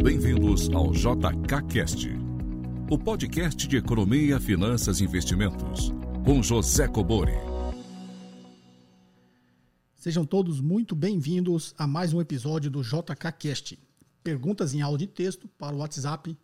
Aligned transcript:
Bem-vindos 0.00 0.68
ao 0.70 0.92
JKCast, 0.92 2.08
o 2.88 2.96
podcast 2.96 3.66
de 3.66 3.76
economia, 3.78 4.38
finanças 4.38 5.00
e 5.00 5.04
investimentos, 5.04 5.92
com 6.24 6.40
José 6.40 6.86
Cobori. 6.86 7.32
Sejam 9.96 10.24
todos 10.24 10.60
muito 10.60 10.94
bem-vindos 10.94 11.74
a 11.76 11.84
mais 11.84 12.14
um 12.14 12.20
episódio 12.20 12.70
do 12.70 12.80
JKCast. 12.80 13.76
Perguntas 14.22 14.72
em 14.72 14.82
áudio 14.82 15.04
e 15.04 15.08
texto 15.08 15.48
para 15.58 15.74
o 15.74 15.80
WhatsApp 15.80 16.38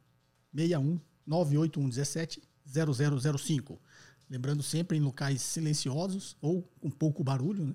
61 0.52 0.98
98117 1.24 2.42
0005. 2.66 3.80
Lembrando 4.28 4.64
sempre 4.64 4.98
em 4.98 5.00
locais 5.00 5.40
silenciosos 5.40 6.36
ou 6.40 6.62
com 6.80 6.90
pouco 6.90 7.22
barulho, 7.22 7.66
né? 7.66 7.74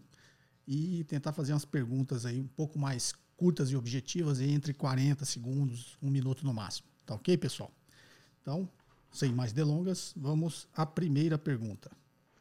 E 0.68 1.05
tentar 1.05 1.32
fazer 1.32 1.54
umas 1.54 1.64
perguntas 1.64 2.25
aí 2.25 2.41
um 2.41 2.48
pouco 2.48 2.77
mais 2.77 3.14
curtas 3.40 3.71
e 3.71 3.76
objetivas, 3.78 4.41
entre 4.41 4.73
40 4.73 5.23
segundos, 5.23 5.98
um 6.04 6.09
minuto 6.09 6.45
no 6.45 6.54
máximo. 6.54 6.90
Tá 7.05 7.16
ok, 7.16 7.38
pessoal? 7.38 7.72
Então, 8.41 8.68
sem 9.13 9.32
mais 9.32 9.54
delongas, 9.54 10.13
vamos 10.18 10.68
à 10.76 10.86
primeira 10.86 11.38
pergunta. 11.38 11.90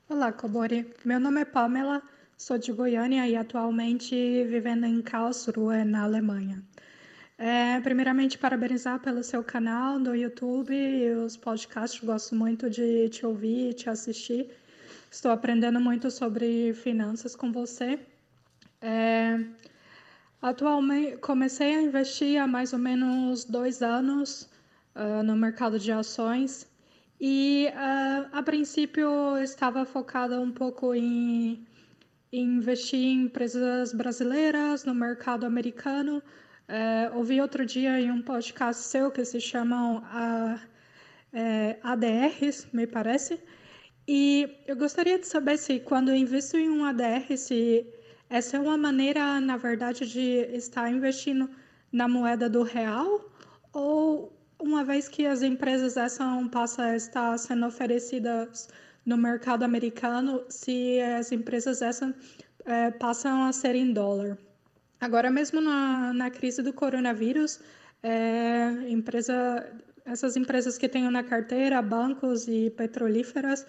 Olá, 0.08 0.32
Cobori. 0.32 0.92
Meu 1.04 1.20
nome 1.20 1.42
é 1.42 1.44
Pamela, 1.44 2.02
sou 2.36 2.58
de 2.58 2.72
Goiânia 2.72 3.28
e 3.28 3.36
atualmente 3.36 4.12
vivendo 4.50 4.86
em 4.86 5.00
Karlsruhe, 5.00 5.84
na 5.84 6.02
Alemanha. 6.02 6.64
É, 7.38 7.80
primeiramente, 7.80 8.36
parabenizar 8.36 8.98
pelo 8.98 9.22
seu 9.22 9.44
canal 9.44 10.00
no 10.00 10.16
YouTube 10.16 10.74
e 10.74 11.12
os 11.12 11.36
podcasts. 11.36 12.02
Gosto 12.02 12.34
muito 12.34 12.68
de 12.68 13.08
te 13.10 13.24
ouvir 13.24 13.70
e 13.70 13.72
te 13.72 13.88
assistir. 13.88 14.50
Estou 15.08 15.30
aprendendo 15.30 15.78
muito 15.78 16.10
sobre 16.10 16.74
finanças 16.74 17.36
com 17.36 17.52
você. 17.52 18.00
É, 18.82 19.38
Atualmente, 20.40 21.16
comecei 21.18 21.74
a 21.74 21.82
investir 21.82 22.40
há 22.40 22.46
mais 22.46 22.72
ou 22.72 22.78
menos 22.78 23.44
dois 23.44 23.82
anos 23.82 24.48
uh, 24.94 25.22
no 25.24 25.34
mercado 25.36 25.78
de 25.78 25.90
ações 25.90 26.68
e, 27.20 27.68
uh, 27.74 28.28
a 28.30 28.42
princípio, 28.42 29.36
estava 29.38 29.84
focada 29.84 30.40
um 30.40 30.52
pouco 30.52 30.94
em, 30.94 31.66
em, 32.32 32.44
investir 32.44 33.00
em 33.00 33.22
empresas 33.24 33.92
brasileiras, 33.92 34.84
no 34.84 34.94
mercado 34.94 35.44
americano. 35.44 36.22
Uh, 36.68 37.16
ouvi 37.16 37.40
outro 37.40 37.66
dia 37.66 37.98
em 38.00 38.10
um 38.12 38.22
podcast 38.22 38.84
seu 38.84 39.10
que 39.10 39.24
se 39.24 39.40
chamam 39.40 40.04
é, 41.32 41.78
ADRs, 41.82 42.68
me 42.72 42.86
parece. 42.86 43.40
E 44.06 44.62
eu 44.66 44.76
gostaria 44.76 45.18
de 45.18 45.26
saber 45.26 45.58
se, 45.58 45.80
quando 45.80 46.10
eu 46.10 46.16
invisto 46.16 46.56
em 46.56 46.70
um 46.70 46.84
ADR, 46.84 47.36
se 47.36 47.86
essa 48.30 48.56
é 48.56 48.60
uma 48.60 48.76
maneira, 48.76 49.40
na 49.40 49.56
verdade, 49.56 50.06
de 50.06 50.40
estar 50.54 50.90
investindo 50.90 51.48
na 51.90 52.06
moeda 52.06 52.48
do 52.48 52.62
real 52.62 53.24
ou 53.72 54.32
uma 54.58 54.84
vez 54.84 55.08
que 55.08 55.24
as 55.26 55.42
empresas 55.42 55.96
essa 55.96 56.24
passam 56.50 56.84
a 56.84 56.96
estar 56.96 57.38
sendo 57.38 57.66
oferecidas 57.66 58.68
no 59.06 59.16
mercado 59.16 59.62
americano, 59.62 60.44
se 60.48 61.00
as 61.00 61.32
empresas 61.32 61.80
essa 61.80 62.14
é, 62.66 62.90
passam 62.90 63.44
a 63.44 63.52
ser 63.52 63.74
em 63.74 63.92
dólar. 63.92 64.36
Agora 65.00 65.30
mesmo 65.30 65.60
na, 65.60 66.12
na 66.12 66.30
crise 66.30 66.60
do 66.60 66.72
coronavírus, 66.72 67.60
é, 68.02 68.68
empresa, 68.88 69.66
essas 70.04 70.36
empresas 70.36 70.76
que 70.76 70.88
tenho 70.88 71.10
na 71.10 71.22
carteira, 71.22 71.80
bancos 71.80 72.46
e 72.48 72.70
petrolíferas, 72.70 73.64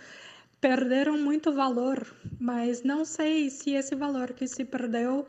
perderam 0.62 1.18
muito 1.18 1.52
valor, 1.52 2.06
mas 2.40 2.84
não 2.84 3.06
sei 3.06 3.50
se 3.50 3.72
esse 3.72 3.96
valor 3.96 4.34
que 4.34 4.48
se 4.48 4.66
perdeu 4.66 5.26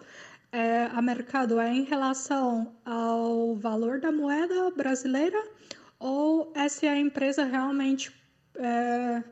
é, 0.53 0.87
a 0.87 1.01
mercado 1.01 1.61
é 1.61 1.73
em 1.73 1.85
relação 1.85 2.75
ao 2.85 3.55
valor 3.55 4.01
da 4.01 4.11
moeda 4.11 4.71
brasileira 4.71 5.41
ou 5.99 6.53
é 6.57 6.69
se 6.69 6.89
a 6.89 6.99
empresa 6.99 7.45
realmente 7.45 8.13
é, 8.57 9.23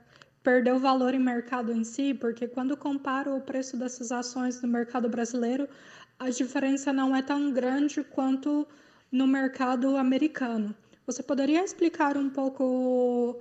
perdeu 0.42 0.78
valor 0.78 1.14
em 1.14 1.19
mercado 1.19 1.72
em 1.72 1.82
si, 1.82 2.14
porque 2.14 2.47
quando 2.47 2.76
comparo 2.76 3.37
o 3.37 3.41
preço 3.41 3.76
dessas 3.76 4.12
ações 4.12 4.62
no 4.62 4.69
mercado 4.69 5.08
brasileiro, 5.08 5.69
a 6.19 6.31
diferença 6.31 6.92
não 6.92 7.14
é 7.14 7.22
tão 7.22 7.53
grande 7.53 8.04
quanto 8.04 8.66
no 9.10 9.26
mercado 9.26 9.97
americano. 9.97 10.75
Você 11.06 11.22
poderia 11.22 11.64
explicar 11.64 12.16
um 12.16 12.28
pouco 12.28 13.41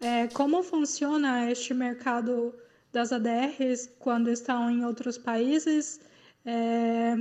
é, 0.00 0.28
como 0.28 0.62
funciona 0.62 1.50
este 1.50 1.72
mercado 1.72 2.54
das 2.92 3.12
ADRs 3.12 3.90
quando 3.98 4.30
estão 4.30 4.70
em 4.70 4.84
outros 4.84 5.16
países? 5.18 6.00
É, 6.44 7.16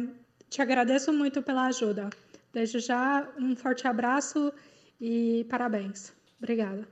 te 0.50 0.62
agradeço 0.62 1.12
muito 1.12 1.42
pela 1.42 1.68
ajuda. 1.68 2.10
Desde 2.54 2.80
já, 2.80 3.28
um 3.38 3.56
forte 3.56 3.88
abraço 3.88 4.54
e 5.00 5.46
parabéns. 5.50 6.14
Obrigada. 6.38 6.88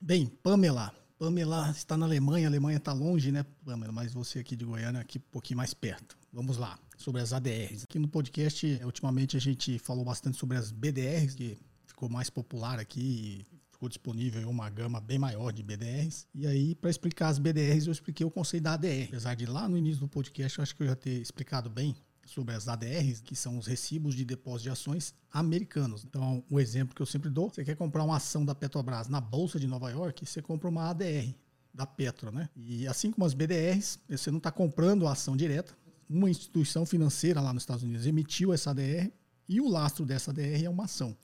Bem, 0.00 0.26
Pamela. 0.42 0.94
Pamela 1.18 1.70
está 1.70 1.96
na 1.98 2.06
Alemanha, 2.06 2.48
a 2.48 2.50
Alemanha 2.50 2.78
está 2.78 2.92
longe, 2.92 3.30
né, 3.30 3.44
Pamela? 3.64 3.92
Mas 3.92 4.14
você 4.14 4.38
aqui 4.38 4.56
de 4.56 4.64
Goiânia, 4.64 5.02
aqui 5.02 5.18
um 5.18 5.30
pouquinho 5.30 5.58
mais 5.58 5.74
perto. 5.74 6.16
Vamos 6.32 6.56
lá, 6.56 6.78
sobre 6.96 7.20
as 7.20 7.32
ADRs. 7.32 7.84
Aqui 7.84 7.98
no 7.98 8.08
podcast, 8.08 8.80
ultimamente 8.84 9.36
a 9.36 9.40
gente 9.40 9.78
falou 9.78 10.04
bastante 10.04 10.38
sobre 10.38 10.56
as 10.56 10.70
BDRs, 10.70 11.34
que 11.34 11.58
ficou 11.86 12.08
mais 12.08 12.30
popular 12.30 12.78
aqui 12.78 13.44
ficou 13.80 13.88
disponível 13.88 14.46
uma 14.50 14.68
gama 14.68 15.00
bem 15.00 15.18
maior 15.18 15.50
de 15.50 15.62
BDRs. 15.62 16.26
E 16.34 16.46
aí, 16.46 16.74
para 16.74 16.90
explicar 16.90 17.28
as 17.28 17.38
BDRs, 17.38 17.86
eu 17.86 17.92
expliquei 17.92 18.26
o 18.26 18.30
conceito 18.30 18.64
da 18.64 18.74
ADR. 18.74 19.06
Apesar 19.08 19.34
de 19.34 19.46
lá 19.46 19.66
no 19.66 19.78
início 19.78 20.00
do 20.00 20.08
podcast, 20.08 20.58
eu 20.58 20.62
acho 20.62 20.76
que 20.76 20.82
eu 20.82 20.86
já 20.86 20.94
ter 20.94 21.18
explicado 21.18 21.70
bem 21.70 21.96
sobre 22.26 22.54
as 22.54 22.68
ADRs, 22.68 23.22
que 23.22 23.34
são 23.34 23.56
os 23.56 23.66
recibos 23.66 24.14
de 24.14 24.22
depósito 24.22 24.64
de 24.64 24.70
ações 24.70 25.14
americanos. 25.32 26.04
Então, 26.04 26.44
o 26.50 26.60
exemplo 26.60 26.94
que 26.94 27.00
eu 27.00 27.06
sempre 27.06 27.30
dou, 27.30 27.48
você 27.48 27.64
quer 27.64 27.74
comprar 27.74 28.04
uma 28.04 28.18
ação 28.18 28.44
da 28.44 28.54
Petrobras 28.54 29.08
na 29.08 29.18
Bolsa 29.18 29.58
de 29.58 29.66
Nova 29.66 29.90
York, 29.90 30.26
você 30.26 30.42
compra 30.42 30.68
uma 30.68 30.90
ADR 30.90 31.34
da 31.72 31.86
Petro, 31.86 32.30
né? 32.30 32.50
E 32.54 32.86
assim 32.86 33.10
como 33.10 33.24
as 33.24 33.32
BDRs, 33.32 33.98
você 34.06 34.30
não 34.30 34.38
está 34.38 34.52
comprando 34.52 35.06
a 35.06 35.12
ação 35.12 35.34
direta, 35.34 35.74
uma 36.06 36.28
instituição 36.28 36.84
financeira 36.84 37.40
lá 37.40 37.50
nos 37.50 37.62
Estados 37.62 37.82
Unidos 37.82 38.04
emitiu 38.04 38.52
essa 38.52 38.72
ADR 38.72 39.10
e 39.48 39.58
o 39.58 39.68
lastro 39.68 40.04
dessa 40.04 40.32
ADR 40.32 40.64
é 40.64 40.68
uma 40.68 40.84
ação. 40.84 41.16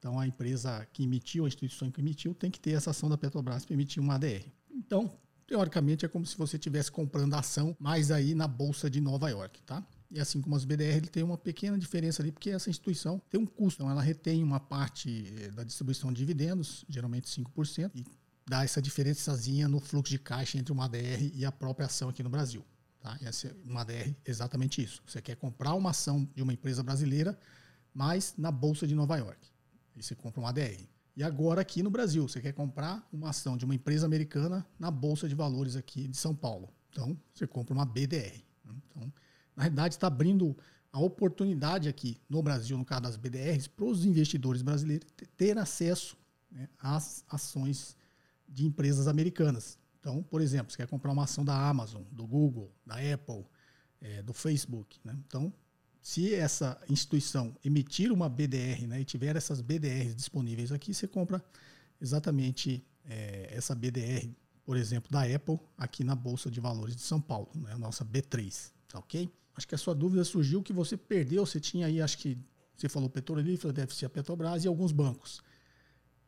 Então, 0.00 0.18
a 0.18 0.26
empresa 0.26 0.86
que 0.94 1.04
emitiu, 1.04 1.44
a 1.44 1.48
instituição 1.48 1.90
que 1.90 2.00
emitiu, 2.00 2.34
tem 2.34 2.50
que 2.50 2.58
ter 2.58 2.70
essa 2.70 2.90
ação 2.90 3.06
da 3.06 3.18
Petrobras 3.18 3.66
para 3.66 3.74
emitir 3.74 4.02
uma 4.02 4.14
ADR. 4.14 4.46
Então, 4.70 5.12
teoricamente, 5.46 6.06
é 6.06 6.08
como 6.08 6.24
se 6.24 6.38
você 6.38 6.56
estivesse 6.56 6.90
comprando 6.90 7.34
ação, 7.34 7.76
mas 7.78 8.10
aí 8.10 8.34
na 8.34 8.48
Bolsa 8.48 8.88
de 8.88 8.98
Nova 8.98 9.28
York, 9.28 9.60
tá? 9.62 9.86
E 10.10 10.18
assim 10.18 10.40
como 10.40 10.56
as 10.56 10.64
BDR, 10.64 10.96
ele 10.96 11.08
tem 11.08 11.22
uma 11.22 11.36
pequena 11.36 11.78
diferença 11.78 12.22
ali, 12.22 12.32
porque 12.32 12.48
essa 12.48 12.70
instituição 12.70 13.20
tem 13.28 13.38
um 13.38 13.44
custo. 13.44 13.82
Então, 13.82 13.90
ela 13.90 14.00
retém 14.00 14.42
uma 14.42 14.58
parte 14.58 15.34
eh, 15.36 15.50
da 15.50 15.62
distribuição 15.62 16.10
de 16.10 16.16
dividendos, 16.16 16.82
geralmente 16.88 17.28
5%, 17.28 17.90
e 17.94 18.04
dá 18.48 18.64
essa 18.64 18.80
diferençazinha 18.80 19.68
no 19.68 19.80
fluxo 19.80 20.10
de 20.10 20.18
caixa 20.18 20.56
entre 20.56 20.72
uma 20.72 20.86
ADR 20.86 21.30
e 21.34 21.44
a 21.44 21.52
própria 21.52 21.86
ação 21.86 22.08
aqui 22.08 22.22
no 22.22 22.30
Brasil. 22.30 22.64
Tá? 23.02 23.18
É 23.20 23.30
uma 23.64 23.82
ADR, 23.82 24.14
exatamente 24.24 24.82
isso. 24.82 25.02
Você 25.06 25.20
quer 25.20 25.36
comprar 25.36 25.74
uma 25.74 25.90
ação 25.90 26.26
de 26.34 26.42
uma 26.42 26.54
empresa 26.54 26.82
brasileira, 26.82 27.38
mas 27.92 28.34
na 28.38 28.50
Bolsa 28.50 28.86
de 28.86 28.94
Nova 28.94 29.16
York. 29.18 29.50
E 30.00 30.02
você 30.02 30.14
compra 30.14 30.40
um 30.40 30.46
ADR. 30.46 30.88
E 31.14 31.22
agora 31.22 31.60
aqui 31.60 31.82
no 31.82 31.90
Brasil, 31.90 32.26
você 32.26 32.40
quer 32.40 32.52
comprar 32.52 33.06
uma 33.12 33.28
ação 33.28 33.54
de 33.54 33.66
uma 33.66 33.74
empresa 33.74 34.06
americana 34.06 34.66
na 34.78 34.90
Bolsa 34.90 35.28
de 35.28 35.34
Valores 35.34 35.76
aqui 35.76 36.08
de 36.08 36.16
São 36.16 36.34
Paulo. 36.34 36.72
Então, 36.88 37.14
você 37.34 37.46
compra 37.46 37.74
uma 37.74 37.84
BDR. 37.84 38.42
Então, 38.64 39.12
na 39.54 39.64
realidade, 39.64 39.94
está 39.94 40.06
abrindo 40.06 40.56
a 40.90 40.98
oportunidade 40.98 41.86
aqui 41.86 42.18
no 42.28 42.42
Brasil, 42.42 42.78
no 42.78 42.84
caso 42.84 43.02
das 43.02 43.16
BDRs, 43.18 43.68
para 43.68 43.84
os 43.84 44.06
investidores 44.06 44.62
brasileiros 44.62 45.06
ter 45.36 45.58
acesso 45.58 46.16
né, 46.50 46.66
às 46.78 47.22
ações 47.28 47.94
de 48.48 48.64
empresas 48.64 49.06
americanas. 49.06 49.78
Então, 50.00 50.22
por 50.22 50.40
exemplo, 50.40 50.72
você 50.72 50.78
quer 50.78 50.88
comprar 50.88 51.12
uma 51.12 51.24
ação 51.24 51.44
da 51.44 51.68
Amazon, 51.68 52.02
do 52.10 52.26
Google, 52.26 52.72
da 52.86 52.94
Apple, 52.94 53.44
é, 54.00 54.22
do 54.22 54.32
Facebook. 54.32 54.98
Né? 55.04 55.14
Então, 55.26 55.52
se 56.02 56.34
essa 56.34 56.80
instituição 56.88 57.54
emitir 57.64 58.10
uma 58.12 58.28
BDR 58.28 58.86
né, 58.86 59.00
e 59.00 59.04
tiver 59.04 59.36
essas 59.36 59.60
BDRs 59.60 60.14
disponíveis 60.14 60.72
aqui, 60.72 60.94
você 60.94 61.06
compra 61.06 61.44
exatamente 62.00 62.84
é, 63.04 63.50
essa 63.52 63.74
BDR, 63.74 64.28
por 64.64 64.76
exemplo, 64.76 65.10
da 65.10 65.22
Apple, 65.22 65.58
aqui 65.76 66.02
na 66.02 66.14
Bolsa 66.14 66.50
de 66.50 66.60
Valores 66.60 66.96
de 66.96 67.02
São 67.02 67.20
Paulo, 67.20 67.50
né, 67.54 67.72
a 67.72 67.78
nossa 67.78 68.04
B3, 68.04 68.72
tá 68.88 68.98
ok? 68.98 69.30
Acho 69.54 69.68
que 69.68 69.74
a 69.74 69.78
sua 69.78 69.94
dúvida 69.94 70.24
surgiu 70.24 70.62
que 70.62 70.72
você 70.72 70.96
perdeu, 70.96 71.44
você 71.44 71.60
tinha 71.60 71.86
aí, 71.86 72.00
acho 72.00 72.16
que 72.16 72.38
você 72.74 72.88
falou 72.88 73.10
Petrolífera, 73.10 73.72
deve 73.72 73.94
ser 73.94 74.06
a 74.06 74.10
Petrobras 74.10 74.64
e 74.64 74.68
alguns 74.68 74.90
bancos. 74.90 75.42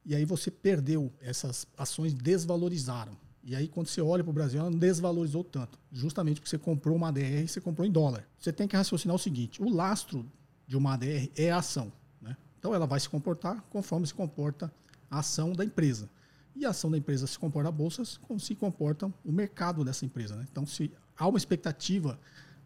E 0.05 0.15
aí 0.15 0.25
você 0.25 0.51
perdeu, 0.51 1.11
essas 1.21 1.67
ações 1.79 2.13
desvalorizaram. 2.13 3.17
E 3.45 3.57
aí, 3.57 3.67
quando 3.67 3.89
você 3.89 4.01
olha 4.01 4.23
para 4.23 4.31
o 4.31 4.35
Brasil, 4.35 4.61
ela 4.61 4.71
não 4.71 4.79
desvalorizou 4.79 5.43
tanto. 5.43 5.79
Justamente 5.91 6.41
porque 6.41 6.49
você 6.49 6.59
comprou 6.59 6.97
uma 6.97 7.09
ADR 7.09 7.43
e 7.45 7.49
você 7.49 7.61
comprou 7.61 7.87
em 7.87 7.91
dólar. 7.91 8.27
Você 8.39 8.53
tem 8.53 8.69
que 8.69 8.77
raciocinar 8.77 9.17
o 9.17 9.19
seguinte: 9.19 9.63
o 9.63 9.69
lastro 9.69 10.25
de 10.67 10.77
uma 10.77 10.95
ADR 10.95 11.29
é 11.37 11.51
a 11.51 11.59
ação. 11.59 11.93
Né? 12.21 12.37
Então, 12.59 12.75
ela 12.75 12.87
vai 12.87 13.01
se 13.01 13.09
comportar 13.09 13.63
conforme 13.69 14.07
se 14.07 14.15
comporta 14.15 14.73
a 15.11 15.19
ação 15.19 15.53
da 15.53 15.65
empresa. 15.65 16.09
E 16.55 16.65
a 16.65 16.71
ação 16.71 16.91
da 16.91 16.99
empresa 16.99 17.27
se 17.27 17.39
comporta 17.39 17.69
a 17.69 17.73
bolsas 17.73 18.17
como 18.19 18.39
se 18.39 18.55
comporta 18.55 19.13
o 19.25 19.33
mercado 19.33 19.85
dessa 19.85 20.05
empresa. 20.05 20.37
Né? 20.37 20.47
Então, 20.51 20.65
se 20.65 20.93
há 21.17 21.27
uma 21.27 21.39
expectativa 21.39 22.19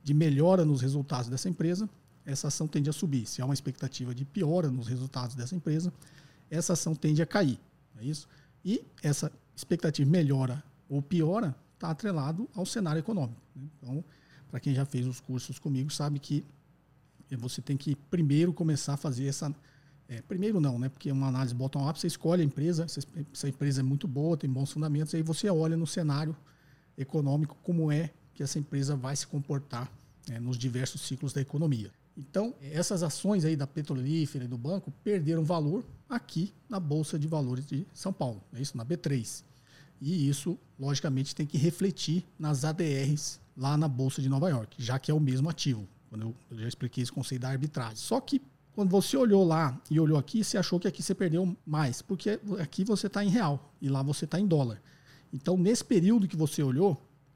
de 0.03 0.13
melhora 0.13 0.65
nos 0.65 0.81
resultados 0.81 1.29
dessa 1.29 1.49
empresa, 1.49 1.89
essa 2.25 2.49
ação 2.49 2.67
tende 2.67 2.91
a 2.91 2.93
subir. 2.93 3.27
Se 3.27 3.41
há 3.41 3.45
uma 3.45 3.55
expectativa 3.55 4.15
de 4.15 4.25
piora 4.25 4.71
nos 4.71 4.89
resultados 4.89 5.35
dessa 5.35 5.55
empresa, 5.55 5.93
essa 6.51 6.75
ação 6.75 6.95
tende 6.95 7.23
a 7.23 7.27
cair. 7.27 7.59
É 7.99 8.05
isso? 8.05 8.29
E 8.67 8.85
essa 9.01 9.31
expectativa 9.55 10.11
melhora 10.11 10.61
ou 10.89 11.01
piora 11.01 11.55
está 11.75 11.89
atrelado 11.89 12.51
ao 12.53 12.67
cenário 12.67 12.99
econômico. 12.99 13.41
Né? 13.55 13.63
Então, 13.79 14.05
para 14.51 14.59
quem 14.59 14.75
já 14.75 14.85
fez 14.85 15.07
os 15.07 15.21
cursos 15.21 15.57
comigo, 15.61 15.89
sabe 15.89 16.19
que 16.19 16.45
você 17.39 17.63
tem 17.63 17.77
que 17.77 17.95
primeiro 17.95 18.53
começar 18.53 18.95
a 18.95 18.97
fazer 18.97 19.27
essa. 19.27 19.55
É, 20.09 20.21
primeiro 20.23 20.61
não, 20.61 20.79
né? 20.79 20.89
Porque 20.89 21.11
uma 21.13 21.29
análise 21.29 21.55
bottom-up, 21.55 21.99
você 21.99 22.09
escolhe 22.09 22.43
a 22.43 22.45
empresa, 22.45 22.85
essa 22.85 23.49
empresa 23.49 23.81
é 23.81 23.85
muito 23.85 24.09
boa, 24.09 24.37
tem 24.37 24.51
bons 24.51 24.73
fundamentos, 24.73 25.15
aí 25.15 25.23
você 25.23 25.49
olha 25.49 25.77
no 25.77 25.87
cenário 25.87 26.37
econômico 26.99 27.57
como 27.63 27.91
é 27.91 28.11
que 28.35 28.43
essa 28.43 28.59
empresa 28.59 28.97
vai 28.97 29.15
se 29.17 29.27
comportar 29.27 29.91
né, 30.29 30.39
nos 30.41 30.59
diversos 30.59 31.03
ciclos 31.03 31.33
da 31.33 31.41
economia. 31.41 31.91
Então, 32.17 32.55
essas 32.63 33.03
ações 33.03 33.45
aí 33.45 33.57
da 33.57 33.67
petrolífera 33.67 34.45
e 34.45 34.49
do 34.49 34.57
banco 34.57 34.91
perderam 35.05 35.45
valor 35.45 35.85
aqui 36.09 36.53
na 36.69 36.81
Bolsa 36.81 37.19
de 37.19 37.29
Valores 37.29 37.67
de 37.67 37.87
São 37.93 38.13
Paulo, 38.13 38.43
é 38.55 38.61
isso, 38.61 38.77
na 38.77 38.85
B3. 38.85 39.45
E 40.01 40.29
isso, 40.29 40.59
logicamente, 40.79 41.35
tem 41.35 41.47
que 41.47 41.59
refletir 41.59 42.25
nas 42.39 42.65
ADRs 42.65 43.41
lá 43.57 43.77
na 43.77 43.89
Bolsa 43.89 44.21
de 44.21 44.29
Nova 44.29 44.49
York, 44.49 44.83
já 44.83 44.99
que 44.99 45.11
é 45.11 45.15
o 45.15 45.21
mesmo 45.21 45.49
ativo. 45.49 45.87
Quando 46.09 46.23
eu, 46.23 46.35
eu 46.51 46.59
já 46.59 46.69
expliquei 46.69 47.03
esse 47.03 47.13
conceito 47.13 47.43
da 47.43 47.49
arbitragem. 47.49 47.97
Só 47.97 48.21
que 48.21 48.41
quando 48.75 48.91
você 48.91 49.17
olhou 49.17 49.43
lá 49.43 49.81
e 49.91 49.99
olhou 49.99 50.19
aqui, 50.19 50.45
você 50.45 50.59
achou 50.59 50.79
que 50.79 50.87
aqui 50.87 51.03
você 51.03 51.15
perdeu 51.15 51.57
mais, 51.67 52.03
porque 52.03 52.39
aqui 52.61 52.85
você 52.85 53.07
está 53.07 53.25
em 53.25 53.29
real 53.29 53.73
e 53.81 53.89
lá 53.89 54.03
você 54.03 54.27
está 54.27 54.39
em 54.39 54.47
dólar. 54.47 54.83
Então, 55.33 55.57
nesse 55.57 55.85
período 55.85 56.29
que 56.29 56.37
você 56.37 56.63
olhou, 56.63 56.93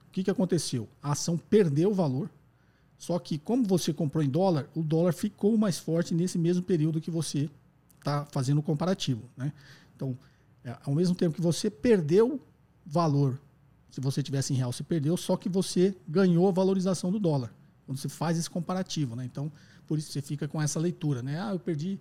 o 0.06 0.10
que, 0.12 0.22
que 0.22 0.30
aconteceu? 0.30 0.86
A 1.02 1.12
ação 1.12 1.38
perdeu 1.38 1.94
valor, 1.94 2.30
só 3.00 3.18
que 3.18 3.38
como 3.38 3.64
você 3.64 3.94
comprou 3.94 4.22
em 4.22 4.28
dólar, 4.28 4.68
o 4.74 4.82
dólar 4.82 5.14
ficou 5.14 5.56
mais 5.56 5.78
forte 5.78 6.12
nesse 6.14 6.36
mesmo 6.36 6.62
período 6.62 7.00
que 7.00 7.10
você 7.10 7.48
está 7.98 8.26
fazendo 8.26 8.58
o 8.58 8.62
comparativo. 8.62 9.22
Né? 9.34 9.54
Então, 9.96 10.18
é, 10.62 10.76
ao 10.84 10.94
mesmo 10.94 11.14
tempo 11.14 11.34
que 11.34 11.40
você 11.40 11.70
perdeu 11.70 12.38
valor, 12.84 13.40
se 13.90 14.02
você 14.02 14.22
tivesse 14.22 14.52
em 14.52 14.56
real, 14.56 14.70
você 14.70 14.82
perdeu, 14.82 15.16
só 15.16 15.34
que 15.34 15.48
você 15.48 15.96
ganhou 16.06 16.46
a 16.46 16.52
valorização 16.52 17.10
do 17.10 17.18
dólar, 17.18 17.50
quando 17.86 17.96
você 17.96 18.08
faz 18.10 18.36
esse 18.36 18.50
comparativo. 18.50 19.16
Né? 19.16 19.24
Então, 19.24 19.50
por 19.86 19.98
isso 19.98 20.12
você 20.12 20.20
fica 20.20 20.46
com 20.46 20.60
essa 20.60 20.78
leitura. 20.78 21.22
Né? 21.22 21.40
Ah, 21.40 21.52
eu 21.52 21.58
perdi, 21.58 21.98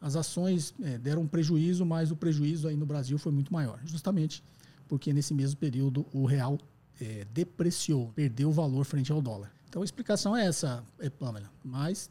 as 0.00 0.14
ações 0.14 0.72
é, 0.80 0.96
deram 0.96 1.22
um 1.22 1.26
prejuízo, 1.26 1.84
mas 1.84 2.12
o 2.12 2.16
prejuízo 2.16 2.68
aí 2.68 2.76
no 2.76 2.86
Brasil 2.86 3.18
foi 3.18 3.32
muito 3.32 3.52
maior. 3.52 3.80
Justamente 3.84 4.44
porque 4.86 5.12
nesse 5.12 5.34
mesmo 5.34 5.56
período 5.56 6.06
o 6.12 6.24
real 6.24 6.56
é, 7.00 7.26
depreciou, 7.34 8.12
perdeu 8.14 8.52
valor 8.52 8.84
frente 8.84 9.10
ao 9.10 9.20
dólar. 9.20 9.55
Então 9.68 9.82
a 9.82 9.84
explicação 9.84 10.36
é 10.36 10.46
essa, 10.46 10.84
é, 10.98 11.10
Pamela. 11.10 11.50
Mas 11.64 12.10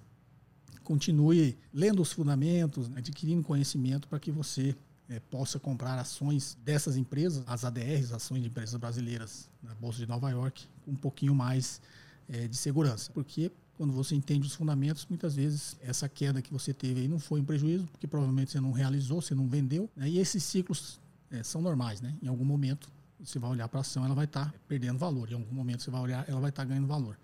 continue 0.83 1.57
lendo 1.73 2.01
os 2.01 2.11
fundamentos, 2.11 2.91
adquirindo 2.95 3.43
conhecimento 3.43 4.07
para 4.07 4.19
que 4.19 4.31
você 4.31 4.75
é, 5.09 5.19
possa 5.19 5.59
comprar 5.59 5.97
ações 5.99 6.57
dessas 6.63 6.95
empresas, 6.95 7.43
as 7.47 7.65
ADRs, 7.65 8.11
ações 8.11 8.41
de 8.41 8.47
empresas 8.47 8.75
brasileiras 8.79 9.49
na 9.61 9.73
Bolsa 9.75 9.99
de 9.99 10.07
Nova 10.07 10.29
York, 10.29 10.67
com 10.83 10.91
um 10.91 10.95
pouquinho 10.95 11.33
mais 11.33 11.81
é, 12.29 12.47
de 12.47 12.55
segurança. 12.55 13.11
Porque 13.13 13.51
quando 13.77 13.91
você 13.93 14.15
entende 14.15 14.47
os 14.47 14.55
fundamentos, 14.55 15.05
muitas 15.09 15.35
vezes 15.35 15.75
essa 15.81 16.07
queda 16.07 16.41
que 16.41 16.51
você 16.51 16.73
teve 16.73 17.01
aí 17.01 17.07
não 17.07 17.19
foi 17.19 17.41
um 17.41 17.45
prejuízo, 17.45 17.85
porque 17.91 18.07
provavelmente 18.07 18.51
você 18.51 18.59
não 18.59 18.71
realizou, 18.71 19.21
você 19.21 19.35
não 19.35 19.47
vendeu. 19.47 19.89
Né? 19.95 20.09
E 20.09 20.19
esses 20.19 20.43
ciclos 20.43 20.99
é, 21.29 21.43
são 21.43 21.61
normais, 21.61 22.01
né? 22.01 22.15
Em 22.21 22.27
algum 22.27 22.45
momento 22.45 22.89
você 23.19 23.39
vai 23.39 23.49
olhar 23.49 23.67
para 23.67 23.79
a 23.79 23.81
ação, 23.81 24.05
ela 24.05 24.15
vai 24.15 24.25
estar 24.25 24.45
tá 24.45 24.53
perdendo 24.67 24.97
valor. 24.97 25.29
Em 25.31 25.35
algum 25.35 25.53
momento 25.53 25.83
você 25.83 25.91
vai 25.91 26.01
olhar, 26.01 26.27
ela 26.29 26.39
vai 26.39 26.49
estar 26.49 26.63
tá 26.63 26.69
ganhando 26.69 26.87
valor. 26.87 27.17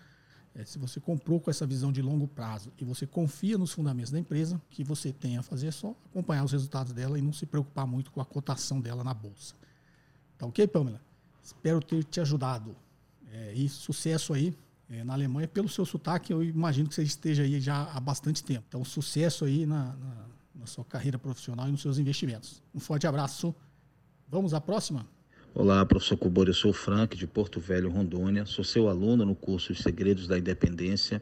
É, 0.53 0.65
se 0.65 0.77
você 0.77 0.99
comprou 0.99 1.39
com 1.39 1.49
essa 1.49 1.65
visão 1.65 1.91
de 1.91 2.01
longo 2.01 2.27
prazo 2.27 2.71
e 2.77 2.83
você 2.83 3.07
confia 3.07 3.57
nos 3.57 3.71
fundamentos 3.71 4.11
da 4.11 4.19
empresa, 4.19 4.61
que 4.69 4.83
você 4.83 5.11
tem 5.11 5.37
a 5.37 5.41
fazer 5.41 5.67
é 5.67 5.71
só 5.71 5.95
acompanhar 6.09 6.43
os 6.43 6.51
resultados 6.51 6.91
dela 6.91 7.17
e 7.17 7.21
não 7.21 7.31
se 7.31 7.45
preocupar 7.45 7.87
muito 7.87 8.11
com 8.11 8.19
a 8.19 8.25
cotação 8.25 8.81
dela 8.81 9.03
na 9.03 9.13
bolsa. 9.13 9.55
Tá 10.37 10.45
ok, 10.45 10.67
Pamela? 10.67 11.01
Espero 11.41 11.81
ter 11.81 12.03
te 12.03 12.19
ajudado. 12.19 12.75
É, 13.31 13.53
e 13.53 13.69
sucesso 13.69 14.33
aí 14.33 14.53
é, 14.89 15.03
na 15.03 15.13
Alemanha. 15.13 15.47
Pelo 15.47 15.69
seu 15.69 15.85
sotaque, 15.85 16.33
eu 16.33 16.43
imagino 16.43 16.89
que 16.89 16.95
você 16.95 17.03
esteja 17.03 17.43
aí 17.43 17.61
já 17.61 17.83
há 17.83 17.99
bastante 17.99 18.43
tempo. 18.43 18.65
Então, 18.67 18.83
sucesso 18.83 19.45
aí 19.45 19.65
na, 19.65 19.93
na, 19.93 20.25
na 20.55 20.65
sua 20.65 20.83
carreira 20.83 21.17
profissional 21.17 21.67
e 21.69 21.71
nos 21.71 21.81
seus 21.81 21.97
investimentos. 21.97 22.61
Um 22.75 22.79
forte 22.79 23.07
abraço. 23.07 23.55
Vamos 24.27 24.53
à 24.53 24.59
próxima? 24.59 25.07
Olá, 25.53 25.85
professor 25.85 26.15
Cubor, 26.15 26.47
eu 26.47 26.53
sou 26.53 26.71
o 26.71 26.73
Frank, 26.73 27.17
de 27.17 27.27
Porto 27.27 27.59
Velho, 27.59 27.89
Rondônia. 27.89 28.45
Sou 28.45 28.63
seu 28.63 28.87
aluno 28.87 29.25
no 29.25 29.35
curso 29.35 29.73
Os 29.73 29.79
Segredos 29.79 30.25
da 30.25 30.37
Independência. 30.37 31.21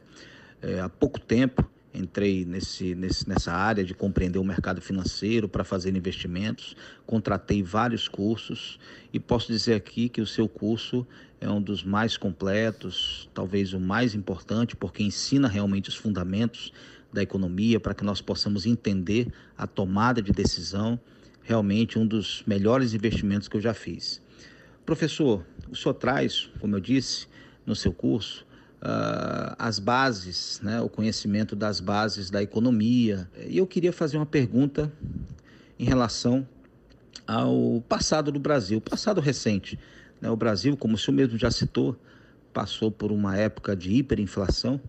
É, 0.62 0.78
há 0.78 0.88
pouco 0.88 1.18
tempo 1.18 1.68
entrei 1.92 2.44
nesse, 2.44 2.94
nesse, 2.94 3.28
nessa 3.28 3.52
área 3.52 3.82
de 3.82 3.92
compreender 3.92 4.38
o 4.38 4.44
mercado 4.44 4.80
financeiro 4.80 5.48
para 5.48 5.64
fazer 5.64 5.96
investimentos. 5.96 6.76
Contratei 7.04 7.60
vários 7.60 8.06
cursos 8.06 8.78
e 9.12 9.18
posso 9.18 9.48
dizer 9.48 9.74
aqui 9.74 10.08
que 10.08 10.20
o 10.20 10.26
seu 10.26 10.48
curso 10.48 11.04
é 11.40 11.50
um 11.50 11.60
dos 11.60 11.82
mais 11.82 12.16
completos, 12.16 13.28
talvez 13.34 13.72
o 13.72 13.80
mais 13.80 14.14
importante, 14.14 14.76
porque 14.76 15.02
ensina 15.02 15.48
realmente 15.48 15.88
os 15.88 15.96
fundamentos 15.96 16.72
da 17.12 17.20
economia 17.20 17.80
para 17.80 17.94
que 17.94 18.04
nós 18.04 18.20
possamos 18.20 18.64
entender 18.64 19.26
a 19.58 19.66
tomada 19.66 20.22
de 20.22 20.30
decisão 20.30 21.00
realmente 21.50 21.98
um 21.98 22.06
dos 22.06 22.44
melhores 22.46 22.94
investimentos 22.94 23.48
que 23.48 23.56
eu 23.56 23.60
já 23.60 23.74
fiz. 23.74 24.22
Professor, 24.86 25.44
o 25.68 25.74
senhor 25.74 25.94
traz, 25.94 26.48
como 26.60 26.76
eu 26.76 26.80
disse 26.80 27.26
no 27.66 27.74
seu 27.74 27.92
curso, 27.92 28.46
uh, 28.80 29.56
as 29.58 29.80
bases, 29.80 30.60
né, 30.62 30.80
o 30.80 30.88
conhecimento 30.88 31.56
das 31.56 31.80
bases 31.80 32.30
da 32.30 32.40
economia. 32.40 33.28
E 33.48 33.58
eu 33.58 33.66
queria 33.66 33.92
fazer 33.92 34.16
uma 34.16 34.26
pergunta 34.26 34.92
em 35.76 35.84
relação 35.84 36.46
ao 37.26 37.82
passado 37.88 38.30
do 38.30 38.38
Brasil, 38.38 38.80
passado 38.80 39.20
recente. 39.20 39.76
Né? 40.20 40.30
O 40.30 40.36
Brasil, 40.36 40.76
como 40.76 40.94
o 40.94 40.98
senhor 40.98 41.16
mesmo 41.16 41.36
já 41.36 41.50
citou, 41.50 41.96
passou 42.52 42.92
por 42.92 43.10
uma 43.10 43.36
época 43.36 43.74
de 43.74 43.92
hiperinflação 43.92 44.80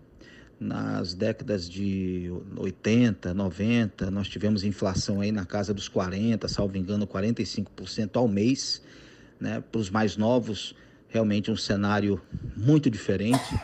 nas 0.62 1.12
décadas 1.12 1.68
de 1.68 2.30
80, 2.56 3.34
90, 3.34 4.10
nós 4.10 4.28
tivemos 4.28 4.62
inflação 4.62 5.20
aí 5.20 5.32
na 5.32 5.44
casa 5.44 5.74
dos 5.74 5.88
40, 5.88 6.46
salvo 6.46 6.76
engano, 6.76 7.06
45% 7.06 8.10
ao 8.14 8.28
mês. 8.28 8.80
Né? 9.40 9.60
Para 9.60 9.80
os 9.80 9.90
mais 9.90 10.16
novos, 10.16 10.74
realmente 11.08 11.50
um 11.50 11.56
cenário 11.56 12.22
muito 12.56 12.88
diferente. 12.88 13.58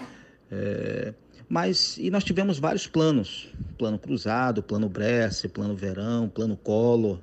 É, 0.51 1.15
mas, 1.49 1.97
e 1.99 2.11
nós 2.11 2.25
tivemos 2.25 2.59
vários 2.59 2.87
planos: 2.89 3.49
plano 3.79 3.99
cruzado, 3.99 4.61
plano 4.63 4.89
Bresse, 4.89 5.49
plano 5.49 5.77
verão, 5.77 6.29
plano 6.29 6.57
Collor, 6.57 7.21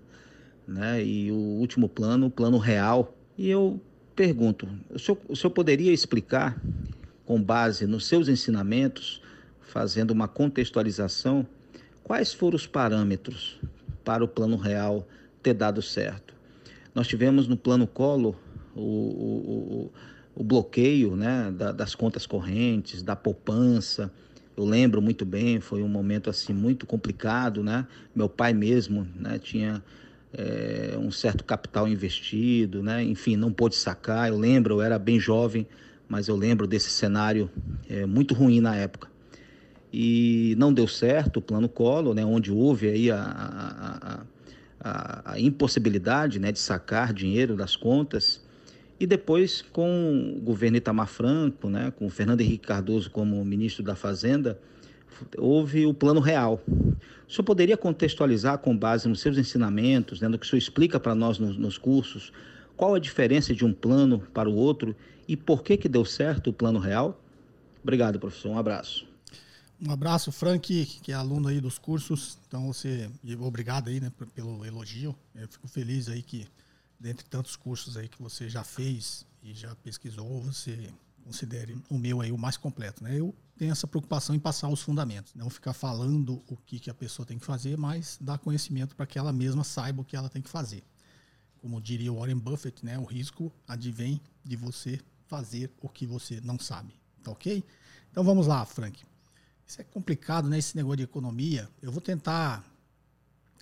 né? 0.65 1.03
e 1.03 1.31
o 1.31 1.35
último 1.35 1.89
plano, 1.89 2.29
plano 2.29 2.57
real. 2.57 3.13
E 3.37 3.49
eu 3.49 3.81
pergunto: 4.15 4.69
o 4.89 4.97
senhor, 4.97 5.19
o 5.27 5.35
senhor 5.35 5.51
poderia 5.51 5.91
explicar, 5.91 6.59
com 7.25 7.41
base 7.41 7.85
nos 7.85 8.05
seus 8.05 8.29
ensinamentos, 8.29 9.21
fazendo 9.65 10.11
uma 10.11 10.27
contextualização, 10.27 11.45
quais 12.03 12.33
foram 12.33 12.55
os 12.55 12.67
parâmetros 12.67 13.59
para 14.03 14.23
o 14.23 14.27
plano 14.27 14.55
real 14.55 15.07
ter 15.41 15.53
dado 15.53 15.81
certo? 15.81 16.33
Nós 16.93 17.07
tivemos 17.07 17.47
no 17.47 17.57
plano 17.57 17.85
Collor 17.85 18.35
o, 18.75 18.81
o, 18.81 19.91
o 20.35 20.43
bloqueio 20.43 21.15
né, 21.15 21.51
da, 21.51 21.71
das 21.71 21.95
contas 21.95 22.25
correntes, 22.25 23.01
da 23.03 23.15
poupança. 23.15 24.11
Eu 24.55 24.63
lembro 24.63 25.01
muito 25.01 25.25
bem, 25.25 25.59
foi 25.59 25.83
um 25.83 25.89
momento 25.89 26.29
assim 26.29 26.53
muito 26.53 26.85
complicado, 26.85 27.61
né? 27.61 27.85
Meu 28.15 28.29
pai 28.29 28.53
mesmo, 28.53 29.05
né, 29.13 29.37
tinha 29.37 29.83
é, 30.31 30.95
um 30.97 31.11
certo 31.11 31.43
capital 31.43 31.87
investido, 31.87 32.81
né? 32.81 33.03
Enfim, 33.03 33.35
não 33.35 33.51
pôde 33.51 33.75
sacar. 33.75 34.29
Eu 34.29 34.37
lembro, 34.37 34.75
eu 34.75 34.81
era 34.81 34.97
bem 34.97 35.19
jovem, 35.19 35.67
mas 36.07 36.29
eu 36.29 36.37
lembro 36.37 36.65
desse 36.65 36.89
cenário 36.89 37.49
é, 37.89 38.05
muito 38.05 38.33
ruim 38.33 38.61
na 38.61 38.75
época 38.75 39.14
e 39.97 40.55
não 40.57 40.73
deu 40.73 40.89
certo 40.89 41.37
o 41.37 41.41
plano 41.41 41.69
Collor, 41.69 42.13
né, 42.13 42.25
onde 42.25 42.51
houve 42.51 42.89
aí 42.89 43.09
a, 43.09 43.17
a, 43.17 44.23
a, 44.81 45.31
a, 45.31 45.39
impossibilidade 45.39 46.37
né, 46.37 46.51
de 46.51 46.59
sacar 46.59 47.13
dinheiro 47.13 47.55
das 47.55 47.77
contas. 47.77 48.43
E 48.99 49.07
depois, 49.07 49.61
com 49.61 50.35
o 50.35 50.41
governo 50.41 50.75
Itamar 50.75 51.07
Franco, 51.07 51.69
né, 51.69 51.93
com 51.95 52.07
o 52.07 52.09
Fernando 52.09 52.41
Henrique 52.41 52.67
Cardoso 52.67 53.09
como 53.09 53.43
ministro 53.45 53.81
da 53.85 53.95
Fazenda, 53.95 54.59
houve 55.37 55.85
o 55.85 55.93
plano 55.93 56.19
real. 56.19 56.61
O 56.67 57.31
senhor 57.31 57.45
poderia 57.45 57.77
contextualizar 57.77 58.57
com 58.57 58.75
base 58.75 59.07
nos 59.07 59.21
seus 59.21 59.37
ensinamentos, 59.37 60.19
né, 60.19 60.27
no 60.27 60.37
que 60.37 60.45
o 60.45 60.49
senhor 60.49 60.59
explica 60.59 60.99
para 60.99 61.15
nós 61.15 61.39
nos, 61.39 61.55
nos 61.55 61.77
cursos, 61.77 62.33
qual 62.75 62.95
a 62.95 62.99
diferença 62.99 63.55
de 63.55 63.63
um 63.63 63.71
plano 63.71 64.19
para 64.33 64.49
o 64.49 64.55
outro 64.55 64.93
e 65.25 65.37
por 65.37 65.63
que, 65.63 65.77
que 65.77 65.87
deu 65.87 66.03
certo 66.03 66.49
o 66.49 66.53
plano 66.53 66.79
real? 66.79 67.17
Obrigado, 67.81 68.19
professor. 68.19 68.49
Um 68.49 68.57
abraço. 68.57 69.14
Um 69.81 69.91
abraço, 69.91 70.31
Frank, 70.31 70.85
que 70.85 71.11
é 71.11 71.15
aluno 71.15 71.49
aí 71.49 71.59
dos 71.59 71.77
cursos. 71.77 72.37
Então, 72.47 72.67
você, 72.67 73.09
obrigado 73.39 73.89
aí, 73.89 73.99
né, 73.99 74.11
pelo 74.33 74.65
elogio. 74.65 75.15
Eu 75.33 75.47
fico 75.47 75.67
feliz 75.67 76.07
aí 76.07 76.21
que, 76.21 76.47
dentre 76.99 77.27
tantos 77.27 77.55
cursos 77.55 77.97
aí 77.97 78.07
que 78.07 78.21
você 78.21 78.49
já 78.49 78.63
fez 78.63 79.25
e 79.43 79.53
já 79.53 79.75
pesquisou, 79.75 80.41
você 80.41 80.89
considere 81.23 81.77
o 81.89 81.97
meu 81.97 82.21
aí 82.21 82.31
o 82.31 82.37
mais 82.37 82.55
completo, 82.55 83.03
né? 83.03 83.19
Eu 83.19 83.35
tem 83.57 83.69
essa 83.69 83.87
preocupação 83.87 84.35
em 84.35 84.39
passar 84.39 84.67
os 84.67 84.81
fundamentos, 84.81 85.33
não 85.33 85.49
ficar 85.49 85.73
falando 85.73 86.43
o 86.47 86.57
que, 86.57 86.79
que 86.79 86.89
a 86.89 86.93
pessoa 86.93 87.25
tem 87.25 87.39
que 87.39 87.45
fazer, 87.45 87.77
mas 87.77 88.17
dar 88.19 88.37
conhecimento 88.37 88.95
para 88.95 89.05
que 89.05 89.17
ela 89.17 89.31
mesma 89.31 89.63
saiba 89.63 90.01
o 90.01 90.05
que 90.05 90.15
ela 90.15 90.29
tem 90.29 90.41
que 90.41 90.49
fazer. 90.49 90.83
Como 91.61 91.81
diria 91.81 92.11
Warren 92.11 92.37
Buffett, 92.37 92.85
né, 92.85 92.99
o 92.99 93.05
risco 93.05 93.51
advém 93.67 94.21
de 94.43 94.55
você 94.55 94.99
fazer 95.25 95.71
o 95.81 95.89
que 95.89 96.05
você 96.05 96.39
não 96.41 96.59
sabe. 96.59 96.93
Tá 97.23 97.31
ok? 97.31 97.63
Então 98.11 98.23
vamos 98.23 98.45
lá, 98.45 98.65
Frank. 98.65 99.03
Isso 99.67 99.81
é 99.81 99.83
complicado, 99.83 100.47
né? 100.47 100.57
Esse 100.57 100.75
negócio 100.75 100.97
de 100.97 101.03
economia. 101.03 101.69
Eu 101.81 101.91
vou 101.91 102.01
tentar. 102.01 102.63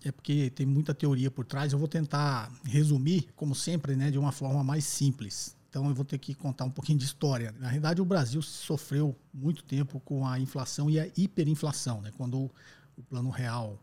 É 0.03 0.11
porque 0.11 0.49
tem 0.49 0.65
muita 0.65 0.93
teoria 0.93 1.31
por 1.31 1.45
trás. 1.45 1.71
Eu 1.71 1.79
vou 1.79 1.87
tentar 1.87 2.51
resumir, 2.65 3.29
como 3.35 3.55
sempre, 3.55 3.95
né, 3.95 4.11
de 4.11 4.19
uma 4.19 4.33
forma 4.33 4.63
mais 4.63 4.83
simples. 4.83 5.55
Então 5.69 5.87
eu 5.87 5.95
vou 5.95 6.05
ter 6.05 6.19
que 6.19 6.35
contar 6.35 6.65
um 6.65 6.69
pouquinho 6.69 6.99
de 6.99 7.05
história. 7.05 7.51
Na 7.59 7.67
realidade, 7.67 8.01
o 8.01 8.05
Brasil 8.05 8.41
sofreu 8.41 9.15
muito 9.33 9.63
tempo 9.63 9.99
com 10.01 10.27
a 10.27 10.39
inflação 10.39 10.89
e 10.89 10.99
a 10.99 11.09
hiperinflação. 11.17 12.01
Né? 12.01 12.11
Quando 12.15 12.51
o 12.95 13.03
plano 13.03 13.31
real 13.31 13.79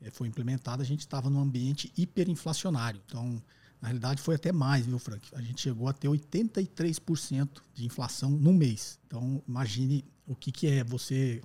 eh, 0.00 0.10
foi 0.10 0.28
implementado, 0.28 0.82
a 0.82 0.84
gente 0.84 1.00
estava 1.00 1.28
num 1.28 1.40
ambiente 1.40 1.92
hiperinflacionário. 1.96 3.00
Então, 3.06 3.42
na 3.80 3.88
realidade, 3.88 4.22
foi 4.22 4.36
até 4.36 4.52
mais, 4.52 4.86
viu, 4.86 5.00
Frank? 5.00 5.28
A 5.34 5.42
gente 5.42 5.60
chegou 5.62 5.88
a 5.88 5.92
ter 5.92 6.06
83% 6.06 7.48
de 7.74 7.84
inflação 7.84 8.30
no 8.30 8.52
mês. 8.52 9.00
Então, 9.08 9.42
imagine 9.48 10.04
o 10.24 10.36
que, 10.36 10.52
que 10.52 10.68
é 10.68 10.84
você 10.84 11.42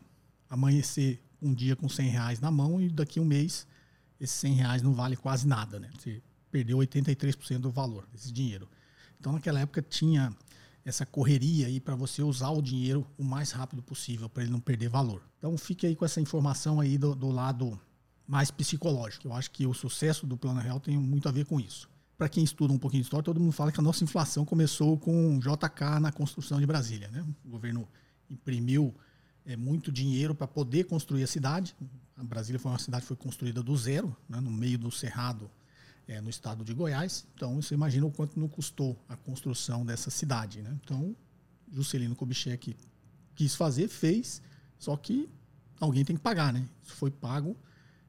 amanhecer 0.49 1.21
um 1.41 1.53
dia 1.53 1.75
com 1.75 1.87
100 1.87 2.09
reais 2.09 2.39
na 2.39 2.49
mão 2.49 2.81
e 2.81 2.89
daqui 2.89 3.19
a 3.19 3.21
um 3.21 3.25
mês 3.25 3.67
esses 4.19 4.35
100 4.37 4.53
reais 4.53 4.81
não 4.81 4.93
vale 4.93 5.15
quase 5.15 5.47
nada, 5.47 5.79
né? 5.79 5.89
Você 5.97 6.21
perdeu 6.51 6.77
83% 6.77 7.59
do 7.59 7.71
valor 7.71 8.07
desse 8.11 8.31
dinheiro. 8.31 8.67
Então, 9.19 9.31
naquela 9.33 9.59
época, 9.59 9.81
tinha 9.81 10.35
essa 10.83 11.05
correria 11.05 11.67
aí 11.67 11.79
para 11.79 11.95
você 11.95 12.23
usar 12.23 12.49
o 12.49 12.61
dinheiro 12.61 13.05
o 13.17 13.23
mais 13.23 13.51
rápido 13.51 13.83
possível 13.83 14.29
para 14.29 14.43
ele 14.43 14.51
não 14.51 14.59
perder 14.59 14.89
valor. 14.89 15.21
Então, 15.37 15.55
fique 15.57 15.85
aí 15.85 15.95
com 15.95 16.05
essa 16.05 16.21
informação 16.21 16.79
aí 16.79 16.97
do, 16.97 17.13
do 17.13 17.29
lado 17.29 17.79
mais 18.25 18.49
psicológico. 18.49 19.27
Eu 19.27 19.33
acho 19.33 19.51
que 19.51 19.65
o 19.65 19.73
sucesso 19.73 20.25
do 20.25 20.37
Plano 20.37 20.59
Real 20.59 20.79
tem 20.79 20.97
muito 20.97 21.27
a 21.29 21.31
ver 21.31 21.45
com 21.45 21.59
isso. 21.59 21.89
Para 22.17 22.27
quem 22.27 22.43
estuda 22.43 22.73
um 22.73 22.79
pouquinho 22.79 23.03
de 23.03 23.07
história, 23.07 23.23
todo 23.23 23.39
mundo 23.39 23.51
fala 23.51 23.71
que 23.71 23.79
a 23.79 23.83
nossa 23.83 24.03
inflação 24.03 24.43
começou 24.43 24.97
com 24.97 25.39
JK 25.39 25.99
na 26.01 26.11
construção 26.11 26.59
de 26.59 26.65
Brasília. 26.65 27.09
Né? 27.09 27.23
O 27.45 27.49
governo 27.49 27.87
imprimiu 28.29 28.95
é, 29.47 29.55
muito 29.55 29.91
dinheiro 29.91 30.35
para 30.35 30.45
poder 30.45 30.83
construir 30.83 31.23
a 31.23 31.27
cidade. 31.27 31.73
A 32.17 32.23
Brasília 32.23 32.59
foi 32.59 32.71
uma 32.71 32.79
cidade 32.79 33.03
que 33.03 33.07
foi 33.07 33.17
construída 33.17 33.63
do 33.63 33.75
zero, 33.77 34.15
né? 34.27 34.39
no 34.41 34.51
meio 34.51 34.77
do 34.77 34.91
cerrado 34.91 35.49
é, 36.07 36.19
no 36.19 36.29
estado 36.29 36.63
de 36.63 36.73
Goiás. 36.73 37.25
Então, 37.33 37.61
você 37.61 37.73
imagina 37.73 38.05
o 38.05 38.11
quanto 38.11 38.37
não 38.39 38.47
custou 38.47 38.97
a 39.07 39.15
construção 39.15 39.85
dessa 39.85 40.09
cidade. 40.09 40.61
Né? 40.61 40.77
Então, 40.83 41.15
Juscelino 41.71 42.15
Kubitschek 42.15 42.75
quis 43.35 43.55
fazer, 43.55 43.87
fez, 43.87 44.41
só 44.77 44.95
que 44.97 45.29
alguém 45.79 46.03
tem 46.03 46.15
que 46.15 46.21
pagar. 46.21 46.51
Né? 46.51 46.67
Isso 46.83 46.93
foi 46.95 47.09
pago. 47.09 47.55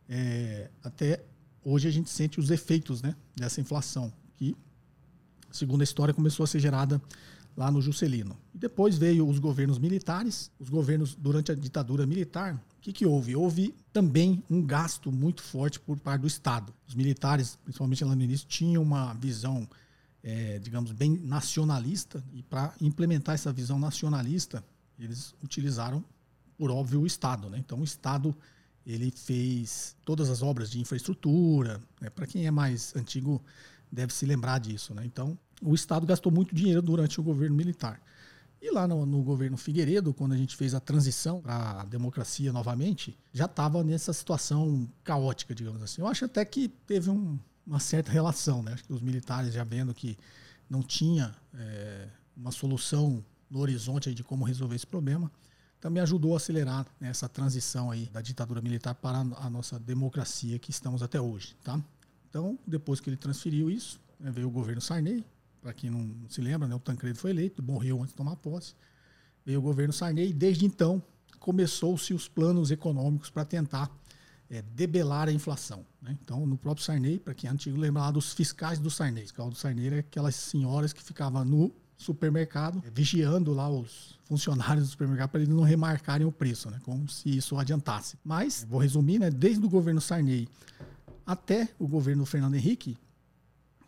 É, 0.09 0.71
até 0.83 1.23
hoje 1.63 1.87
a 1.87 1.91
gente 1.91 2.11
sente 2.11 2.41
os 2.41 2.51
efeitos 2.51 3.01
né, 3.01 3.15
dessa 3.37 3.61
inflação, 3.61 4.13
que, 4.37 4.57
segundo 5.53 5.83
a 5.83 5.85
história, 5.85 6.13
começou 6.13 6.45
a 6.45 6.47
ser 6.47 6.59
gerada 6.59 7.01
lá 7.59 7.73
no 7.73 7.83
Juscelino. 7.83 8.39
E 8.55 8.59
depois 8.59 8.97
veio 8.97 9.29
os 9.29 9.41
governos 9.41 9.81
militares, 9.81 10.49
os 10.61 10.69
governos 10.69 11.17
durante 11.17 11.51
a 11.51 11.57
ditadura 11.57 12.07
militar. 12.07 12.55
O 12.55 12.81
que, 12.81 12.93
que 12.93 13.05
houve? 13.05 13.35
Houve 13.35 13.75
também 13.93 14.45
um 14.49 14.65
gasto 14.65 15.11
muito 15.11 15.43
forte 15.43 15.81
por 15.81 15.99
parte 15.99 16.21
do 16.21 16.29
Estado. 16.29 16.73
Os 16.87 16.95
militares, 16.95 17.59
principalmente 17.65 18.05
lá 18.05 18.15
no 18.15 18.23
início, 18.23 18.47
tinham 18.47 18.81
uma 18.81 19.13
visão, 19.15 19.69
é, 20.23 20.61
digamos, 20.61 20.93
bem 20.93 21.19
nacionalista, 21.19 22.25
e 22.33 22.45
para 22.45 22.73
implementar 22.81 23.35
essa 23.35 23.53
visão 23.53 23.77
nacionalista, 23.77 24.65
eles 24.97 25.35
utilizaram, 25.43 26.05
por 26.57 26.71
óbvio, 26.71 27.01
o 27.01 27.07
Estado. 27.09 27.51
Né? 27.51 27.59
Então, 27.59 27.81
o 27.81 27.85
Estado 27.85 28.33
ele 28.87 29.11
fez 29.11 29.97
todas 30.05 30.31
as 30.31 30.43
obras 30.43 30.71
de 30.71 30.79
infraestrutura. 30.79 31.81
Né? 32.01 32.09
Para 32.09 32.25
quem 32.25 32.47
é 32.47 32.53
mais 32.53 32.95
antigo, 32.95 33.43
deve 33.91 34.15
se 34.15 34.25
lembrar 34.25 34.61
disso. 34.61 34.95
Né? 34.95 35.03
Então, 35.05 35.37
o 35.63 35.75
Estado 35.75 36.07
gastou 36.07 36.33
muito 36.33 36.55
dinheiro 36.55 36.83
durante 36.83 37.21
o 37.21 37.23
governo 37.23 37.57
militar. 37.57 38.01
E 38.61 38.71
lá 38.73 38.89
no, 38.89 39.07
no, 39.07 39.23
governo 39.23 39.57
Figueiredo, 39.57 40.13
quando 40.13 40.33
a 40.33 40.37
gente 40.37 40.57
fez 40.57 40.75
a 40.75 40.81
transição 40.81 41.41
para 41.41 41.81
a 41.81 41.85
democracia 41.85 42.53
novamente, 42.53 43.17
já 43.33 43.45
estava 43.45 43.85
nessa 43.85 44.13
situação 44.13 44.89
caótica, 45.05 45.55
digamos 45.55 45.81
assim. 45.81 46.01
Eu 46.01 46.09
acho 46.09 46.25
até 46.25 46.45
que 46.45 46.69
teve 46.69 47.09
um, 47.09 47.39
uma 47.65 47.79
certa 47.79 48.11
relação, 48.11 48.63
né? 48.63 48.73
Acho 48.73 48.85
que 48.85 48.93
os 48.93 49.01
militares 49.01 49.55
já 49.55 49.63
vendo 49.63 49.95
que 49.95 50.19
não 50.69 50.83
tinha 50.83 51.35
é, 51.55 52.09
uma 52.37 52.51
solução 52.51 53.25
no 53.49 53.61
horizonte 53.61 54.13
de 54.13 54.25
como 54.25 54.45
resolver 54.45 54.75
esse 54.75 54.87
problema, 54.87 55.31
também 55.81 56.03
ajudou 56.03 56.35
a 56.35 56.37
acelerar 56.39 56.87
essa 57.01 57.29
transição 57.29 57.91
aí 57.91 58.07
da 58.07 58.21
ditadura 58.21 58.61
militar 58.61 58.95
para 58.95 59.19
a 59.19 59.49
nossa 59.49 59.79
democracia 59.79 60.59
que 60.59 60.71
estamos 60.71 61.03
até 61.03 61.21
hoje, 61.21 61.57
tá? 61.63 61.81
Então, 62.29 62.59
depois 62.67 63.01
que 63.01 63.09
ele 63.09 63.17
transferiu 63.17 63.71
isso, 63.71 64.01
né, 64.19 64.31
veio 64.31 64.49
o 64.49 64.51
governo 64.51 64.81
Sarney, 64.81 65.25
para 65.61 65.73
quem 65.73 65.91
não 65.91 66.11
se 66.29 66.41
lembra, 66.41 66.69
né, 66.69 66.75
o 66.75 66.81
Tancredo 66.81 67.19
foi 67.19 67.31
eleito, 67.31 67.63
morreu 67.63 67.99
antes 67.99 68.11
de 68.11 68.17
tomar 68.17 68.37
posse. 68.37 68.75
Veio 69.45 69.59
o 69.59 69.63
governo 69.63 69.93
Sarney 69.93 70.31
e 70.31 70.33
desde 70.33 70.67
então 70.67 71.03
começou-se 71.39 72.13
os 72.13 72.29
planos 72.29 72.71
econômicos 72.71 73.31
para 73.31 73.45
tentar 73.45 73.91
é, 74.51 74.63
debelar 74.63 75.29
a 75.29 75.33
inflação. 75.33 75.85
Né? 76.03 76.17
Então, 76.23 76.47
no 76.47 76.57
próprio 76.57 76.85
Sarney, 76.85 77.19
para 77.19 77.35
quem 77.35 77.49
é 77.49 77.53
antigo, 77.53 77.79
lembra 77.79 78.03
lá 78.03 78.11
dos 78.11 78.33
fiscais 78.33 78.79
do 78.79 78.91
Sarney. 78.91 79.23
O 79.23 79.27
fiscal 79.27 79.51
do 79.51 79.57
Sarney 79.57 79.87
era 79.87 79.99
aquelas 80.01 80.35
senhoras 80.35 80.93
que 80.93 81.03
ficavam 81.03 81.45
no 81.45 81.73
supermercado, 81.97 82.83
é, 82.87 82.91
vigiando 82.91 83.53
lá 83.53 83.69
os 83.69 84.19
funcionários 84.25 84.87
do 84.87 84.91
supermercado 84.91 85.31
para 85.31 85.41
eles 85.41 85.53
não 85.53 85.63
remarcarem 85.63 86.27
o 86.27 86.33
preço, 86.33 86.71
né? 86.71 86.79
como 86.85 87.09
se 87.09 87.37
isso 87.37 87.57
adiantasse. 87.59 88.17
Mas, 88.25 88.67
vou 88.69 88.81
resumir, 88.81 89.19
né? 89.19 89.31
desde 89.31 89.65
o 89.65 89.69
governo 89.69 90.01
Sarney 90.01 90.49
até 91.27 91.69
o 91.79 91.87
governo 91.87 92.25
Fernando 92.25 92.55
Henrique, 92.55 92.97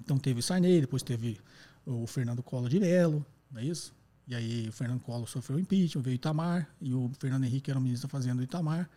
então 0.01 0.19
teve 0.19 0.41
o 0.41 0.43
Sarney, 0.43 0.81
depois 0.81 1.03
teve 1.03 1.39
o 1.91 2.07
Fernando 2.07 2.43
Collor 2.43 2.69
de 2.69 2.79
Mello, 2.79 3.25
não 3.51 3.61
é 3.61 3.65
isso? 3.65 3.95
E 4.27 4.35
aí 4.35 4.69
o 4.69 4.73
Fernando 4.73 5.01
Collor 5.01 5.29
sofreu 5.29 5.59
impeachment, 5.59 6.03
veio 6.03 6.15
Itamar, 6.15 6.69
e 6.81 6.95
o 6.95 7.11
Fernando 7.19 7.45
Henrique 7.45 7.71
era 7.71 7.79
o 7.79 7.83
ministro 7.83 8.09
fazendo 8.09 8.39
do 8.39 8.45
Itamar, 8.45 8.89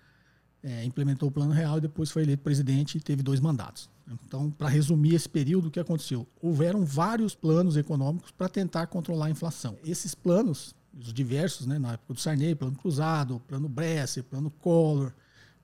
é, 0.62 0.85
implementou 0.85 1.29
o 1.29 1.31
plano 1.31 1.51
real 1.51 1.77
e 1.77 1.81
depois 1.81 2.12
foi 2.12 2.23
eleito 2.23 2.43
presidente 2.43 2.97
e 2.97 3.01
teve 3.01 3.23
dois 3.23 3.39
mandatos. 3.39 3.89
Então, 4.25 4.51
para 4.51 4.69
resumir 4.69 5.15
esse 5.15 5.27
período, 5.27 5.67
o 5.67 5.71
que 5.71 5.79
aconteceu? 5.79 6.27
Houveram 6.41 6.85
vários 6.85 7.33
planos 7.35 7.75
econômicos 7.75 8.31
para 8.31 8.47
tentar 8.47 8.88
controlar 8.88 9.25
a 9.25 9.29
inflação. 9.29 9.77
Esses 9.83 10.13
planos, 10.13 10.75
os 10.97 11.12
diversos, 11.12 11.65
né, 11.65 11.79
na 11.79 11.93
época 11.93 12.13
do 12.13 12.19
Sarney, 12.19 12.55
plano 12.55 12.75
cruzado, 12.75 13.41
plano 13.47 13.67
Bresser, 13.67 14.23
plano 14.23 14.51
Collor, 14.51 15.12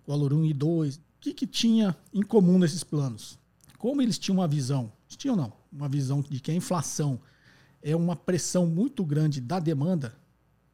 Collor 0.06 0.34
1 0.34 0.46
e 0.46 0.54
2, 0.54 0.96
o 0.96 1.02
que, 1.20 1.34
que 1.34 1.46
tinha 1.46 1.96
em 2.14 2.24
comum 2.24 2.58
nesses 2.58 2.84
planos? 2.84 3.38
Como 3.78 4.02
eles 4.02 4.18
tinham 4.18 4.40
uma 4.40 4.48
visão 4.48 4.92
tinham 5.18 5.36
não, 5.36 5.52
uma 5.72 5.88
visão 5.88 6.22
de 6.22 6.40
que 6.40 6.52
a 6.52 6.54
inflação 6.56 7.20
é 7.82 7.96
uma 7.96 8.16
pressão 8.16 8.66
muito 8.66 9.04
grande 9.06 9.40
da 9.40 9.60
demanda. 9.60 10.16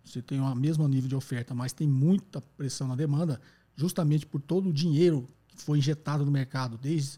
Você 0.03 0.21
tem 0.21 0.39
o 0.39 0.55
mesmo 0.55 0.87
nível 0.87 1.09
de 1.09 1.15
oferta, 1.15 1.53
mas 1.53 1.73
tem 1.73 1.87
muita 1.87 2.41
pressão 2.41 2.87
na 2.87 2.95
demanda, 2.95 3.41
justamente 3.75 4.25
por 4.25 4.41
todo 4.41 4.69
o 4.69 4.73
dinheiro 4.73 5.27
que 5.47 5.61
foi 5.61 5.77
injetado 5.79 6.25
no 6.25 6.31
mercado, 6.31 6.77
desde 6.77 7.17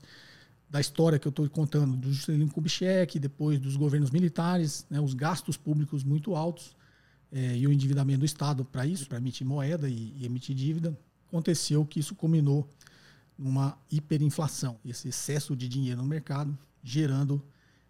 da 0.69 0.81
história 0.81 1.17
que 1.17 1.27
eu 1.27 1.29
estou 1.29 1.49
contando, 1.49 1.95
do 1.95 2.11
Juscelino 2.11 2.51
Kubitschek, 2.51 3.19
depois 3.19 3.59
dos 3.59 3.75
governos 3.75 4.11
militares, 4.11 4.85
né, 4.89 4.99
os 4.99 5.13
gastos 5.13 5.55
públicos 5.55 6.03
muito 6.03 6.35
altos 6.35 6.75
é, 7.31 7.57
e 7.57 7.65
o 7.65 7.71
endividamento 7.71 8.19
do 8.19 8.25
Estado 8.25 8.65
para 8.65 8.85
isso, 8.85 9.07
para 9.07 9.17
emitir 9.17 9.47
moeda 9.47 9.89
e, 9.89 10.13
e 10.17 10.25
emitir 10.25 10.53
dívida, 10.53 10.97
aconteceu 11.27 11.85
que 11.85 11.99
isso 11.99 12.15
culminou 12.15 12.67
numa 13.37 13.77
hiperinflação, 13.89 14.77
esse 14.83 15.07
excesso 15.07 15.55
de 15.55 15.69
dinheiro 15.69 16.01
no 16.01 16.07
mercado 16.07 16.57
gerando 16.83 17.41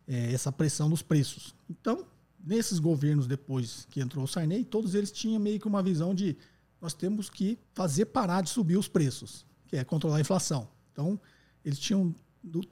é, 0.07 0.31
essa 0.33 0.51
pressão 0.51 0.87
nos 0.87 1.01
preços. 1.01 1.53
Então, 1.69 2.05
nesses 2.43 2.79
governos 2.79 3.27
depois 3.27 3.85
que 3.89 3.99
entrou 3.99 4.23
o 4.23 4.27
Sarney, 4.27 4.63
todos 4.63 4.95
eles 4.95 5.11
tinham 5.11 5.39
meio 5.39 5.59
que 5.59 5.67
uma 5.67 5.83
visão 5.83 6.15
de 6.15 6.37
nós 6.81 6.93
temos 6.93 7.29
que 7.29 7.57
fazer 7.73 8.05
parar 8.05 8.41
de 8.41 8.49
subir 8.49 8.77
os 8.77 8.87
preços, 8.87 9.45
que 9.67 9.75
é 9.75 9.83
controlar 9.83 10.17
a 10.17 10.21
inflação. 10.21 10.67
Então, 10.91 11.19
eles 11.65 11.79
tinham 11.79 12.15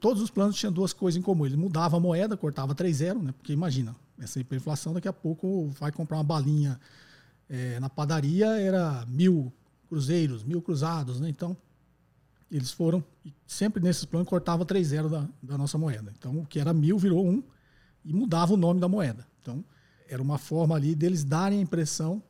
todos 0.00 0.22
os 0.22 0.30
planos 0.30 0.56
tinham 0.56 0.72
duas 0.72 0.92
coisas 0.92 1.18
em 1.18 1.22
comum. 1.22 1.44
Ele 1.46 1.56
mudava 1.56 1.96
a 1.96 2.00
moeda, 2.00 2.36
cortava 2.36 2.74
3,0, 2.74 3.22
né? 3.22 3.32
Porque 3.32 3.52
imagina, 3.52 3.94
essa 4.18 4.40
hiperinflação 4.40 4.94
daqui 4.94 5.08
a 5.08 5.12
pouco 5.12 5.68
vai 5.78 5.92
comprar 5.92 6.16
uma 6.16 6.24
balinha 6.24 6.80
é, 7.48 7.78
na 7.80 7.90
padaria, 7.90 8.46
era 8.58 9.04
mil 9.06 9.52
cruzeiros, 9.88 10.42
mil 10.42 10.62
cruzados, 10.62 11.20
né? 11.20 11.28
Então, 11.28 11.56
eles 12.50 12.70
foram, 12.70 13.04
sempre 13.46 13.82
nesses 13.82 14.04
planos 14.04 14.28
cortava 14.28 14.64
3,0 14.64 15.08
da, 15.08 15.28
da 15.42 15.58
nossa 15.58 15.76
moeda. 15.76 16.12
Então, 16.16 16.38
o 16.38 16.46
que 16.46 16.60
era 16.60 16.72
mil 16.72 16.98
virou 16.98 17.26
um 17.26 17.42
e 18.04 18.12
mudava 18.12 18.54
o 18.54 18.56
nome 18.56 18.80
da 18.80 18.88
moeda. 18.88 19.26
Então, 19.42 19.64
era 20.08 20.22
uma 20.22 20.38
forma 20.38 20.76
ali 20.76 20.94
deles 20.94 21.24
darem 21.24 21.58
a 21.58 21.62
impressão, 21.62 22.22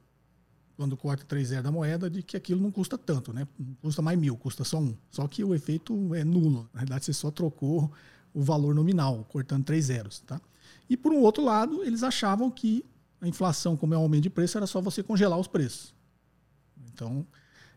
quando 0.76 0.96
corta 0.96 1.25
3,0 1.25 1.62
da 1.62 1.70
moeda, 1.70 2.08
de 2.08 2.23
que 2.23 2.37
aquilo 2.37 2.61
não 2.61 2.70
custa 2.70 2.96
tanto, 2.96 3.32
né? 3.32 3.46
Não 3.58 3.75
custa 3.82 4.02
mais 4.02 4.18
mil, 4.18 4.37
custa 4.37 4.64
só 4.64 4.78
um. 4.78 4.94
Só 5.11 5.26
que 5.28 5.44
o 5.44 5.54
efeito 5.54 6.14
é 6.14 6.25
nulo. 6.25 6.68
Na 6.73 6.80
verdade, 6.80 7.04
você 7.04 7.12
só 7.12 7.30
trocou 7.30 7.90
o 8.32 8.42
valor 8.42 8.75
nominal, 8.75 9.25
cortando 9.28 9.64
três 9.64 9.87
zeros, 9.87 10.20
tá? 10.20 10.40
E 10.88 10.96
por 10.96 11.12
um 11.12 11.20
outro 11.20 11.44
lado, 11.44 11.82
eles 11.82 12.02
achavam 12.02 12.50
que 12.50 12.85
a 13.20 13.28
inflação, 13.28 13.76
como 13.76 13.94
é 13.94 13.99
um 13.99 14.02
aumento 14.02 14.25
de 14.25 14.30
preço, 14.30 14.56
era 14.58 14.66
só 14.66 14.80
você 14.80 15.02
congelar 15.02 15.38
os 15.38 15.46
preços. 15.46 15.94
Então, 16.92 17.26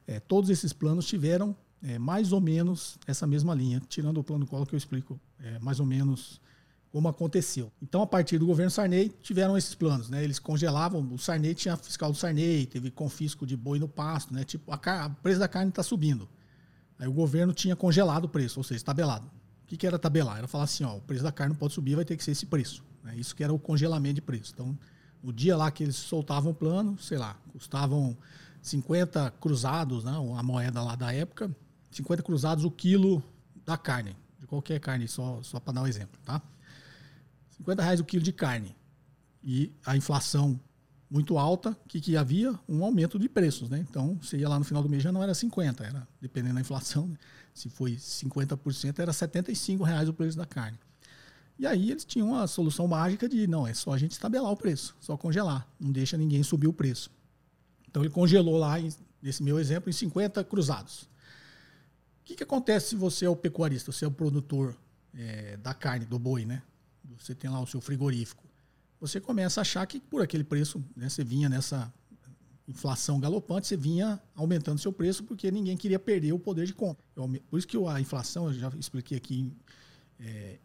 é, 0.05 0.19
todos 0.19 0.49
esses 0.49 0.73
planos 0.73 1.05
tiveram 1.05 1.55
é, 1.83 1.97
mais 1.97 2.31
ou 2.31 2.41
menos 2.41 2.97
essa 3.07 3.25
mesma 3.25 3.53
linha, 3.55 3.81
tirando 3.87 4.19
o 4.19 4.23
plano 4.23 4.45
Collor 4.45 4.65
que 4.65 4.75
eu 4.75 4.77
explico 4.77 5.19
é, 5.39 5.59
mais 5.59 5.79
ou 5.79 5.85
menos 5.85 6.41
como 6.91 7.07
aconteceu. 7.07 7.71
Então, 7.81 8.01
a 8.01 8.07
partir 8.07 8.37
do 8.37 8.45
governo 8.45 8.71
Sarney, 8.71 9.09
tiveram 9.21 9.57
esses 9.57 9.75
planos, 9.75 10.09
né? 10.09 10.23
Eles 10.23 10.39
congelavam, 10.39 11.07
o 11.13 11.19
Sarney 11.19 11.53
tinha 11.53 11.77
fiscal 11.77 12.11
do 12.11 12.17
Sarney, 12.17 12.65
teve 12.65 12.89
confisco 12.89 13.45
de 13.45 13.55
boi 13.55 13.79
no 13.79 13.87
pasto, 13.87 14.33
né? 14.33 14.43
Tipo, 14.43 14.71
a, 14.71 15.05
a 15.05 15.09
preço 15.09 15.39
da 15.39 15.47
carne 15.47 15.69
está 15.69 15.83
subindo. 15.83 16.27
Aí 16.97 17.07
o 17.07 17.13
governo 17.13 17.53
tinha 17.53 17.75
congelado 17.75 18.25
o 18.25 18.29
preço, 18.29 18.59
ou 18.59 18.63
seja, 18.63 18.83
tabelado. 18.83 19.27
O 19.63 19.67
que, 19.67 19.77
que 19.77 19.85
era 19.85 19.99
tabelar? 19.99 20.39
Era 20.39 20.47
falar 20.47 20.63
assim, 20.63 20.83
ó, 20.83 20.97
o 20.97 21.01
preço 21.01 21.23
da 21.23 21.31
carne 21.31 21.53
não 21.53 21.59
pode 21.59 21.73
subir, 21.73 21.95
vai 21.95 22.03
ter 22.03 22.17
que 22.17 22.23
ser 22.23 22.31
esse 22.31 22.47
preço. 22.47 22.83
Né? 23.03 23.15
Isso 23.15 23.35
que 23.35 23.43
era 23.43 23.53
o 23.53 23.59
congelamento 23.59 24.15
de 24.15 24.21
preço. 24.21 24.51
Então, 24.53 24.77
no 25.23 25.31
dia 25.31 25.55
lá 25.55 25.69
que 25.69 25.83
eles 25.83 25.95
soltavam 25.95 26.51
o 26.51 26.55
plano, 26.55 26.97
sei 26.97 27.19
lá, 27.19 27.37
custavam 27.53 28.17
50 28.61 29.31
cruzados, 29.39 30.03
né? 30.03 30.11
a 30.11 30.43
moeda 30.43 30.81
lá 30.81 30.95
da 30.95 31.13
época, 31.13 31.55
50 31.91 32.23
cruzados 32.23 32.63
o 32.63 32.71
quilo 32.71 33.23
da 33.65 33.77
carne, 33.77 34.15
de 34.39 34.47
qualquer 34.47 34.79
carne, 34.79 35.07
só, 35.07 35.41
só 35.43 35.59
para 35.59 35.73
dar 35.73 35.81
um 35.81 35.87
exemplo, 35.87 36.19
tá? 36.23 36.41
50 37.57 37.81
reais 37.81 37.99
o 37.99 38.05
quilo 38.05 38.23
de 38.23 38.31
carne. 38.31 38.75
E 39.43 39.73
a 39.85 39.95
inflação 39.95 40.59
muito 41.09 41.37
alta, 41.37 41.75
que, 41.87 41.99
que 41.99 42.15
havia? 42.15 42.57
Um 42.67 42.83
aumento 42.83 43.17
de 43.17 43.27
preços, 43.27 43.69
né? 43.69 43.83
Então, 43.89 44.17
você 44.21 44.37
ia 44.37 44.47
lá 44.47 44.59
no 44.59 44.65
final 44.65 44.83
do 44.83 44.89
mês 44.89 45.01
já 45.01 45.11
não 45.11 45.23
era 45.23 45.33
50, 45.33 45.83
era, 45.83 46.07
dependendo 46.21 46.55
da 46.55 46.61
inflação, 46.61 47.07
né? 47.07 47.17
se 47.53 47.67
foi 47.69 47.95
50%, 47.95 48.99
era 48.99 49.11
75 49.11 49.83
reais 49.83 50.07
o 50.07 50.13
preço 50.13 50.37
da 50.37 50.45
carne. 50.45 50.77
E 51.57 51.65
aí 51.67 51.91
eles 51.91 52.05
tinham 52.05 52.35
a 52.35 52.47
solução 52.47 52.87
mágica 52.87 53.27
de, 53.27 53.47
não, 53.47 53.67
é 53.67 53.73
só 53.73 53.91
a 53.91 53.97
gente 53.97 54.17
tabelar 54.17 54.51
o 54.51 54.55
preço, 54.55 54.95
só 54.99 55.17
congelar, 55.17 55.67
não 55.79 55.91
deixa 55.91 56.15
ninguém 56.15 56.41
subir 56.43 56.67
o 56.67 56.73
preço. 56.73 57.11
Então 57.89 58.03
ele 58.03 58.11
congelou 58.11 58.57
lá, 58.57 58.75
nesse 59.21 59.43
meu 59.43 59.59
exemplo, 59.59 59.89
em 59.89 59.93
50 59.93 60.43
cruzados. 60.43 61.09
Que, 62.29 62.35
que 62.35 62.43
acontece 62.43 62.89
se 62.89 62.95
você 62.95 63.25
é 63.25 63.29
o 63.29 63.35
pecuarista, 63.35 63.91
você 63.91 64.05
é 64.05 64.07
o 64.07 64.11
produtor 64.11 64.77
é, 65.15 65.57
da 65.57 65.73
carne, 65.73 66.05
do 66.05 66.19
boi, 66.19 66.45
né? 66.45 66.61
Você 67.17 67.33
tem 67.33 67.49
lá 67.49 67.59
o 67.59 67.65
seu 67.65 67.81
frigorífico. 67.81 68.43
Você 69.01 69.19
começa 69.19 69.59
a 69.59 69.63
achar 69.63 69.83
que 69.87 69.99
por 69.99 70.21
aquele 70.21 70.43
preço, 70.43 70.83
né, 70.95 71.09
você 71.09 71.23
vinha 71.23 71.49
nessa 71.49 71.91
inflação 72.67 73.19
galopante, 73.19 73.65
você 73.65 73.75
vinha 73.75 74.21
aumentando 74.35 74.79
seu 74.79 74.93
preço 74.93 75.23
porque 75.23 75.49
ninguém 75.49 75.75
queria 75.75 75.97
perder 75.97 76.31
o 76.31 76.37
poder 76.37 76.67
de 76.67 76.73
compra. 76.75 77.03
Por 77.49 77.57
isso 77.57 77.67
que 77.67 77.75
a 77.87 77.99
inflação, 77.99 78.45
eu 78.45 78.53
já 78.53 78.71
expliquei 78.77 79.17
aqui 79.17 79.51
é, 80.19 80.59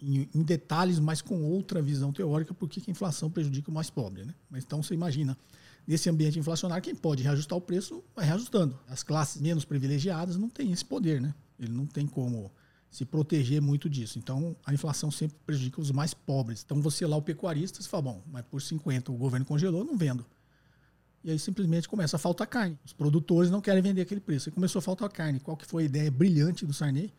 em, 0.00 0.30
em, 0.34 0.42
detalhes, 0.42 0.98
mas 0.98 1.20
com 1.20 1.42
outra 1.42 1.82
visão 1.82 2.10
teórica, 2.10 2.54
porque 2.54 2.80
a 2.88 2.90
inflação 2.90 3.30
prejudica 3.30 3.70
o 3.70 3.74
mais 3.74 3.90
pobre. 3.90 4.24
Né? 4.24 4.34
Mas 4.48 4.64
então 4.64 4.82
você 4.82 4.94
imagina, 4.94 5.36
nesse 5.86 6.08
ambiente 6.08 6.38
inflacionário, 6.38 6.82
quem 6.82 6.94
pode 6.94 7.22
reajustar 7.22 7.56
o 7.56 7.60
preço 7.60 8.02
vai 8.14 8.24
reajustando. 8.24 8.78
As 8.88 9.02
classes 9.02 9.40
menos 9.40 9.64
privilegiadas 9.64 10.36
não 10.36 10.48
têm 10.48 10.72
esse 10.72 10.84
poder, 10.84 11.20
né? 11.20 11.34
Ele 11.58 11.72
não 11.72 11.86
tem 11.86 12.06
como 12.06 12.50
se 12.90 13.04
proteger 13.04 13.60
muito 13.62 13.88
disso. 13.88 14.18
Então, 14.18 14.54
a 14.66 14.74
inflação 14.74 15.10
sempre 15.10 15.36
prejudica 15.46 15.80
os 15.80 15.90
mais 15.90 16.12
pobres. 16.12 16.62
Então, 16.64 16.80
você 16.82 17.06
lá, 17.06 17.16
o 17.16 17.22
pecuarista, 17.22 17.80
você 17.82 17.88
fala, 17.88 18.02
bom, 18.02 18.22
mas 18.30 18.44
por 18.44 18.60
50 18.60 19.10
o 19.10 19.16
governo 19.16 19.46
congelou, 19.46 19.82
não 19.82 19.96
vendo. 19.96 20.26
E 21.24 21.30
aí 21.30 21.38
simplesmente 21.38 21.88
começa 21.88 22.16
a 22.16 22.18
faltar 22.18 22.46
carne. 22.46 22.78
Os 22.84 22.92
produtores 22.92 23.50
não 23.50 23.60
querem 23.60 23.80
vender 23.80 24.02
aquele 24.02 24.20
preço. 24.20 24.48
E 24.48 24.52
começou 24.52 24.80
a 24.80 24.82
faltar 24.82 25.08
carne. 25.08 25.40
Qual 25.40 25.56
que 25.56 25.64
foi 25.64 25.84
a 25.84 25.86
ideia 25.86 26.10
brilhante 26.10 26.66
do 26.66 26.72
Sarney? 26.74 27.12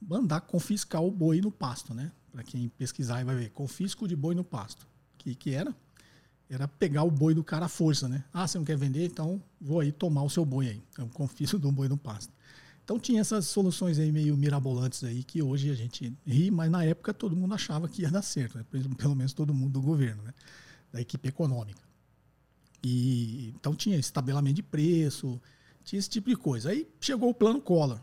Mandar 0.00 0.42
confiscar 0.42 1.02
o 1.02 1.10
boi 1.10 1.40
no 1.40 1.50
pasto, 1.50 1.94
né? 1.94 2.12
Para 2.30 2.42
quem 2.42 2.68
pesquisar 2.68 3.24
vai 3.24 3.34
ver. 3.34 3.50
Confisco 3.50 4.06
de 4.06 4.14
boi 4.14 4.34
no 4.34 4.44
pasto. 4.44 4.82
O 4.82 5.18
que, 5.18 5.34
que 5.34 5.50
era? 5.50 5.74
Era 6.50 6.66
pegar 6.66 7.02
o 7.02 7.10
boi 7.10 7.34
do 7.34 7.44
cara 7.44 7.66
à 7.66 7.68
força, 7.68 8.08
né? 8.08 8.24
Ah, 8.32 8.46
você 8.46 8.56
não 8.56 8.64
quer 8.64 8.76
vender? 8.76 9.04
Então 9.04 9.42
vou 9.60 9.80
aí 9.80 9.92
tomar 9.92 10.22
o 10.22 10.30
seu 10.30 10.44
boi 10.44 10.68
aí. 10.68 10.82
Então, 10.92 11.08
confisco 11.08 11.58
do 11.58 11.70
boi 11.70 11.88
no 11.88 11.96
pasto. 11.96 12.32
Então 12.82 12.98
tinha 12.98 13.20
essas 13.20 13.46
soluções 13.46 13.98
aí 13.98 14.10
meio 14.10 14.34
mirabolantes 14.34 15.04
aí 15.04 15.22
que 15.22 15.42
hoje 15.42 15.70
a 15.70 15.74
gente 15.74 16.10
ri, 16.26 16.50
mas 16.50 16.70
na 16.70 16.84
época 16.84 17.12
todo 17.12 17.36
mundo 17.36 17.52
achava 17.52 17.86
que 17.86 18.00
ia 18.00 18.10
dar 18.10 18.22
certo, 18.22 18.56
né? 18.56 18.64
pelo 18.96 19.14
menos 19.14 19.34
todo 19.34 19.52
mundo 19.52 19.72
do 19.72 19.82
governo, 19.82 20.22
né? 20.22 20.32
da 20.90 20.98
equipe 20.98 21.28
econômica. 21.28 21.82
E 22.82 23.52
então 23.54 23.74
tinha 23.74 23.98
esse 23.98 24.10
tabelamento 24.10 24.56
de 24.56 24.62
preço, 24.62 25.38
tinha 25.84 25.98
esse 25.98 26.08
tipo 26.08 26.30
de 26.30 26.36
coisa. 26.36 26.70
Aí 26.70 26.88
chegou 26.98 27.28
o 27.28 27.34
plano 27.34 27.60
Collor. 27.60 28.00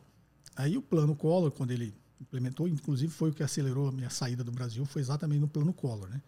Aí 0.56 0.78
o 0.78 0.84
plano 0.84 1.16
Collor, 1.16 1.50
quando 1.50 1.72
ele 1.72 1.92
implementou, 2.22 2.68
inclusive 2.68 3.12
foi 3.12 3.32
o 3.32 3.34
que 3.34 3.42
acelerou 3.42 3.88
a 3.88 3.92
minha 3.92 4.12
saída 4.12 4.44
do 4.44 4.52
Brasil, 4.52 4.86
foi 4.86 5.02
exatamente 5.02 5.40
no 5.40 5.48
plano 5.48 5.74
Collor, 5.74 6.08
né? 6.10 6.22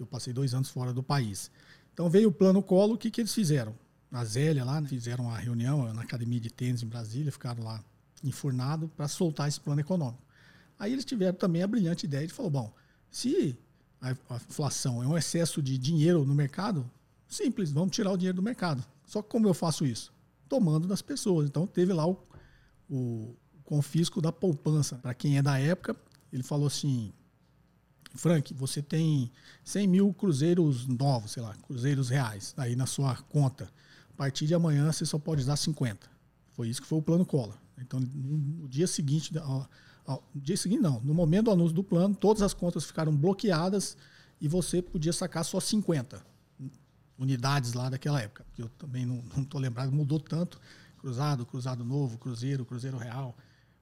Que 0.00 0.04
eu 0.04 0.06
passei 0.06 0.32
dois 0.32 0.54
anos 0.54 0.70
fora 0.70 0.94
do 0.94 1.02
país. 1.02 1.50
Então 1.92 2.08
veio 2.08 2.30
o 2.30 2.32
plano 2.32 2.62
Collor, 2.62 2.94
o 2.94 2.98
que, 2.98 3.10
que 3.10 3.20
eles 3.20 3.34
fizeram? 3.34 3.74
na 4.10 4.24
Zélia 4.24 4.64
lá, 4.64 4.80
né? 4.80 4.88
fizeram 4.88 5.30
a 5.30 5.36
reunião 5.36 5.92
na 5.94 6.02
academia 6.02 6.40
de 6.40 6.50
tênis 6.50 6.82
em 6.82 6.86
Brasília, 6.86 7.30
ficaram 7.30 7.62
lá 7.62 7.82
enfurnados 8.24 8.90
para 8.96 9.06
soltar 9.06 9.48
esse 9.48 9.60
plano 9.60 9.80
econômico. 9.80 10.22
Aí 10.78 10.92
eles 10.92 11.04
tiveram 11.04 11.36
também 11.36 11.62
a 11.62 11.66
brilhante 11.66 12.06
ideia 12.06 12.26
de 12.26 12.32
falar, 12.32 12.50
bom, 12.50 12.74
se 13.10 13.56
a, 14.00 14.10
inflação 14.10 15.02
é 15.02 15.06
um 15.06 15.16
excesso 15.16 15.62
de 15.62 15.78
dinheiro 15.78 16.24
no 16.24 16.34
mercado, 16.34 16.90
simples, 17.28 17.70
vamos 17.70 17.94
tirar 17.94 18.10
o 18.10 18.16
dinheiro 18.16 18.36
do 18.36 18.42
mercado. 18.42 18.84
Só 19.06 19.22
que 19.22 19.28
como 19.28 19.46
eu 19.46 19.54
faço 19.54 19.86
isso? 19.86 20.12
Tomando 20.48 20.88
das 20.88 21.02
pessoas. 21.02 21.46
Então 21.46 21.66
teve 21.66 21.92
lá 21.92 22.06
o, 22.06 22.18
o 22.88 23.36
confisco 23.64 24.20
da 24.20 24.32
poupança. 24.32 24.96
Para 24.96 25.14
quem 25.14 25.38
é 25.38 25.42
da 25.42 25.58
época, 25.58 25.94
ele 26.32 26.42
falou 26.42 26.66
assim, 26.66 27.12
Frank, 28.14 28.52
você 28.54 28.82
tem 28.82 29.30
100 29.64 29.86
mil 29.86 30.12
cruzeiros 30.12 30.86
novos, 30.86 31.32
sei 31.32 31.42
lá, 31.42 31.54
cruzeiros 31.62 32.08
reais 32.08 32.54
aí 32.56 32.74
na 32.74 32.86
sua 32.86 33.16
conta 33.16 33.70
partir 34.20 34.46
de 34.46 34.54
amanhã 34.54 34.92
você 34.92 35.06
só 35.06 35.18
pode 35.18 35.40
usar 35.40 35.56
50. 35.56 36.06
Foi 36.52 36.68
isso 36.68 36.82
que 36.82 36.86
foi 36.86 36.98
o 36.98 37.02
plano 37.02 37.24
Collor. 37.24 37.56
Então, 37.78 37.98
no 37.98 38.68
dia 38.68 38.86
seguinte, 38.86 39.32
no 39.32 40.42
dia 40.42 40.58
seguinte 40.58 40.82
não, 40.82 41.00
no 41.00 41.14
momento 41.14 41.46
do 41.46 41.52
anúncio 41.52 41.74
do 41.74 41.82
plano, 41.82 42.14
todas 42.14 42.42
as 42.42 42.52
contas 42.52 42.84
ficaram 42.84 43.16
bloqueadas 43.16 43.96
e 44.38 44.46
você 44.46 44.82
podia 44.82 45.14
sacar 45.14 45.42
só 45.42 45.58
50 45.58 46.22
unidades 47.18 47.72
lá 47.72 47.88
daquela 47.88 48.20
época, 48.20 48.44
que 48.52 48.60
eu 48.60 48.68
também 48.76 49.06
não 49.06 49.22
estou 49.38 49.58
lembrado, 49.58 49.90
mudou 49.90 50.20
tanto, 50.20 50.60
cruzado, 50.98 51.46
cruzado 51.46 51.82
novo, 51.82 52.18
cruzeiro, 52.18 52.66
cruzeiro 52.66 52.98
real, 52.98 53.34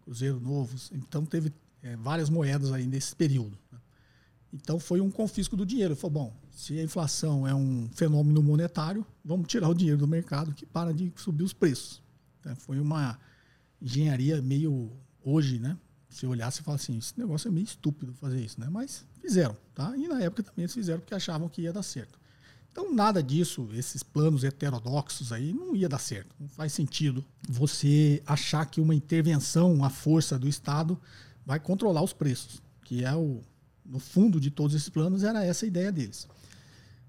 cruzeiro 0.05 0.39
novo, 0.39 0.77
então 0.93 1.27
teve 1.27 1.53
é, 1.83 1.97
várias 1.97 2.31
moedas 2.31 2.71
aí 2.71 2.87
nesse 2.87 3.15
período. 3.17 3.59
Então 4.53 4.79
foi 4.79 5.01
um 5.01 5.11
confisco 5.11 5.57
do 5.57 5.67
dinheiro. 5.67 5.93
Ele 5.93 6.01
falou, 6.01 6.25
bom, 6.25 6.37
se 6.51 6.79
a 6.79 6.83
inflação 6.83 7.47
é 7.47 7.55
um 7.55 7.89
fenômeno 7.93 8.43
monetário, 8.43 9.07
vamos 9.25 9.47
tirar 9.47 9.69
o 9.69 9.75
dinheiro 9.75 9.99
do 9.99 10.09
mercado 10.09 10.53
que 10.53 10.67
para 10.67 10.93
de 10.93 11.13
subir 11.17 11.45
os 11.45 11.53
preços. 11.53 12.03
É, 12.45 12.55
foi 12.55 12.81
uma 12.81 13.19
engenharia 13.81 14.41
meio 14.41 14.91
hoje, 15.23 15.59
né? 15.59 15.77
Se 16.09 16.27
olhar, 16.27 16.51
você 16.51 16.63
fala 16.63 16.77
assim, 16.77 16.97
esse 16.97 17.19
negócio 17.19 17.49
é 17.49 17.51
meio 17.51 17.65
estúpido 17.65 18.15
fazer 18.15 18.41
isso, 18.41 18.59
né? 18.59 18.69
Mas 18.71 19.05
fizeram, 19.21 19.57
tá? 19.75 19.95
E 19.97 20.09
na 20.09 20.21
época 20.23 20.43
também 20.43 20.65
eles 20.65 20.75
fizeram 20.75 21.01
porque 21.01 21.15
achavam 21.15 21.49
que 21.49 21.63
ia 21.63 21.73
dar 21.73 21.83
certo. 21.83 22.19
Então 22.73 22.95
nada 22.95 23.23
disso, 23.23 23.69
esses 23.73 24.03
planos 24.03 24.45
heterodoxos 24.45 25.33
aí, 25.33 25.53
não 25.53 25.77
ia 25.77 25.89
dar 25.89 25.99
certo. 25.99 26.35
Não 26.41 26.49
faz 26.49 26.73
sentido 26.73 27.25
você 27.49 28.23
achar 28.27 28.65
que 28.67 28.81
uma 28.81 28.95
intervenção 28.95 29.85
à 29.85 29.91
força 29.91 30.39
do 30.39 30.49
Estado 30.49 30.99
vai 31.45 31.61
controlar 31.61 32.03
os 32.03 32.13
preços, 32.13 32.63
que 32.85 33.05
é 33.05 33.15
o 33.15 33.43
no 33.89 33.99
fundo 33.99 34.39
de 34.39 34.51
todos 34.51 34.77
esses 34.77 34.89
planos 34.89 35.25
era 35.25 35.45
essa 35.45 35.65
a 35.65 35.69
ideia 35.69 35.91
deles. 35.91 36.29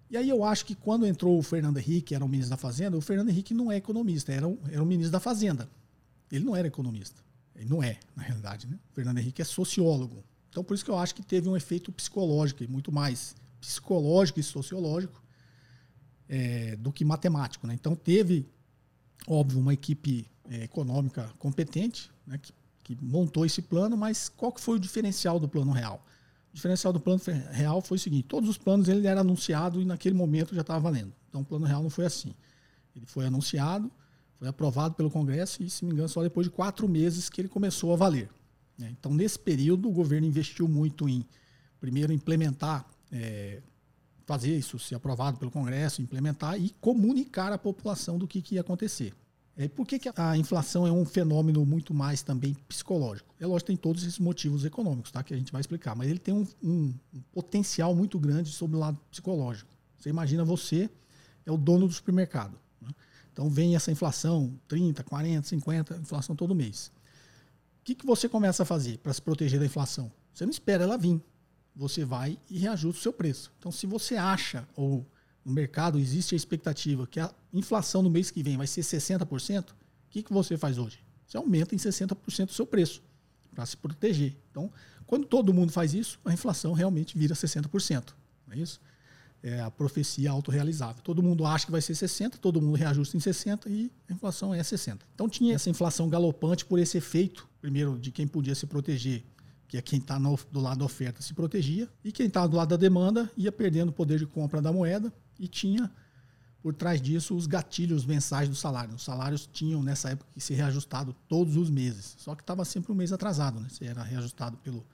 E 0.10 0.18
aí 0.18 0.28
eu 0.28 0.44
acho 0.44 0.66
que 0.66 0.74
quando 0.74 1.06
entrou 1.06 1.38
o 1.38 1.44
Fernando 1.44 1.78
Henrique, 1.78 2.16
era 2.16 2.26
o 2.26 2.28
ministro 2.28 2.52
da 2.52 2.58
Fazenda, 2.58 2.98
o 2.98 3.02
Fernando 3.02 3.30
Henrique 3.30 3.54
não 3.54 3.72
é 3.72 3.76
economista, 3.76 4.32
era 4.32 4.48
um, 4.48 4.58
era 4.72 4.82
um 4.82 4.86
ministro 4.86 5.12
da 5.12 5.20
Fazenda. 5.20 5.70
Ele 6.32 6.44
não 6.46 6.56
era 6.56 6.68
economista. 6.68 7.22
Ele 7.56 7.70
não 7.70 7.84
é, 7.84 8.00
na 8.16 8.24
realidade. 8.24 8.66
Né? 8.66 8.80
O 8.90 8.96
Fernando 8.96 9.18
Henrique 9.20 9.42
é 9.42 9.46
sociólogo. 9.46 10.24
Então 10.50 10.64
por 10.64 10.74
isso 10.74 10.84
que 10.84 10.90
eu 10.90 10.98
acho 10.98 11.14
que 11.14 11.22
teve 11.22 11.48
um 11.48 11.56
efeito 11.56 11.92
psicológico, 11.92 12.64
e 12.64 12.68
muito 12.68 12.92
mais 12.92 13.36
psicológico 13.60 14.40
e 14.40 14.44
sociológico 14.44 15.22
é, 16.28 16.76
do 16.78 16.92
que 16.92 17.06
matemático. 17.06 17.68
Né? 17.68 17.74
Então 17.74 17.96
teve, 17.96 18.48
óbvio, 19.28 19.60
uma 19.60 19.74
equipe 19.74 20.30
é, 20.50 20.64
econômica 20.64 21.32
competente 21.38 22.10
né, 22.26 22.40
que, 22.40 22.54
que 22.84 22.98
montou 23.04 23.46
esse 23.46 23.62
plano, 23.62 23.96
mas 23.96 24.30
qual 24.30 24.52
que 24.52 24.62
foi 24.62 24.78
o 24.78 24.80
diferencial 24.80 25.40
do 25.40 25.48
plano 25.48 25.72
real? 25.72 26.04
Diferencial 26.60 26.92
do 26.92 27.00
plano 27.00 27.22
real 27.52 27.82
foi 27.82 27.96
o 27.96 28.00
seguinte: 28.00 28.26
todos 28.28 28.50
os 28.50 28.58
planos 28.58 28.90
ele 28.90 29.08
era 29.08 29.22
anunciado 29.22 29.82
e 29.82 29.86
naquele 29.86 30.14
momento 30.14 30.54
já 30.54 30.60
estava 30.60 30.80
valendo. 30.80 31.14
Então 31.30 31.40
o 31.40 31.46
plano 31.46 31.66
real 31.66 31.82
não 31.82 31.90
foi 31.90 32.06
assim. 32.06 32.34
Ele 32.94 33.06
foi 33.06 33.26
anunciado, 33.26 33.90
foi 34.38 34.46
aprovado 34.50 34.94
pelo 34.94 35.10
Congresso 35.10 35.64
e, 35.64 35.70
se 35.70 35.86
me 35.86 35.94
engano, 35.94 36.10
só 36.10 36.22
depois 36.22 36.48
de 36.48 36.52
quatro 36.52 36.86
meses 36.86 37.30
que 37.30 37.40
ele 37.40 37.48
começou 37.48 37.94
a 37.94 37.96
valer. 37.96 38.30
Né? 38.78 38.94
Então, 39.00 39.14
nesse 39.14 39.40
período, 39.40 39.88
o 39.88 39.92
governo 39.92 40.28
investiu 40.28 40.68
muito 40.68 41.08
em, 41.08 41.26
primeiro, 41.80 42.12
implementar, 42.12 42.86
é, 43.10 43.62
fazer 44.26 44.54
isso 44.58 44.78
ser 44.78 44.96
aprovado 44.96 45.38
pelo 45.38 45.52
Congresso, 45.52 46.02
implementar 46.02 46.60
e 46.60 46.72
comunicar 46.82 47.54
à 47.54 47.58
população 47.58 48.18
do 48.18 48.28
que, 48.28 48.42
que 48.42 48.56
ia 48.56 48.62
acontecer. 48.62 49.14
É, 49.60 49.68
por 49.68 49.86
que, 49.86 50.00
que 50.00 50.10
a 50.16 50.38
inflação 50.38 50.88
é 50.88 50.92
um 50.92 51.04
fenômeno 51.04 51.66
muito 51.66 51.94
mais 51.94 52.22
também 52.22 52.54
psicológico? 52.66 53.36
É 53.38 53.46
lógico 53.46 53.68
tem 53.68 53.76
todos 53.76 54.04
esses 54.04 54.18
motivos 54.18 54.64
econômicos, 54.64 55.12
tá? 55.12 55.22
que 55.22 55.34
a 55.34 55.38
gente 55.38 55.52
vai 55.52 55.60
explicar, 55.60 55.98
mas 55.98 56.08
ele 56.08 56.18
tem 56.18 56.34
um, 56.34 56.48
um, 56.64 56.94
um 57.14 57.22
potencial 57.34 57.94
muito 57.94 58.18
grande 58.18 58.52
sobre 58.52 58.78
o 58.78 58.80
lado 58.80 58.98
psicológico. 59.12 59.70
Você 59.98 60.10
imagina 60.10 60.46
você 60.46 60.90
é 61.46 61.52
o 61.52 61.58
dono 61.58 61.90
do 61.90 61.94
supermercado. 61.94 62.58
Né? 62.82 62.88
Então 63.34 63.50
vem 63.50 63.76
essa 63.76 63.92
inflação, 63.92 64.58
30, 64.70 65.04
40, 65.04 65.46
50, 65.50 65.98
inflação 65.98 66.38
todo 66.38 66.56
mês. 66.56 66.90
O 67.82 67.84
que, 67.84 67.96
que 67.96 68.06
você 68.06 68.30
começa 68.30 68.64
a 68.64 68.66
fazer 68.66 68.98
para 69.00 69.12
se 69.12 69.22
proteger 69.22 69.60
da 69.60 69.66
inflação? 69.66 70.10
Você 70.34 70.46
não 70.46 70.52
espera 70.52 70.86
ela 70.86 70.98
vir. 70.98 71.22
Você 71.76 72.06
vai 72.06 72.40
e 72.50 72.60
reajusta 72.60 72.98
o 72.98 73.04
seu 73.04 73.12
preço. 73.12 73.52
Então, 73.60 73.74
se 73.74 73.86
você 73.86 74.16
acha, 74.16 74.66
ou 74.74 75.06
no 75.46 75.52
mercado 75.52 75.98
existe 75.98 76.36
a 76.36 76.38
expectativa 76.38 77.08
que 77.08 77.20
a 77.20 77.32
inflação 77.54 78.02
no 78.02 78.10
mês 78.10 78.30
que 78.30 78.44
vem 78.44 78.58
vai 78.58 78.68
ser 78.68 78.82
60%, 78.82 79.72
o 79.72 79.76
que, 80.10 80.24
que 80.24 80.34
você 80.34 80.58
faz 80.58 80.78
hoje? 80.78 81.00
Você 81.28 81.38
aumenta 81.38 81.76
em 81.76 81.78
60% 81.78 82.50
o 82.50 82.54
seu 82.54 82.66
preço 82.66 83.04
para 83.54 83.66
se 83.66 83.78
proteger. 83.78 84.36
Então, 84.50 84.72
quando 85.06 85.26
todo 85.26 85.54
mundo 85.54 85.72
faz 85.72 85.94
isso, 85.94 86.20
a 86.26 86.34
inflação 86.34 86.74
realmente 86.74 87.18
vira 87.18 87.36
60%. 87.36 88.14
Não 88.48 88.56
é 88.56 88.60
isso? 88.60 88.82
É 89.42 89.62
a 89.62 89.72
profecia 89.72 90.32
autorrealizável. 90.32 91.02
Todo 91.04 91.24
mundo 91.24 91.46
acha 91.46 91.66
que 91.66 91.72
vai 91.72 91.82
ser 91.82 91.96
60, 91.96 92.38
todo 92.40 92.62
mundo 92.62 92.76
reajusta 92.76 93.16
em 93.16 93.20
60 93.20 93.70
e 93.70 93.92
a 94.10 94.14
inflação 94.14 94.54
é 94.54 94.62
60. 94.62 95.06
Então 95.14 95.30
tinha 95.30 95.56
essa 95.56 95.70
inflação 95.70 96.10
galopante 96.10 96.66
por 96.66 96.80
esse 96.80 96.98
efeito, 96.98 97.48
primeiro, 97.62 97.98
de 97.98 98.12
quem 98.12 98.28
podia 98.28 98.56
se 98.56 98.66
proteger, 98.66 99.24
que 99.68 99.78
é 99.78 99.82
quem 99.82 100.00
está 100.00 100.18
do 100.18 100.60
lado 100.60 100.80
da 100.80 100.86
oferta 100.86 101.22
se 101.22 101.34
protegia, 101.34 101.88
e 102.04 102.12
quem 102.12 102.26
está 102.26 102.46
do 102.46 102.58
lado 102.58 102.70
da 102.70 102.78
demanda 102.78 103.32
ia 103.38 103.52
perdendo 103.52 103.90
o 103.90 103.94
poder 103.94 104.20
de 104.20 104.26
compra 104.26 104.62
da 104.62 104.74
moeda 104.74 105.14
e 105.40 105.48
tinha 105.48 105.92
por 106.62 106.74
trás 106.74 107.02
disso 107.02 107.36
os 107.36 107.48
gatilhos 107.48 108.06
mensais 108.06 108.50
do 108.50 108.56
salário. 108.56 108.94
Os 108.96 109.04
salários 109.04 109.50
tinham 109.52 109.82
nessa 109.82 110.10
época 110.10 110.30
que 110.34 110.42
ser 110.42 110.56
reajustado 110.56 111.16
todos 111.28 111.56
os 111.56 111.70
meses, 111.70 112.16
só 112.18 112.36
que 112.36 112.44
estava 112.44 112.66
sempre 112.66 112.92
um 112.92 112.96
mês 112.96 113.14
atrasado, 113.14 113.60
né? 113.60 113.68
Você 113.70 113.86
era 113.86 114.04
reajustado 114.04 114.58
pelo, 114.58 114.86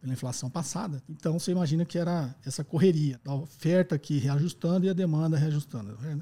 pela 0.00 0.12
inflação 0.12 0.50
passada. 0.50 1.02
Então 1.08 1.38
você 1.38 1.52
imagina 1.52 1.84
que 1.84 1.98
era 1.98 2.34
essa 2.44 2.62
correria, 2.62 3.20
da 3.24 3.34
oferta 3.34 3.94
aqui 3.94 4.18
reajustando 4.18 4.86
e 4.86 4.90
a 4.90 4.92
demanda 4.92 5.38
reajustando. 5.38 5.96
Né? 6.00 6.20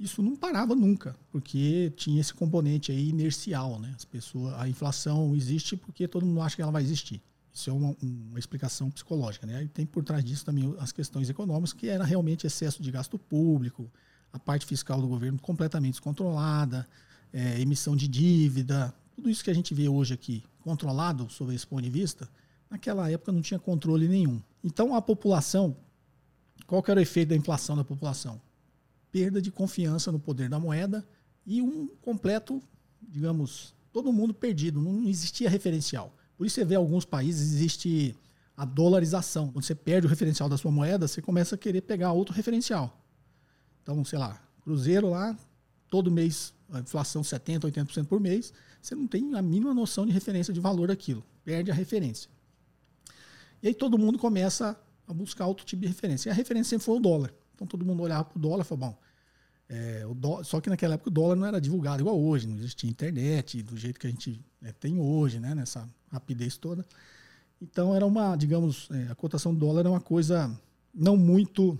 Isso 0.00 0.22
não 0.22 0.34
parava 0.34 0.74
nunca, 0.74 1.14
porque 1.30 1.92
tinha 1.96 2.20
esse 2.20 2.32
componente 2.32 2.90
aí 2.90 3.10
inercial, 3.10 3.78
né? 3.78 3.92
As 3.94 4.04
pessoas, 4.04 4.54
a 4.54 4.68
inflação 4.68 5.36
existe 5.36 5.76
porque 5.76 6.08
todo 6.08 6.26
mundo 6.26 6.40
acha 6.40 6.56
que 6.56 6.62
ela 6.62 6.72
vai 6.72 6.82
existir. 6.82 7.22
Isso 7.52 7.68
é 7.68 7.72
uma, 7.72 7.94
uma, 8.02 8.38
explicação 8.38 8.90
psicológica. 8.90 9.46
Né? 9.46 9.64
E 9.64 9.68
tem 9.68 9.84
por 9.84 10.02
trás 10.02 10.24
disso 10.24 10.44
também 10.44 10.74
as 10.78 10.90
questões 10.90 11.28
econômicas, 11.28 11.72
que 11.72 11.88
era 11.88 12.04
realmente 12.04 12.46
excesso 12.46 12.82
de 12.82 12.90
gasto 12.90 13.18
público, 13.18 13.90
a 14.32 14.38
parte 14.38 14.64
fiscal 14.64 15.00
do 15.00 15.06
governo 15.06 15.38
completamente 15.38 15.94
descontrolada, 15.94 16.88
é, 17.32 17.60
emissão 17.60 17.94
de 17.94 18.08
dívida, 18.08 18.94
tudo 19.14 19.28
isso 19.28 19.44
que 19.44 19.50
a 19.50 19.54
gente 19.54 19.74
vê 19.74 19.88
hoje 19.88 20.14
aqui 20.14 20.42
controlado 20.60 21.28
sob 21.30 21.54
esse 21.54 21.66
ponto 21.66 21.82
de 21.82 21.90
vista, 21.90 22.28
naquela 22.70 23.10
época 23.10 23.30
não 23.32 23.42
tinha 23.42 23.60
controle 23.60 24.08
nenhum. 24.08 24.40
Então 24.64 24.94
a 24.94 25.02
população, 25.02 25.76
qual 26.66 26.82
que 26.82 26.90
era 26.90 27.00
o 27.00 27.02
efeito 27.02 27.30
da 27.30 27.36
inflação 27.36 27.76
da 27.76 27.84
população? 27.84 28.40
Perda 29.10 29.42
de 29.42 29.50
confiança 29.50 30.10
no 30.10 30.18
poder 30.18 30.48
da 30.48 30.58
moeda 30.58 31.06
e 31.44 31.60
um 31.60 31.88
completo, 32.00 32.62
digamos, 33.02 33.74
todo 33.92 34.12
mundo 34.12 34.32
perdido, 34.32 34.80
não 34.80 35.06
existia 35.06 35.50
referencial. 35.50 36.14
Por 36.36 36.46
isso 36.46 36.54
você 36.54 36.64
vê 36.64 36.74
alguns 36.74 37.04
países 37.04 37.52
existe 37.52 38.16
a 38.56 38.64
dolarização. 38.64 39.50
Quando 39.50 39.64
você 39.64 39.74
perde 39.74 40.06
o 40.06 40.10
referencial 40.10 40.48
da 40.48 40.56
sua 40.56 40.70
moeda, 40.70 41.08
você 41.08 41.22
começa 41.22 41.54
a 41.54 41.58
querer 41.58 41.82
pegar 41.82 42.12
outro 42.12 42.34
referencial. 42.34 42.96
Então, 43.82 44.04
sei 44.04 44.18
lá, 44.18 44.40
Cruzeiro 44.62 45.10
lá, 45.10 45.36
todo 45.88 46.10
mês, 46.10 46.54
a 46.70 46.80
inflação 46.80 47.22
70%, 47.22 47.60
80% 47.60 48.06
por 48.06 48.20
mês, 48.20 48.52
você 48.80 48.94
não 48.94 49.06
tem 49.06 49.34
a 49.34 49.42
mínima 49.42 49.74
noção 49.74 50.06
de 50.06 50.12
referência 50.12 50.52
de 50.52 50.60
valor 50.60 50.88
daquilo. 50.88 51.24
Perde 51.44 51.70
a 51.70 51.74
referência. 51.74 52.30
E 53.62 53.68
aí 53.68 53.74
todo 53.74 53.98
mundo 53.98 54.18
começa 54.18 54.78
a 55.06 55.12
buscar 55.12 55.46
outro 55.46 55.64
tipo 55.64 55.82
de 55.82 55.88
referência. 55.88 56.28
E 56.28 56.32
a 56.32 56.34
referência 56.34 56.70
sempre 56.70 56.84
foi 56.84 56.96
o 56.96 57.00
dólar. 57.00 57.34
Então 57.54 57.66
todo 57.66 57.84
mundo 57.84 58.02
olhava 58.02 58.24
para 58.24 58.38
o 58.38 58.40
dólar 58.40 58.62
e 58.62 58.64
falou, 58.64 58.88
bom, 58.88 58.98
é, 59.68 60.02
só 60.44 60.60
que 60.60 60.68
naquela 60.68 60.94
época 60.94 61.08
o 61.08 61.12
dólar 61.12 61.36
não 61.36 61.46
era 61.46 61.60
divulgado 61.60 62.02
igual 62.02 62.20
hoje, 62.20 62.46
não 62.46 62.56
existia 62.58 62.90
internet 62.90 63.62
do 63.62 63.76
jeito 63.76 63.98
que 63.98 64.06
a 64.06 64.10
gente 64.10 64.40
é, 64.62 64.72
tem 64.72 64.98
hoje, 64.98 65.40
né, 65.40 65.54
nessa 65.54 65.88
rapidez 66.10 66.56
toda. 66.56 66.84
Então 67.60 67.94
era 67.94 68.04
uma, 68.04 68.36
digamos, 68.36 68.88
é, 68.90 69.10
a 69.10 69.14
cotação 69.14 69.54
do 69.54 69.60
dólar 69.60 69.80
era 69.80 69.90
uma 69.90 70.00
coisa 70.00 70.50
não 70.94 71.16
muito 71.16 71.78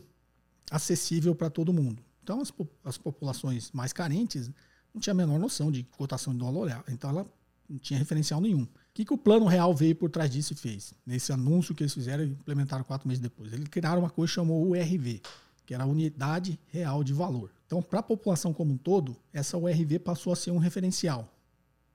acessível 0.71 1.35
para 1.35 1.51
todo 1.51 1.73
mundo. 1.73 2.03
Então 2.23 2.41
as, 2.41 2.53
as 2.85 2.97
populações 2.97 3.71
mais 3.73 3.93
carentes 3.93 4.51
não 4.95 5.01
tinham 5.01 5.15
a 5.15 5.17
menor 5.17 5.39
noção 5.39 5.71
de 5.71 5.83
cotação 5.83 6.33
de 6.33 6.39
dólar, 6.39 6.85
então 6.89 7.11
ela 7.11 7.27
não 7.69 7.79
tinha 7.79 7.99
referencial 7.99 8.41
nenhum. 8.41 8.63
O 8.63 8.95
que, 8.95 9.05
que 9.05 9.13
o 9.13 9.19
Plano 9.19 9.47
Real 9.47 9.75
veio 9.75 9.97
por 9.97 10.11
trás 10.11 10.31
disso 10.31 10.53
e 10.53 10.57
fez? 10.57 10.95
Nesse 11.07 11.33
anúncio 11.33 11.75
que 11.75 11.83
eles 11.83 11.95
fizeram 11.95 12.25
e 12.25 12.29
implementaram 12.29 12.85
quatro 12.85 13.09
meses 13.09 13.21
depois. 13.21 13.53
Eles 13.53 13.67
criaram 13.69 14.01
uma 14.01 14.11
coisa 14.11 14.31
que 14.31 14.35
chamou 14.35 14.69
URV, 14.69 15.23
que 15.65 15.75
era 15.75 15.85
a 15.85 15.87
Unidade 15.87 16.59
Real 16.69 17.03
de 17.03 17.13
Valor. 17.13 17.51
Então, 17.73 17.81
para 17.81 18.01
a 18.01 18.03
população 18.03 18.53
como 18.53 18.75
um 18.75 18.77
todo, 18.77 19.17
essa 19.33 19.57
URV 19.57 19.99
passou 20.01 20.31
a 20.31 20.37
ser 20.37 20.51
um 20.51 20.59
referencial. 20.59 21.35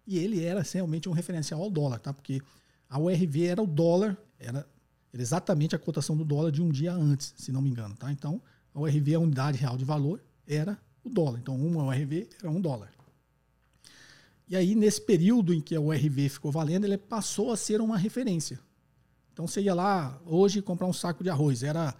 E 0.07 0.17
ele 0.17 0.43
era 0.43 0.63
realmente 0.63 1.07
um 1.07 1.11
referencial 1.11 1.61
ao 1.61 1.69
dólar, 1.69 1.99
tá? 1.99 2.11
Porque 2.11 2.41
a 2.89 2.97
URV 2.97 3.45
era 3.45 3.61
o 3.61 3.67
dólar, 3.67 4.17
era 4.39 4.67
exatamente 5.13 5.75
a 5.75 5.77
cotação 5.77 6.17
do 6.17 6.25
dólar 6.25 6.51
de 6.51 6.63
um 6.63 6.71
dia 6.71 6.91
antes, 6.91 7.31
se 7.37 7.51
não 7.51 7.61
me 7.61 7.69
engano, 7.69 7.95
tá? 7.95 8.11
Então, 8.11 8.41
a 8.73 8.79
URV, 8.79 9.13
a 9.13 9.19
unidade 9.19 9.59
real 9.59 9.77
de 9.77 9.85
valor, 9.85 10.19
era 10.47 10.79
o 11.03 11.11
dólar. 11.11 11.37
Então, 11.37 11.55
uma 11.55 11.83
URV 11.83 12.27
era 12.41 12.49
um 12.49 12.59
dólar. 12.59 12.91
E 14.47 14.55
aí, 14.55 14.73
nesse 14.73 15.01
período 15.01 15.53
em 15.53 15.61
que 15.61 15.75
a 15.75 15.79
URV 15.79 16.27
ficou 16.27 16.51
valendo, 16.51 16.85
ele 16.85 16.97
passou 16.97 17.51
a 17.51 17.55
ser 17.55 17.81
uma 17.81 17.99
referência. 17.99 18.59
Então, 19.31 19.45
você 19.45 19.61
ia 19.61 19.75
lá 19.75 20.19
hoje 20.25 20.59
comprar 20.59 20.87
um 20.87 20.93
saco 20.93 21.23
de 21.23 21.29
arroz, 21.29 21.61
era 21.61 21.93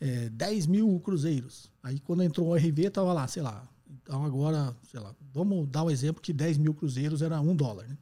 é, 0.00 0.28
10 0.30 0.66
mil 0.66 0.98
cruzeiros. 1.00 1.70
Aí, 1.82 2.00
quando 2.00 2.22
entrou 2.22 2.48
o 2.48 2.50
URV, 2.52 2.86
estava 2.86 3.12
lá, 3.12 3.28
sei 3.28 3.42
lá. 3.42 3.68
Então, 4.02 4.24
agora, 4.24 4.74
sei 4.90 4.98
lá, 4.98 5.14
vamos 5.32 5.68
dar 5.68 5.82
o 5.82 5.86
um 5.86 5.90
exemplo 5.90 6.22
que 6.22 6.32
10 6.32 6.58
mil 6.58 6.74
cruzeiros 6.74 7.22
era 7.22 7.40
um 7.40 7.54
dólar. 7.54 7.86
Né? 7.86 7.96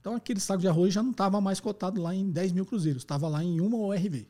Então, 0.00 0.14
aquele 0.14 0.40
saco 0.40 0.60
de 0.60 0.68
arroz 0.68 0.94
já 0.94 1.02
não 1.02 1.10
estava 1.10 1.40
mais 1.40 1.60
cotado 1.60 2.00
lá 2.00 2.14
em 2.14 2.30
10 2.30 2.52
mil 2.52 2.64
cruzeiros, 2.64 3.02
estava 3.02 3.28
lá 3.28 3.44
em 3.44 3.60
uma 3.60 3.76
URV. 3.76 4.26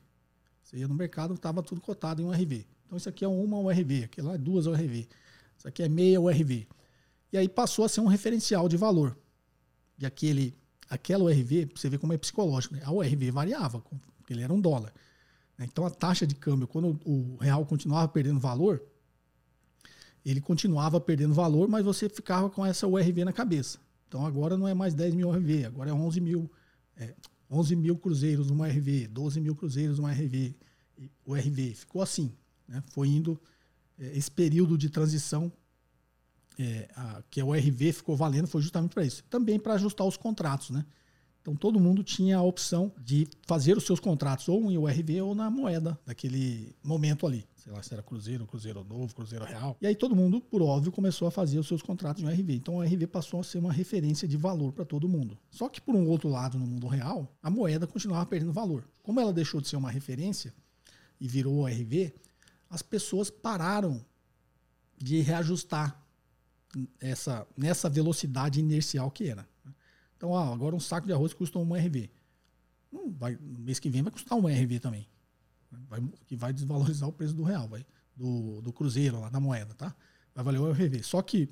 Você 0.63 0.79
ia 0.79 0.89
no 0.89 0.95
mercado, 0.95 1.35
estava 1.35 1.63
tudo 1.63 1.81
cotado 1.81 2.23
em 2.23 2.25
URV. 2.25 2.67
Então 2.87 2.97
isso 2.97 3.09
aqui 3.09 3.25
é 3.25 3.29
uma 3.29 3.59
URV, 3.59 4.05
aquilo 4.05 4.29
lá 4.29 4.35
é 4.35 4.39
duas 4.39 4.67
URV. 4.67 5.09
Isso 5.57 5.69
aqui 5.69 5.83
é 5.83 5.89
meia 5.89 6.21
URV. 6.21 6.67
E 7.33 7.39
aí 7.39 7.49
passou 7.49 7.85
a 7.85 7.89
ser 7.89 8.01
um 8.01 8.07
referencial 8.07 8.69
de 8.69 8.77
valor. 8.77 9.17
E 9.99 10.07
aquele, 10.07 10.57
aquela 10.89 11.25
URV, 11.25 11.71
você 11.75 11.89
vê 11.89 11.99
como 11.99 12.13
é 12.13 12.19
psicológico, 12.19 12.75
né? 12.75 12.83
a 12.85 12.93
URV 12.93 13.31
variava, 13.31 13.81
porque 14.17 14.33
ele 14.33 14.43
era 14.43 14.53
um 14.53 14.61
dólar. 14.61 14.93
Né? 15.61 15.67
Então 15.71 15.85
a 15.85 15.91
taxa 15.91 16.27
de 16.27 16.35
câmbio, 16.35 16.67
quando 16.67 16.99
o 17.05 17.37
real 17.37 17.67
continuava 17.67 18.09
perdendo 18.09 18.41
valor, 18.41 18.83
ele 20.25 20.41
continuava 20.41 20.99
perdendo 20.99 21.35
valor, 21.35 21.69
mas 21.69 21.85
você 21.85 22.09
ficava 22.09 22.49
com 22.49 22.65
essa 22.65 22.87
URV 22.87 23.25
na 23.27 23.33
cabeça. 23.33 23.79
Então 24.09 24.25
agora 24.25 24.57
não 24.57 24.67
é 24.67 24.73
mais 24.73 24.95
10 24.95 25.15
mil 25.15 25.29
URV, 25.29 25.67
agora 25.67 25.91
é 25.91 25.93
11 25.93 26.21
mil, 26.21 26.51
é, 26.97 27.15
11 27.51 27.77
mil 27.77 27.97
cruzeiros 27.97 28.49
numa 28.49 28.67
URV, 28.67 29.07
12 29.09 29.41
mil 29.41 29.55
cruzeiros 29.55 29.99
numa 29.99 30.09
URV. 30.09 30.57
URV 31.27 31.75
ficou 31.75 32.03
assim. 32.03 32.33
Né? 32.67 32.83
Foi 32.89 33.09
indo 33.09 33.41
é, 33.99 34.17
esse 34.17 34.31
período 34.31 34.79
de 34.79 34.89
transição 34.89 35.53
é, 36.59 36.89
a, 36.95 37.23
que 37.31 37.41
a 37.41 37.45
URV 37.45 37.93
ficou 37.93 38.17
valendo 38.17 38.47
foi 38.47 38.63
justamente 38.63 38.93
para 38.93 39.05
isso. 39.05 39.23
Também 39.25 39.59
para 39.59 39.75
ajustar 39.75 40.07
os 40.07 40.17
contratos. 40.17 40.71
Né? 40.71 40.85
Então 41.41 41.55
todo 41.55 41.81
mundo 41.81 42.05
tinha 42.05 42.37
a 42.37 42.43
opção 42.43 42.93
de 43.03 43.27
fazer 43.47 43.77
os 43.77 43.85
seus 43.85 43.99
contratos 43.99 44.49
ou 44.49 44.71
em 44.71 44.77
URV 44.77 45.23
ou 45.23 45.35
na 45.35 45.51
moeda 45.51 45.99
daquele 46.05 46.75
momento 46.85 47.27
ali. 47.27 47.47
Sei 47.57 47.73
lá 47.73 47.83
se 47.83 47.93
era 47.93 48.03
Cruzeiro, 48.03 48.47
Cruzeiro 48.47 48.85
Novo, 48.85 49.15
Cruzeiro 49.15 49.45
Real. 49.45 49.77
E 49.81 49.87
aí 49.87 49.95
todo 49.95 50.15
mundo, 50.15 50.41
por 50.41 50.63
óbvio, 50.63 50.93
começou 50.93 51.29
a 51.29 51.31
fazer 51.31 51.59
os 51.59 51.67
seus 51.67 51.83
contratos 51.83 52.23
em 52.23 52.27
URV. 52.27 52.55
Então 52.55 52.75
a 52.75 52.85
URV 52.85 53.07
passou 53.07 53.41
a 53.41 53.45
ser 53.45 53.59
uma 53.59 53.73
referência 53.73 54.29
de 54.29 54.37
valor 54.37 54.73
para 54.73 54.85
todo 54.85 55.09
mundo. 55.09 55.39
Só 55.51 55.69
que 55.69 55.81
por 55.81 55.95
um 55.95 56.07
outro 56.09 56.29
lado, 56.29 56.59
no 56.59 56.67
mundo 56.67 56.87
real, 56.87 57.35
a 57.43 57.51
moeda 57.51 57.87
continuava 57.87 58.27
perdendo 58.27 58.53
valor. 58.53 58.89
Como 59.03 59.21
ela 59.21 59.33
deixou 59.33 59.61
de 59.61 59.69
ser 59.69 59.77
uma 59.77 59.91
referência 59.91 60.55
e 61.21 61.27
virou 61.27 61.65
URV, 61.65 62.13
as 62.69 62.83
pessoas 62.83 63.31
pararam 63.31 64.05
de 64.97 65.21
reajustar 65.21 66.01
essa, 67.01 67.47
nessa 67.57 67.89
velocidade 67.89 68.61
inercial 68.61 69.11
que 69.11 69.29
era. 69.29 69.49
Então, 70.21 70.37
ah, 70.37 70.53
agora 70.53 70.77
um 70.77 70.81
saco 70.81 71.07
de 71.07 71.15
arroz 71.15 71.33
custa 71.33 71.59
um 71.59 71.75
RV. 71.75 72.11
Não, 72.93 73.11
vai, 73.11 73.39
no 73.41 73.59
mês 73.61 73.79
que 73.79 73.89
vem 73.89 74.03
vai 74.03 74.13
custar 74.13 74.37
um 74.37 74.47
RV 74.47 74.79
também. 74.79 75.09
Vai, 75.89 76.03
que 76.27 76.37
vai 76.37 76.53
desvalorizar 76.53 77.09
o 77.09 77.13
preço 77.13 77.33
do 77.33 77.43
real, 77.43 77.67
vai, 77.67 77.87
do, 78.15 78.61
do 78.61 78.71
cruzeiro 78.71 79.19
lá, 79.19 79.31
da 79.31 79.41
moeda, 79.41 79.73
tá? 79.73 79.97
Vai 80.35 80.45
valer 80.45 80.59
o 80.61 80.71
RV. 80.73 81.03
Só 81.03 81.23
que 81.23 81.49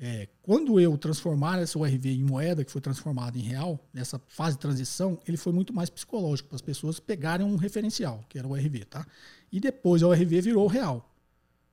é, 0.00 0.28
quando 0.42 0.80
eu 0.80 0.98
transformar 0.98 1.60
essa 1.60 1.78
URV 1.78 2.10
em 2.10 2.24
moeda, 2.24 2.64
que 2.64 2.72
foi 2.72 2.80
transformada 2.80 3.38
em 3.38 3.42
real, 3.42 3.78
nessa 3.94 4.20
fase 4.26 4.56
de 4.56 4.62
transição, 4.62 5.20
ele 5.24 5.36
foi 5.36 5.52
muito 5.52 5.72
mais 5.72 5.88
psicológico, 5.88 6.48
para 6.48 6.56
as 6.56 6.62
pessoas 6.62 6.98
pegarem 6.98 7.46
um 7.46 7.54
referencial, 7.54 8.24
que 8.28 8.36
era 8.36 8.48
o 8.48 8.50
URV, 8.50 8.84
tá? 8.86 9.06
E 9.52 9.60
depois 9.60 10.02
a 10.02 10.08
URV 10.08 10.40
virou 10.40 10.66
real. 10.66 11.08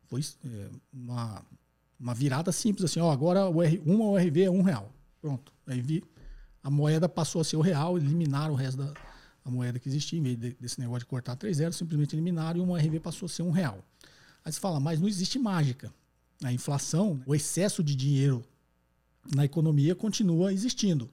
Foi 0.06 0.22
é, 0.46 0.70
uma, 0.94 1.44
uma 2.00 2.14
virada 2.14 2.52
simples, 2.52 2.86
assim, 2.86 3.00
ó, 3.00 3.10
agora 3.10 3.50
uma 3.50 4.06
URV 4.12 4.44
é 4.44 4.52
um 4.52 4.62
real. 4.62 4.94
Pronto. 5.20 5.52
Aí 5.66 5.82
vi, 5.82 6.04
a 6.64 6.70
moeda 6.70 7.08
passou 7.08 7.42
a 7.42 7.44
ser 7.44 7.58
o 7.58 7.62
real, 7.62 7.98
eliminaram 7.98 8.54
o 8.54 8.58
resto 8.58 8.78
da 8.78 8.94
moeda 9.50 9.80
que 9.80 9.90
existia, 9.90 10.20
em 10.20 10.24
vez 10.24 10.38
de, 10.38 10.52
desse 10.60 10.80
negócio 10.80 11.02
de 11.02 11.06
cortar 11.06 11.36
3 11.36 11.58
zeros, 11.58 11.76
simplesmente 11.76 12.16
eliminaram 12.16 12.60
e 12.60 12.64
uma 12.64 12.74
URV 12.74 13.00
passou 13.00 13.26
a 13.26 13.30
ser 13.30 13.44
um 13.44 13.52
real. 13.52 13.84
Aí 14.44 14.52
você 14.52 14.60
fala, 14.60 14.80
mas 14.80 15.00
não 15.00 15.08
existe 15.08 15.38
mágica. 15.40 15.94
a 16.44 16.52
inflação, 16.52 17.22
o 17.26 17.36
excesso 17.36 17.84
de 17.84 17.96
dinheiro 17.96 18.44
na 19.34 19.46
economia 19.46 19.96
continua 19.96 20.54
existindo. 20.54 21.10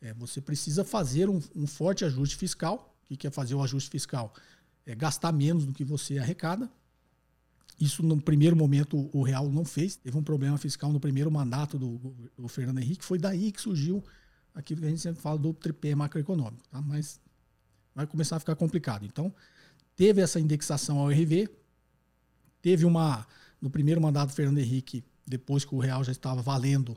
É, 0.00 0.14
você 0.14 0.40
precisa 0.40 0.84
fazer 0.84 1.28
um, 1.28 1.40
um, 1.54 1.66
forte 1.66 2.04
ajuste 2.04 2.36
fiscal. 2.36 2.94
O 3.10 3.16
que 3.16 3.26
é 3.26 3.30
fazer 3.30 3.54
o 3.54 3.62
ajuste 3.62 3.90
fiscal? 3.90 4.32
É 4.86 4.94
gastar 4.94 5.32
menos 5.32 5.66
do 5.66 5.72
que 5.72 5.84
você 5.84 6.18
arrecada. 6.18 6.70
Isso, 7.78 8.02
no 8.02 8.20
primeiro 8.20 8.56
momento, 8.56 9.10
o 9.12 9.22
Real 9.22 9.48
não 9.50 9.64
fez. 9.64 9.96
Teve 9.96 10.16
um 10.16 10.22
problema 10.22 10.56
fiscal 10.58 10.92
no 10.92 11.00
primeiro 11.00 11.30
mandato 11.30 11.78
do, 11.78 12.14
do 12.38 12.48
Fernando 12.48 12.78
Henrique. 12.78 13.04
Foi 13.04 13.18
daí 13.18 13.52
que 13.52 13.60
surgiu 13.60 14.02
aquilo 14.54 14.80
que 14.80 14.86
a 14.86 14.90
gente 14.90 15.00
sempre 15.00 15.20
fala 15.20 15.38
do 15.38 15.52
tripé 15.52 15.94
macroeconômico. 15.94 16.62
Tá? 16.70 16.80
Mas 16.80 17.20
vai 17.94 18.06
começar 18.06 18.36
a 18.36 18.40
ficar 18.40 18.56
complicado. 18.56 19.04
Então, 19.04 19.34
teve 19.96 20.20
essa 20.20 20.40
indexação 20.40 20.98
ao 20.98 21.08
RV. 21.08 21.48
Teve 22.62 22.84
uma. 22.84 23.26
No 23.60 23.68
primeiro 23.68 24.00
mandato 24.00 24.30
do 24.30 24.34
Fernando 24.34 24.58
Henrique, 24.58 25.04
depois 25.26 25.66
que 25.66 25.74
o 25.74 25.78
Real 25.78 26.02
já 26.02 26.12
estava 26.12 26.40
valendo, 26.40 26.96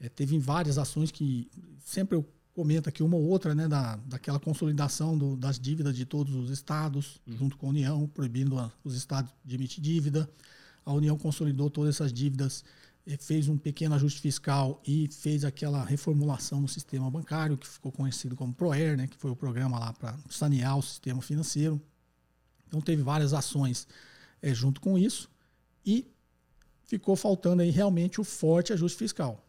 é, 0.00 0.08
teve 0.08 0.36
várias 0.38 0.76
ações 0.76 1.12
que 1.12 1.48
sempre 1.84 2.16
eu 2.16 2.26
comento 2.52 2.88
aqui 2.88 3.02
uma 3.02 3.16
ou 3.16 3.24
outra, 3.24 3.54
né, 3.54 3.68
da, 3.68 3.96
daquela 3.96 4.40
consolidação 4.40 5.16
do, 5.16 5.36
das 5.36 5.58
dívidas 5.58 5.96
de 5.96 6.04
todos 6.04 6.34
os 6.34 6.50
estados, 6.50 7.20
junto 7.26 7.56
com 7.56 7.66
a 7.66 7.70
União, 7.70 8.06
proibindo 8.08 8.58
a, 8.58 8.72
os 8.82 8.96
estados 8.96 9.32
de 9.44 9.54
emitir 9.54 9.82
dívida. 9.82 10.28
A 10.84 10.92
União 10.92 11.16
consolidou 11.16 11.70
todas 11.70 11.94
essas 11.94 12.12
dívidas, 12.12 12.64
fez 13.16 13.48
um 13.48 13.56
pequeno 13.56 13.94
ajuste 13.94 14.20
fiscal 14.20 14.80
e 14.86 15.08
fez 15.12 15.44
aquela 15.44 15.84
reformulação 15.84 16.60
no 16.60 16.68
sistema 16.68 17.10
bancário, 17.10 17.56
que 17.56 17.66
ficou 17.66 17.90
conhecido 17.90 18.36
como 18.36 18.54
PROER, 18.54 18.96
né, 18.96 19.06
que 19.06 19.16
foi 19.16 19.30
o 19.30 19.36
programa 19.36 19.78
lá 19.78 19.92
para 19.92 20.18
sanear 20.28 20.78
o 20.78 20.82
sistema 20.82 21.20
financeiro. 21.20 21.80
Então 22.68 22.80
teve 22.80 23.02
várias 23.02 23.32
ações 23.32 23.88
é, 24.40 24.54
junto 24.54 24.80
com 24.80 24.96
isso 24.96 25.30
e 25.84 26.06
ficou 26.84 27.16
faltando 27.16 27.62
aí 27.62 27.70
realmente 27.70 28.20
o 28.20 28.24
forte 28.24 28.72
ajuste 28.72 28.98
fiscal. 28.98 29.46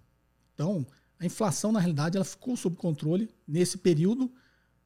Então, 0.54 0.86
a 1.19 1.26
inflação, 1.26 1.71
na 1.71 1.80
realidade, 1.80 2.17
ela 2.17 2.26
ficou 2.26 2.56
sob 2.58 2.76
controle 2.76 3.30
nesse 3.47 3.78
período, 3.78 4.32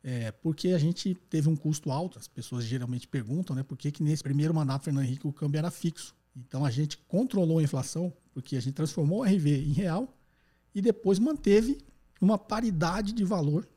é, 0.04 0.32
porque 0.32 0.70
a 0.70 0.78
gente 0.78 1.16
teve 1.30 1.50
um 1.50 1.56
custo 1.56 1.92
alto. 1.92 2.20
As 2.20 2.28
pessoas 2.28 2.66
geralmente 2.66 3.08
perguntam 3.08 3.56
né, 3.56 3.64
por 3.64 3.78
que, 3.78 3.92
que 3.92 4.04
nesse 4.04 4.22
primeiro 4.22 4.54
mandato 4.54 4.82
do 4.82 4.86
Fernando 4.86 5.06
Henrique 5.06 5.28
o 5.28 5.34
câmbio 5.34 5.58
era 5.60 5.72
fixo. 5.72 6.16
Então, 6.36 6.66
a 6.66 6.72
gente 6.72 6.98
controlou 6.98 7.60
a 7.60 7.64
inflação, 7.64 8.12
porque 8.34 8.58
a 8.58 8.60
gente 8.60 8.74
transformou 8.74 9.20
o 9.20 9.24
RV 9.24 9.50
em 9.50 9.74
real 9.74 10.14
e 10.74 10.82
depois 10.82 11.18
manteve 11.18 11.78
uma 12.20 12.38
paridade 12.38 13.14
de 13.14 13.24
valor 13.24 13.68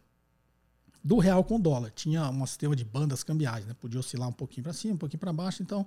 do 1.02 1.18
real 1.18 1.44
com 1.44 1.56
o 1.56 1.58
dólar. 1.58 1.90
Tinha 1.90 2.28
um 2.28 2.46
sistema 2.46 2.74
de 2.74 2.84
bandas 2.84 3.22
cambiais, 3.22 3.64
né? 3.64 3.74
podia 3.74 4.00
oscilar 4.00 4.28
um 4.28 4.32
pouquinho 4.32 4.64
para 4.64 4.72
cima, 4.72 4.94
um 4.94 4.98
pouquinho 4.98 5.20
para 5.20 5.32
baixo. 5.32 5.62
Então, 5.62 5.86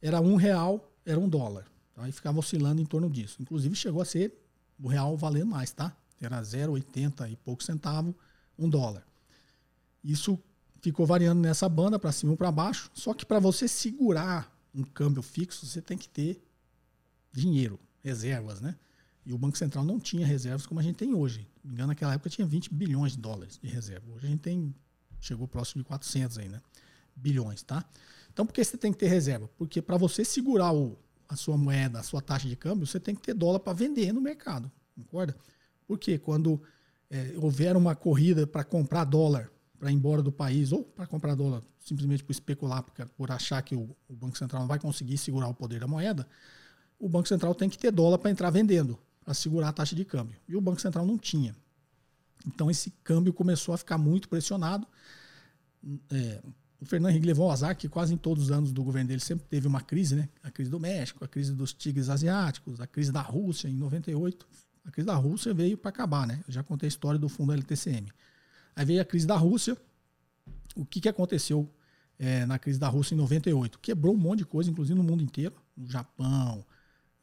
era 0.00 0.20
um 0.20 0.36
real, 0.36 0.92
era 1.04 1.18
um 1.18 1.28
dólar. 1.28 1.66
Aí 1.96 2.12
ficava 2.12 2.38
oscilando 2.38 2.80
em 2.80 2.86
torno 2.86 3.10
disso. 3.10 3.42
Inclusive, 3.42 3.74
chegou 3.74 4.00
a 4.00 4.04
ser 4.04 4.32
o 4.80 4.86
real 4.86 5.16
valendo 5.16 5.46
mais, 5.46 5.72
tá? 5.72 5.94
Era 6.20 6.40
0,80 6.40 7.30
e 7.32 7.36
pouco 7.36 7.62
centavo, 7.62 8.14
um 8.56 8.68
dólar. 8.68 9.04
Isso 10.02 10.38
ficou 10.80 11.04
variando 11.04 11.40
nessa 11.40 11.68
banda 11.68 11.98
para 11.98 12.12
cima 12.12 12.32
ou 12.32 12.36
para 12.36 12.52
baixo. 12.52 12.90
Só 12.94 13.12
que 13.12 13.26
para 13.26 13.40
você 13.40 13.66
segurar 13.66 14.56
um 14.74 14.82
câmbio 14.82 15.22
fixo, 15.22 15.66
você 15.66 15.80
tem 15.80 15.96
que 15.96 16.08
ter 16.08 16.42
dinheiro, 17.32 17.78
reservas, 18.02 18.60
né? 18.60 18.76
E 19.24 19.32
o 19.32 19.38
Banco 19.38 19.58
Central 19.58 19.84
não 19.84 20.00
tinha 20.00 20.26
reservas 20.26 20.66
como 20.66 20.80
a 20.80 20.82
gente 20.82 20.96
tem 20.96 21.14
hoje. 21.14 21.46
Me 21.62 21.74
engano, 21.74 21.88
naquela 21.88 22.14
época 22.14 22.30
tinha 22.30 22.46
20 22.46 22.72
bilhões 22.72 23.12
de 23.12 23.18
dólares 23.18 23.58
de 23.62 23.68
reserva. 23.68 24.10
Hoje 24.12 24.26
a 24.26 24.30
gente 24.30 24.40
tem, 24.40 24.74
chegou 25.20 25.46
próximo 25.46 25.82
de 25.82 25.88
400 25.88 26.38
aí, 26.38 26.48
né? 26.48 26.62
Bilhões, 27.14 27.62
tá? 27.62 27.84
Então 28.32 28.46
por 28.46 28.52
que 28.52 28.64
você 28.64 28.78
tem 28.78 28.92
que 28.92 28.98
ter 28.98 29.08
reserva? 29.08 29.48
Porque 29.58 29.82
para 29.82 29.96
você 29.96 30.24
segurar 30.24 30.72
o, 30.72 30.98
a 31.28 31.36
sua 31.36 31.58
moeda, 31.58 31.98
a 31.98 32.02
sua 32.02 32.22
taxa 32.22 32.48
de 32.48 32.56
câmbio, 32.56 32.86
você 32.86 32.98
tem 32.98 33.14
que 33.14 33.20
ter 33.20 33.34
dólar 33.34 33.60
para 33.60 33.72
vender 33.72 34.12
no 34.12 34.20
mercado, 34.20 34.70
concorda? 34.94 35.36
Porque 35.86 36.18
quando 36.18 36.62
é, 37.10 37.34
houver 37.36 37.76
uma 37.76 37.94
corrida 37.94 38.46
para 38.46 38.64
comprar 38.64 39.04
dólar 39.04 39.50
para 39.78 39.90
ir 39.90 39.94
embora 39.94 40.22
do 40.22 40.32
país, 40.32 40.72
ou 40.72 40.82
para 40.82 41.06
comprar 41.06 41.34
dólar 41.34 41.62
simplesmente 41.78 42.24
por 42.24 42.32
especular, 42.32 42.82
por, 42.82 43.08
por 43.10 43.30
achar 43.30 43.62
que 43.62 43.74
o, 43.74 43.96
o, 44.08 44.14
Banco 44.14 44.36
Central 44.36 44.62
não 44.62 44.68
vai 44.68 44.78
conseguir 44.78 45.16
segurar 45.16 45.48
o 45.48 45.54
poder 45.54 45.80
da 45.80 45.86
moeda, 45.86 46.26
o 46.98 47.08
Banco 47.08 47.28
Central 47.28 47.54
tem 47.54 47.68
que 47.68 47.78
ter 47.78 47.92
dólar 47.92 48.18
para 48.18 48.30
entrar 48.30 48.50
vendendo, 48.50 48.98
para 49.24 49.32
segurar 49.32 49.68
a 49.68 49.72
taxa 49.72 49.94
de 49.94 50.04
câmbio. 50.04 50.36
E 50.48 50.56
o 50.56 50.60
Banco 50.60 50.80
Central 50.80 51.06
não 51.06 51.16
tinha. 51.16 51.54
Então 52.46 52.70
esse 52.70 52.90
câmbio 53.04 53.32
começou 53.32 53.74
a 53.74 53.78
ficar 53.78 53.98
muito 53.98 54.28
pressionado. 54.28 54.86
É, 56.10 56.42
o 56.80 56.84
Fernando 56.84 57.10
Henrique 57.10 57.26
levou 57.26 57.48
o 57.48 57.50
azar 57.50 57.76
que 57.76 57.88
quase 57.88 58.14
em 58.14 58.16
todos 58.16 58.44
os 58.44 58.50
anos 58.50 58.72
do 58.72 58.82
governo 58.82 59.08
dele 59.08 59.20
sempre 59.20 59.46
teve 59.48 59.66
uma 59.66 59.80
crise, 59.80 60.14
né? 60.14 60.28
A 60.42 60.50
crise 60.50 60.70
do 60.70 60.78
México, 60.78 61.24
a 61.24 61.28
crise 61.28 61.52
dos 61.52 61.72
tigres 61.72 62.08
asiáticos, 62.08 62.80
a 62.80 62.86
crise 62.86 63.12
da 63.12 63.20
Rússia 63.20 63.68
em 63.68 63.76
98. 63.76 64.46
A 64.84 64.90
crise 64.90 65.06
da 65.06 65.14
Rússia 65.14 65.52
veio 65.52 65.76
para 65.76 65.90
acabar, 65.90 66.26
né? 66.26 66.42
Eu 66.46 66.52
já 66.52 66.62
contei 66.62 66.86
a 66.86 66.88
história 66.88 67.18
do 67.18 67.28
fundo 67.28 67.52
LTCM. 67.52 68.10
Aí 68.78 68.84
veio 68.84 69.02
a 69.02 69.04
crise 69.04 69.26
da 69.26 69.36
Rússia. 69.36 69.76
O 70.76 70.86
que, 70.86 71.00
que 71.00 71.08
aconteceu 71.08 71.68
é, 72.16 72.46
na 72.46 72.60
crise 72.60 72.78
da 72.78 72.86
Rússia 72.86 73.12
em 73.12 73.18
98? 73.18 73.76
Quebrou 73.80 74.14
um 74.14 74.16
monte 74.16 74.38
de 74.38 74.44
coisa, 74.44 74.70
inclusive 74.70 74.96
no 74.96 75.02
mundo 75.02 75.20
inteiro. 75.20 75.56
No 75.76 75.90
Japão, 75.90 76.64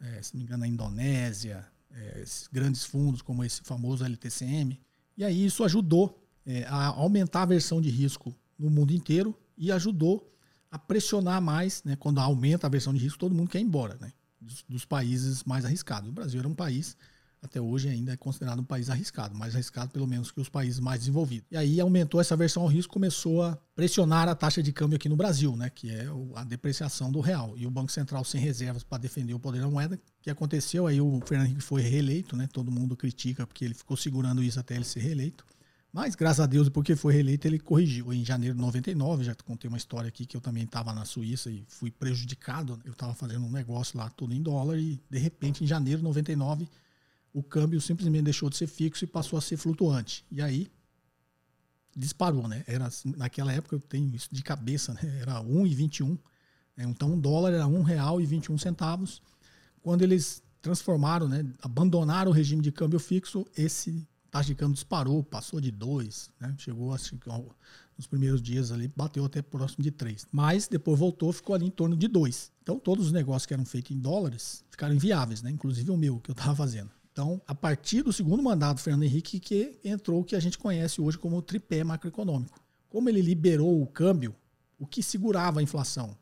é, 0.01 0.21
se 0.21 0.33
não 0.33 0.39
me 0.39 0.45
engano, 0.45 0.59
na 0.59 0.67
Indonésia, 0.67 1.65
é, 1.91 2.25
grandes 2.51 2.83
fundos 2.83 3.21
como 3.21 3.41
esse 3.41 3.61
famoso 3.61 4.03
LTCM. 4.03 4.77
E 5.17 5.23
aí 5.23 5.45
isso 5.45 5.63
ajudou 5.63 6.21
a 6.67 6.87
aumentar 6.87 7.43
a 7.43 7.45
versão 7.45 7.81
de 7.81 7.89
risco 7.89 8.35
no 8.59 8.69
mundo 8.69 8.91
inteiro 8.91 9.33
e 9.57 9.71
ajudou 9.71 10.29
a 10.69 10.77
pressionar 10.77 11.41
mais, 11.41 11.81
né? 11.85 11.95
Quando 11.95 12.19
aumenta 12.19 12.67
a 12.67 12.69
versão 12.69 12.93
de 12.93 12.99
risco, 12.99 13.17
todo 13.17 13.33
mundo 13.33 13.49
quer 13.49 13.59
ir 13.59 13.63
embora, 13.63 13.97
né? 14.01 14.11
Dos, 14.41 14.61
dos, 14.67 14.85
países 14.85 15.45
mais 15.45 15.63
arriscados. 15.63 16.09
O 16.09 16.11
Brasil 16.11 16.37
era 16.37 16.49
um 16.49 16.53
país, 16.53 16.97
até 17.45 17.61
hoje 17.61 17.87
ainda 17.87 18.13
é 18.13 18.17
considerado 18.17 18.59
um 18.59 18.63
país 18.63 18.89
arriscado, 18.89 19.35
mais 19.35 19.55
arriscado 19.55 19.91
pelo 19.91 20.05
menos 20.05 20.31
que 20.31 20.41
os 20.41 20.49
países 20.49 20.79
mais 20.79 20.99
desenvolvidos. 20.99 21.47
E 21.51 21.57
aí 21.57 21.79
aumentou 21.79 22.19
essa 22.19 22.35
versão 22.35 22.63
ao 22.63 22.67
risco, 22.67 22.93
começou 22.93 23.43
a 23.43 23.57
pressionar 23.75 24.27
a 24.27 24.35
taxa 24.35 24.61
de 24.61 24.71
câmbio 24.71 24.95
aqui 24.95 25.07
no 25.07 25.15
Brasil, 25.15 25.55
né? 25.55 25.69
Que 25.69 25.89
é 25.89 26.07
a 26.35 26.43
depreciação 26.43 27.11
do 27.11 27.19
real. 27.19 27.53
E 27.57 27.65
o 27.65 27.71
Banco 27.71 27.91
Central 27.91 28.23
sem 28.23 28.41
reservas 28.41 28.83
para 28.83 28.97
defender 28.97 29.33
o 29.33 29.39
poder 29.39 29.61
da 29.61 29.69
moeda. 29.69 29.99
Que 30.21 30.29
aconteceu? 30.29 30.87
Aí 30.87 30.99
o 30.99 31.21
Fernando 31.25 31.47
Henrique 31.47 31.61
foi 31.61 31.81
reeleito, 31.81 32.35
né? 32.35 32.47
Todo 32.51 32.71
mundo 32.71 32.95
critica 32.95 33.45
porque 33.45 33.63
ele 33.63 33.73
ficou 33.73 33.95
segurando 33.95 34.43
isso 34.43 34.59
até 34.59 34.75
ele 34.75 34.85
ser 34.85 34.99
reeleito. 34.99 35.45
Mas, 35.95 36.13
graças 36.13 36.41
a 36.41 36.45
Deus, 36.45 36.67
porque 36.67 36.93
foi 36.93 37.13
reeleito, 37.13 37.47
ele 37.47 37.57
corrigiu. 37.57 38.11
Em 38.11 38.25
janeiro 38.25 38.53
de 38.53 38.59
99, 38.59 39.23
já 39.23 39.33
contei 39.33 39.69
uma 39.69 39.77
história 39.77 40.09
aqui 40.09 40.25
que 40.25 40.35
eu 40.35 40.41
também 40.41 40.63
estava 40.63 40.91
na 40.91 41.05
Suíça 41.05 41.49
e 41.49 41.63
fui 41.69 41.89
prejudicado. 41.89 42.77
Eu 42.83 42.91
estava 42.91 43.13
fazendo 43.13 43.45
um 43.45 43.49
negócio 43.49 43.97
lá, 43.97 44.09
tudo 44.09 44.33
em 44.33 44.41
dólar, 44.41 44.77
e 44.77 44.99
de 45.09 45.17
repente, 45.17 45.63
em 45.63 45.67
janeiro 45.67 45.99
de 45.99 46.03
99, 46.03 46.67
o 47.35 47.43
câmbio 47.43 47.81
simplesmente 47.81 48.23
deixou 48.23 48.49
de 48.49 48.55
ser 48.55 48.65
fixo 48.65 49.03
e 49.03 49.07
passou 49.07 49.37
a 49.37 49.41
ser 49.41 49.57
flutuante. 49.57 50.25
E 50.31 50.41
aí, 50.41 50.71
disparou, 51.93 52.47
né? 52.47 52.63
Era, 52.65 52.89
naquela 53.17 53.51
época, 53.51 53.75
eu 53.75 53.81
tenho 53.81 54.15
isso 54.15 54.29
de 54.31 54.41
cabeça, 54.41 54.93
né? 54.93 55.01
Era 55.19 55.43
1,21. 55.43 56.17
Né? 56.77 56.85
Então, 56.85 57.11
um 57.11 57.19
dólar 57.19 57.51
era 57.51 57.65
R$ 57.65 57.73
1,21. 57.73 59.19
Quando 59.81 60.01
eles 60.01 60.41
transformaram, 60.61 61.27
né? 61.27 61.45
abandonaram 61.61 62.31
o 62.31 62.33
regime 62.33 62.61
de 62.61 62.71
câmbio 62.71 62.99
fixo, 62.99 63.45
esse 63.57 64.07
taxa 64.31 64.47
de 64.47 64.55
câmbio 64.55 64.75
disparou, 64.75 65.21
passou 65.21 65.59
de 65.59 65.71
2, 65.71 66.29
né? 66.39 66.55
chegou 66.57 66.93
assim, 66.93 67.19
nos 67.97 68.07
primeiros 68.07 68.41
dias 68.41 68.71
ali, 68.71 68.87
bateu 68.95 69.25
até 69.25 69.41
próximo 69.41 69.83
de 69.83 69.91
3. 69.91 70.25
Mas 70.31 70.69
depois 70.69 70.97
voltou, 70.97 71.33
ficou 71.33 71.53
ali 71.53 71.65
em 71.65 71.69
torno 71.69 71.97
de 71.97 72.07
2. 72.07 72.53
Então 72.63 72.79
todos 72.79 73.07
os 73.07 73.11
negócios 73.11 73.45
que 73.45 73.53
eram 73.53 73.65
feitos 73.65 73.91
em 73.91 73.99
dólares 73.99 74.63
ficaram 74.69 74.95
inviáveis, 74.95 75.41
né? 75.41 75.51
inclusive 75.51 75.91
o 75.91 75.97
meu, 75.97 76.17
que 76.21 76.31
eu 76.31 76.33
estava 76.33 76.55
fazendo. 76.55 76.89
Então, 77.15 77.41
a 77.47 77.55
partir 77.55 78.01
do 78.01 78.11
segundo 78.11 78.43
mandato 78.43 78.75
do 78.75 78.81
Fernando 78.81 79.03
Henrique, 79.03 79.39
que 79.39 79.79
entrou 79.85 80.19
o 80.19 80.23
que 80.25 80.35
a 80.35 80.39
gente 80.41 80.57
conhece 80.57 80.99
hoje 80.99 81.17
como 81.17 81.37
o 81.37 81.41
tripé 81.41 81.81
macroeconômico. 81.81 82.59
Como 82.89 83.07
ele 83.07 83.21
liberou 83.21 83.81
o 83.81 83.87
câmbio, 83.87 84.35
o 84.77 84.85
que 84.85 85.01
segurava 85.01 85.61
a 85.61 85.63
inflação? 85.63 86.17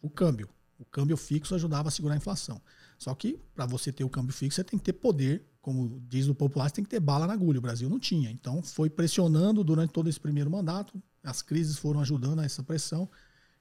O 0.00 0.08
câmbio. 0.08 0.48
O 0.78 0.84
câmbio 0.84 1.16
fixo 1.16 1.52
ajudava 1.56 1.88
a 1.88 1.90
segurar 1.90 2.14
a 2.14 2.18
inflação. 2.18 2.62
Só 2.96 3.12
que, 3.12 3.40
para 3.56 3.66
você 3.66 3.90
ter 3.92 4.04
o 4.04 4.08
câmbio 4.08 4.32
fixo, 4.32 4.54
você 4.54 4.62
tem 4.62 4.78
que 4.78 4.84
ter 4.84 4.92
poder 4.92 5.44
como 5.66 6.00
diz 6.08 6.28
o 6.28 6.34
popular, 6.34 6.68
você 6.68 6.76
tem 6.76 6.84
que 6.84 6.90
ter 6.90 7.00
bala 7.00 7.26
na 7.26 7.32
agulha. 7.32 7.58
O 7.58 7.60
Brasil 7.60 7.90
não 7.90 7.98
tinha. 7.98 8.30
Então 8.30 8.62
foi 8.62 8.88
pressionando 8.88 9.64
durante 9.64 9.92
todo 9.92 10.08
esse 10.08 10.20
primeiro 10.20 10.48
mandato. 10.48 11.02
As 11.24 11.42
crises 11.42 11.76
foram 11.76 11.98
ajudando 11.98 12.38
a 12.38 12.44
essa 12.44 12.62
pressão. 12.62 13.10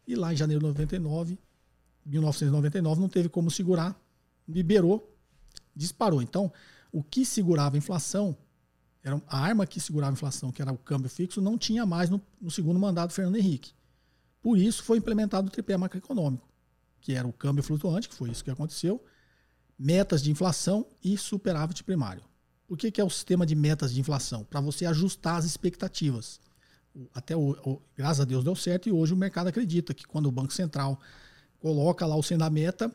E 0.08 0.16
lá 0.16 0.32
em 0.32 0.38
janeiro 0.38 0.62
de 0.62 0.68
99, 0.68 1.40
1999, 2.06 3.02
não 3.02 3.10
teve 3.10 3.28
como 3.28 3.50
segurar, 3.50 4.00
liberou, 4.48 5.18
disparou. 5.76 6.22
Então, 6.22 6.54
o 6.96 7.04
que 7.04 7.26
segurava 7.26 7.76
a 7.76 7.78
inflação, 7.78 8.38
era 9.04 9.22
a 9.28 9.38
arma 9.38 9.68
que 9.68 9.82
segurava 9.82 10.14
a 10.14 10.16
inflação, 10.16 10.50
que 10.50 10.62
era 10.62 10.72
o 10.72 10.78
câmbio 10.78 11.10
fixo, 11.10 11.42
não 11.42 11.58
tinha 11.58 11.86
mais 11.86 12.10
no, 12.10 12.22
no 12.40 12.50
segundo 12.50 12.80
mandato 12.80 13.10
do 13.10 13.14
Fernando 13.14 13.36
Henrique. 13.36 13.74
Por 14.42 14.58
isso 14.58 14.82
foi 14.82 14.98
implementado 15.00 15.50
o 15.50 15.52
tripé 15.52 15.76
macroeconômico, 15.76 16.48
que 17.02 17.12
era 17.12 17.28
o 17.28 17.34
câmbio 17.34 17.62
flutuante, 17.62 18.08
que 18.08 18.16
foi 18.16 18.30
isso 18.30 18.46
que 18.46 18.50
aconteceu, 18.50 19.04
metas 19.78 20.24
de 20.24 20.32
inflação 20.32 20.88
e 21.04 21.18
superávit 21.18 21.84
primário. 21.84 22.24
O 22.66 22.78
que, 22.78 22.90
que 22.90 23.02
é 23.02 23.04
o 23.04 23.10
sistema 23.10 23.46
de 23.46 23.56
metas 23.56 23.94
de 23.94 24.00
inflação? 24.00 24.46
Para 24.46 24.62
você 24.62 24.86
ajustar 24.86 25.36
as 25.36 25.44
expectativas. 25.44 26.40
Até 27.14 27.36
o, 27.36 27.58
o, 27.66 27.82
graças 27.94 28.22
a 28.22 28.26
Deus 28.26 28.42
deu 28.42 28.56
certo 28.56 28.88
e 28.88 28.92
hoje 28.94 29.14
o 29.14 29.18
mercado 29.18 29.48
acredita 29.48 29.94
que 29.94 30.08
quando 30.08 30.28
o 30.28 30.32
Banco 30.32 30.54
Central 30.54 30.98
coloca 31.60 32.06
lá 32.06 32.16
o 32.16 32.24
sendo 32.24 32.40
da 32.40 32.50
meta, 32.50 32.90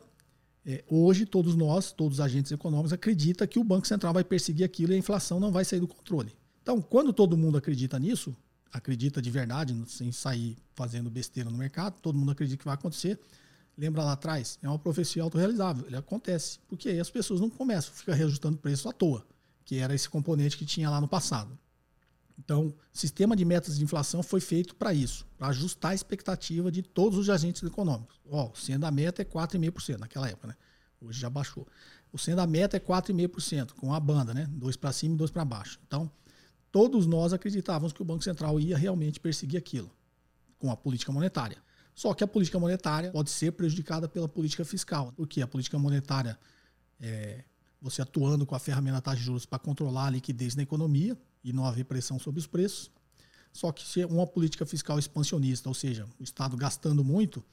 É, 0.65 0.83
hoje, 0.87 1.25
todos 1.25 1.55
nós, 1.55 1.91
todos 1.91 2.19
os 2.19 2.21
agentes 2.23 2.51
econômicos, 2.51 2.93
acreditam 2.93 3.47
que 3.47 3.57
o 3.57 3.63
Banco 3.63 3.87
Central 3.87 4.13
vai 4.13 4.23
perseguir 4.23 4.63
aquilo 4.63 4.91
e 4.91 4.95
a 4.95 4.97
inflação 4.97 5.39
não 5.39 5.51
vai 5.51 5.65
sair 5.65 5.79
do 5.79 5.87
controle. 5.87 6.31
Então, 6.61 6.81
quando 6.81 7.11
todo 7.11 7.35
mundo 7.35 7.57
acredita 7.57 7.97
nisso, 7.97 8.35
acredita 8.71 9.21
de 9.21 9.31
verdade, 9.31 9.75
sem 9.87 10.11
sair 10.11 10.55
fazendo 10.75 11.09
besteira 11.09 11.49
no 11.49 11.57
mercado, 11.57 11.99
todo 11.99 12.17
mundo 12.17 12.31
acredita 12.31 12.57
que 12.57 12.65
vai 12.65 12.75
acontecer. 12.75 13.19
Lembra 13.77 14.03
lá 14.03 14.13
atrás? 14.13 14.59
É 14.61 14.67
uma 14.67 14.77
profecia 14.77 15.23
autorrealizável. 15.23 15.85
Ele 15.87 15.95
acontece. 15.95 16.59
Porque 16.67 16.89
aí 16.89 16.99
as 16.99 17.09
pessoas 17.09 17.39
não 17.39 17.49
começam, 17.49 17.93
fica 17.93 18.13
reajustando 18.13 18.57
preço 18.57 18.87
à 18.87 18.93
toa, 18.93 19.25
que 19.65 19.77
era 19.77 19.95
esse 19.95 20.07
componente 20.07 20.57
que 20.57 20.65
tinha 20.65 20.89
lá 20.89 21.01
no 21.01 21.07
passado. 21.07 21.57
Então, 22.43 22.67
o 22.67 22.75
sistema 22.91 23.35
de 23.35 23.45
metas 23.45 23.77
de 23.77 23.83
inflação 23.83 24.23
foi 24.23 24.41
feito 24.41 24.75
para 24.75 24.93
isso, 24.93 25.27
para 25.37 25.47
ajustar 25.49 25.91
a 25.91 25.95
expectativa 25.95 26.71
de 26.71 26.81
todos 26.81 27.19
os 27.19 27.29
agentes 27.29 27.61
econômicos. 27.61 28.19
Ó, 28.27 28.49
o 28.49 28.55
sendo 28.55 28.81
da 28.81 28.91
meta 28.91 29.21
é 29.21 29.25
4,5% 29.25 29.99
naquela 29.99 30.27
época, 30.27 30.47
né? 30.47 30.55
Hoje 30.99 31.19
já 31.19 31.29
baixou. 31.29 31.67
O 32.11 32.17
sendo 32.17 32.37
da 32.37 32.47
meta 32.47 32.77
é 32.77 32.79
4,5%, 32.79 33.73
com 33.73 33.93
a 33.93 33.99
banda, 33.99 34.33
né? 34.33 34.47
Dois 34.49 34.75
para 34.75 34.91
cima 34.91 35.13
e 35.13 35.17
dois 35.17 35.29
para 35.29 35.45
baixo. 35.45 35.79
Então, 35.85 36.11
todos 36.71 37.05
nós 37.05 37.31
acreditávamos 37.31 37.93
que 37.93 38.01
o 38.01 38.05
Banco 38.05 38.23
Central 38.23 38.59
ia 38.59 38.75
realmente 38.75 39.19
perseguir 39.19 39.59
aquilo 39.59 39.91
com 40.57 40.71
a 40.71 40.75
política 40.75 41.11
monetária. 41.11 41.57
Só 41.93 42.13
que 42.13 42.23
a 42.23 42.27
política 42.27 42.57
monetária 42.57 43.11
pode 43.11 43.29
ser 43.29 43.51
prejudicada 43.51 44.09
pela 44.09 44.27
política 44.27 44.65
fiscal, 44.65 45.13
porque 45.15 45.41
a 45.41 45.47
política 45.47 45.77
monetária 45.77 46.39
é 46.99 47.43
você 47.79 48.01
atuando 48.01 48.45
com 48.45 48.55
a 48.55 48.59
ferramenta 48.59 49.01
taxa 49.01 49.17
de 49.17 49.25
juros 49.25 49.45
para 49.45 49.59
controlar 49.59 50.07
a 50.07 50.09
liquidez 50.09 50.55
na 50.55 50.63
economia, 50.63 51.17
e 51.43 51.51
não 51.51 51.65
haver 51.65 51.85
pressão 51.85 52.19
sobre 52.19 52.39
os 52.39 52.47
preços. 52.47 52.91
Só 53.51 53.71
que 53.71 53.85
se 53.85 54.05
uma 54.05 54.25
política 54.25 54.65
fiscal 54.65 54.97
expansionista, 54.97 55.67
ou 55.67 55.75
seja, 55.75 56.07
o 56.19 56.23
Estado 56.23 56.55
gastando 56.55 57.03
muito, 57.03 57.43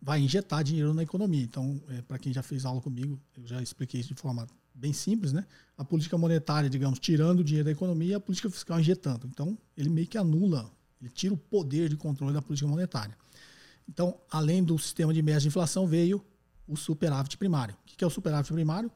vai 0.00 0.20
injetar 0.20 0.64
dinheiro 0.64 0.92
na 0.92 1.02
economia. 1.02 1.42
Então, 1.42 1.80
é, 1.88 2.02
para 2.02 2.18
quem 2.18 2.32
já 2.32 2.42
fez 2.42 2.64
aula 2.64 2.80
comigo, 2.80 3.20
eu 3.36 3.46
já 3.46 3.62
expliquei 3.62 4.00
isso 4.00 4.08
de 4.10 4.20
forma 4.20 4.46
bem 4.74 4.92
simples, 4.92 5.32
né? 5.32 5.46
A 5.78 5.84
política 5.84 6.18
monetária, 6.18 6.68
digamos, 6.68 6.98
tirando 6.98 7.40
o 7.40 7.44
dinheiro 7.44 7.64
da 7.64 7.70
economia 7.70 8.12
e 8.12 8.14
a 8.14 8.20
política 8.20 8.50
fiscal 8.50 8.80
injetando. 8.80 9.26
Então, 9.26 9.56
ele 9.76 9.88
meio 9.88 10.06
que 10.06 10.18
anula, 10.18 10.70
ele 11.00 11.10
tira 11.10 11.32
o 11.32 11.36
poder 11.36 11.88
de 11.88 11.96
controle 11.96 12.34
da 12.34 12.42
política 12.42 12.68
monetária. 12.68 13.16
Então, 13.88 14.18
além 14.30 14.64
do 14.64 14.78
sistema 14.78 15.14
de 15.14 15.22
metas 15.22 15.42
de 15.42 15.48
inflação, 15.48 15.86
veio 15.86 16.24
o 16.66 16.76
superávit 16.76 17.36
primário. 17.36 17.74
O 17.74 17.86
que 17.86 18.02
é 18.02 18.06
o 18.06 18.10
superávit 18.10 18.52
primário? 18.52 18.90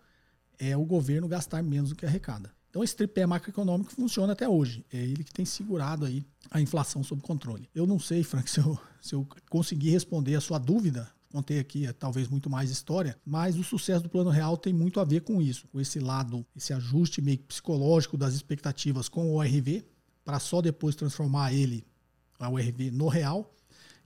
É 0.59 0.77
o 0.77 0.85
governo 0.85 1.29
gastar 1.29 1.63
menos 1.63 1.91
do 1.91 1.97
que 1.97 2.05
arrecada. 2.05 2.53
Então 2.71 2.85
esse 2.85 2.95
tripé 2.95 3.27
macroeconômico 3.27 3.93
funciona 3.93 4.33
até 4.33 4.49
hoje. 4.49 4.85
É 4.93 4.99
ele 4.99 5.25
que 5.25 5.33
tem 5.33 5.45
segurado 5.45 6.05
aí 6.05 6.25
a 6.51 6.61
inflação 6.61 7.03
sob 7.03 7.23
controle. 7.23 7.69
Eu 7.75 7.87
não 7.87 7.99
sei, 7.99 8.23
Frank, 8.23 8.49
se 8.51 8.61
eu, 8.61 8.79
se 9.01 9.15
eu 9.15 9.27
conseguir 9.49 9.91
responder 9.91 10.35
a 10.35 10.41
sua 10.41 10.59
dúvida. 10.59 11.11
Contei 11.31 11.59
aqui 11.59 11.87
é, 11.87 11.93
talvez 11.93 12.27
muito 12.27 12.49
mais 12.49 12.71
história, 12.71 13.19
mas 13.25 13.59
o 13.59 13.63
sucesso 13.63 14.03
do 14.03 14.09
Plano 14.09 14.31
Real 14.31 14.57
tem 14.57 14.73
muito 14.73 14.99
a 14.99 15.05
ver 15.05 15.21
com 15.21 15.43
isso, 15.43 15.69
com 15.69 15.79
esse 15.79 16.01
lado, 16.01 16.45
esse 16.57 16.73
ajuste 16.73 17.21
meio 17.21 17.39
psicológico 17.41 18.17
das 18.17 18.33
expectativas 18.33 19.11
com 19.11 19.29
o 19.29 19.35
ORV, 19.35 19.85
para 20.25 20.41
só 20.41 20.63
depois 20.63 20.97
transformar 20.97 21.53
ele, 21.53 21.87
a 22.39 22.49
ORV, 22.49 22.91
no 22.93 23.09
real. 23.09 23.55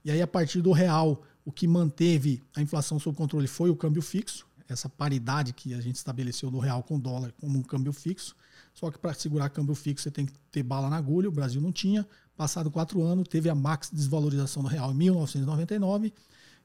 E 0.03 0.11
aí, 0.11 0.21
a 0.21 0.27
partir 0.27 0.61
do 0.61 0.73
real, 0.73 1.23
o 1.45 1.51
que 1.51 1.65
manteve 1.65 2.43
a 2.53 2.61
inflação 2.61 2.99
sob 2.99 3.15
controle 3.15 3.47
foi 3.47 3.69
o 3.69 3.75
câmbio 3.75 4.01
fixo, 4.01 4.45
essa 4.67 4.89
paridade 4.89 5.53
que 5.53 5.73
a 5.73 5.79
gente 5.79 5.95
estabeleceu 5.95 6.51
do 6.51 6.59
real 6.59 6.83
com 6.83 6.99
dólar 6.99 7.33
como 7.39 7.57
um 7.57 7.63
câmbio 7.63 7.93
fixo. 7.93 8.35
Só 8.73 8.89
que 8.89 8.97
para 8.97 9.13
segurar 9.13 9.49
câmbio 9.49 9.75
fixo 9.75 10.03
você 10.03 10.11
tem 10.11 10.25
que 10.25 10.33
ter 10.51 10.63
bala 10.63 10.89
na 10.89 10.97
agulha, 10.97 11.29
o 11.29 11.31
Brasil 11.31 11.61
não 11.61 11.71
tinha. 11.71 12.07
Passado 12.35 12.71
quatro 12.71 13.01
anos, 13.03 13.27
teve 13.27 13.49
a 13.49 13.55
max 13.55 13.91
desvalorização 13.91 14.63
do 14.63 14.69
real 14.69 14.91
em 14.91 14.95
1999, 14.95 16.11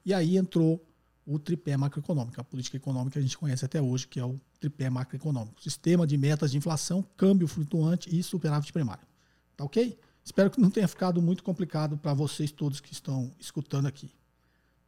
e 0.05 0.15
aí 0.15 0.39
entrou 0.39 0.83
o 1.27 1.39
tripé 1.39 1.77
macroeconômico, 1.77 2.41
a 2.41 2.45
política 2.45 2.79
econômica 2.79 3.13
que 3.13 3.19
a 3.19 3.23
gente 3.23 3.37
conhece 3.37 3.63
até 3.63 3.83
hoje, 3.83 4.09
que 4.09 4.19
é 4.19 4.25
o 4.25 4.41
tripé 4.59 4.89
macroeconômico. 4.89 5.61
Sistema 5.61 6.07
de 6.07 6.17
metas 6.17 6.51
de 6.51 6.57
inflação, 6.57 7.05
câmbio 7.19 7.47
flutuante 7.47 8.09
e 8.17 8.23
superávit 8.23 8.73
primário. 8.73 9.07
Tá 9.55 9.65
ok? 9.65 9.99
Espero 10.25 10.51
que 10.51 10.59
não 10.59 10.71
tenha 10.71 10.89
ficado 10.89 11.21
muito 11.21 11.43
complicado 11.43 11.99
para 11.99 12.15
vocês 12.15 12.51
todos 12.51 12.81
que 12.81 12.95
estão 12.95 13.31
escutando 13.39 13.87
aqui. 13.87 14.11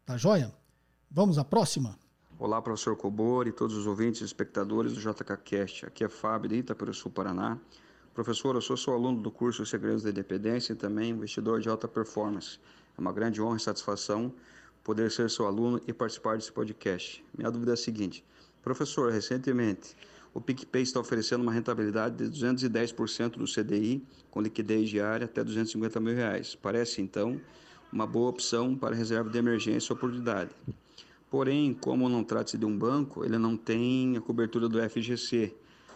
Tá 0.06 0.16
joia? 0.16 0.50
Vamos 1.10 1.36
à 1.36 1.44
próxima? 1.44 1.98
Olá, 2.42 2.62
professor 2.62 2.96
Cobor 2.96 3.46
e 3.46 3.52
todos 3.52 3.76
os 3.76 3.86
ouvintes 3.86 4.22
e 4.22 4.24
espectadores 4.24 4.94
do 4.94 4.98
JKCast. 4.98 5.84
Aqui 5.84 6.04
é 6.04 6.08
Fábio 6.08 6.48
de 6.48 6.56
Itaperuçu, 6.56 7.10
Paraná. 7.10 7.58
Professor, 8.14 8.54
eu 8.54 8.62
sou 8.62 8.78
seu 8.78 8.94
aluno 8.94 9.20
do 9.20 9.30
curso 9.30 9.66
Segredos 9.66 10.02
da 10.02 10.08
Independência 10.08 10.72
e 10.72 10.74
também 10.74 11.10
investidor 11.10 11.60
de 11.60 11.68
alta 11.68 11.86
performance. 11.86 12.58
É 12.96 13.00
uma 13.02 13.12
grande 13.12 13.42
honra 13.42 13.58
e 13.58 13.60
satisfação 13.60 14.32
poder 14.82 15.10
ser 15.10 15.28
seu 15.28 15.44
aluno 15.44 15.82
e 15.86 15.92
participar 15.92 16.38
desse 16.38 16.50
podcast. 16.50 17.22
Minha 17.36 17.50
dúvida 17.50 17.72
é 17.72 17.74
a 17.74 17.76
seguinte: 17.76 18.24
professor, 18.62 19.12
recentemente 19.12 19.94
o 20.32 20.40
PicPay 20.40 20.80
está 20.80 20.98
oferecendo 20.98 21.42
uma 21.42 21.52
rentabilidade 21.52 22.26
de 22.26 22.40
210% 22.40 23.32
do 23.32 23.44
CDI 23.44 24.02
com 24.30 24.40
liquidez 24.40 24.88
diária 24.88 25.26
até 25.26 25.44
250 25.44 26.00
mil 26.00 26.14
reais. 26.14 26.54
Parece 26.54 27.02
então 27.02 27.38
uma 27.92 28.06
boa 28.06 28.30
opção 28.30 28.74
para 28.74 28.96
reserva 28.96 29.28
de 29.28 29.36
emergência 29.36 29.92
ou 29.92 29.98
oportunidade. 29.98 30.52
Porém, 31.30 31.72
como 31.72 32.08
não 32.08 32.24
trata-se 32.24 32.58
de 32.58 32.66
um 32.66 32.76
banco, 32.76 33.24
ele 33.24 33.38
não 33.38 33.56
tem 33.56 34.16
a 34.16 34.20
cobertura 34.20 34.68
do 34.68 34.78
FGC. 34.90 35.54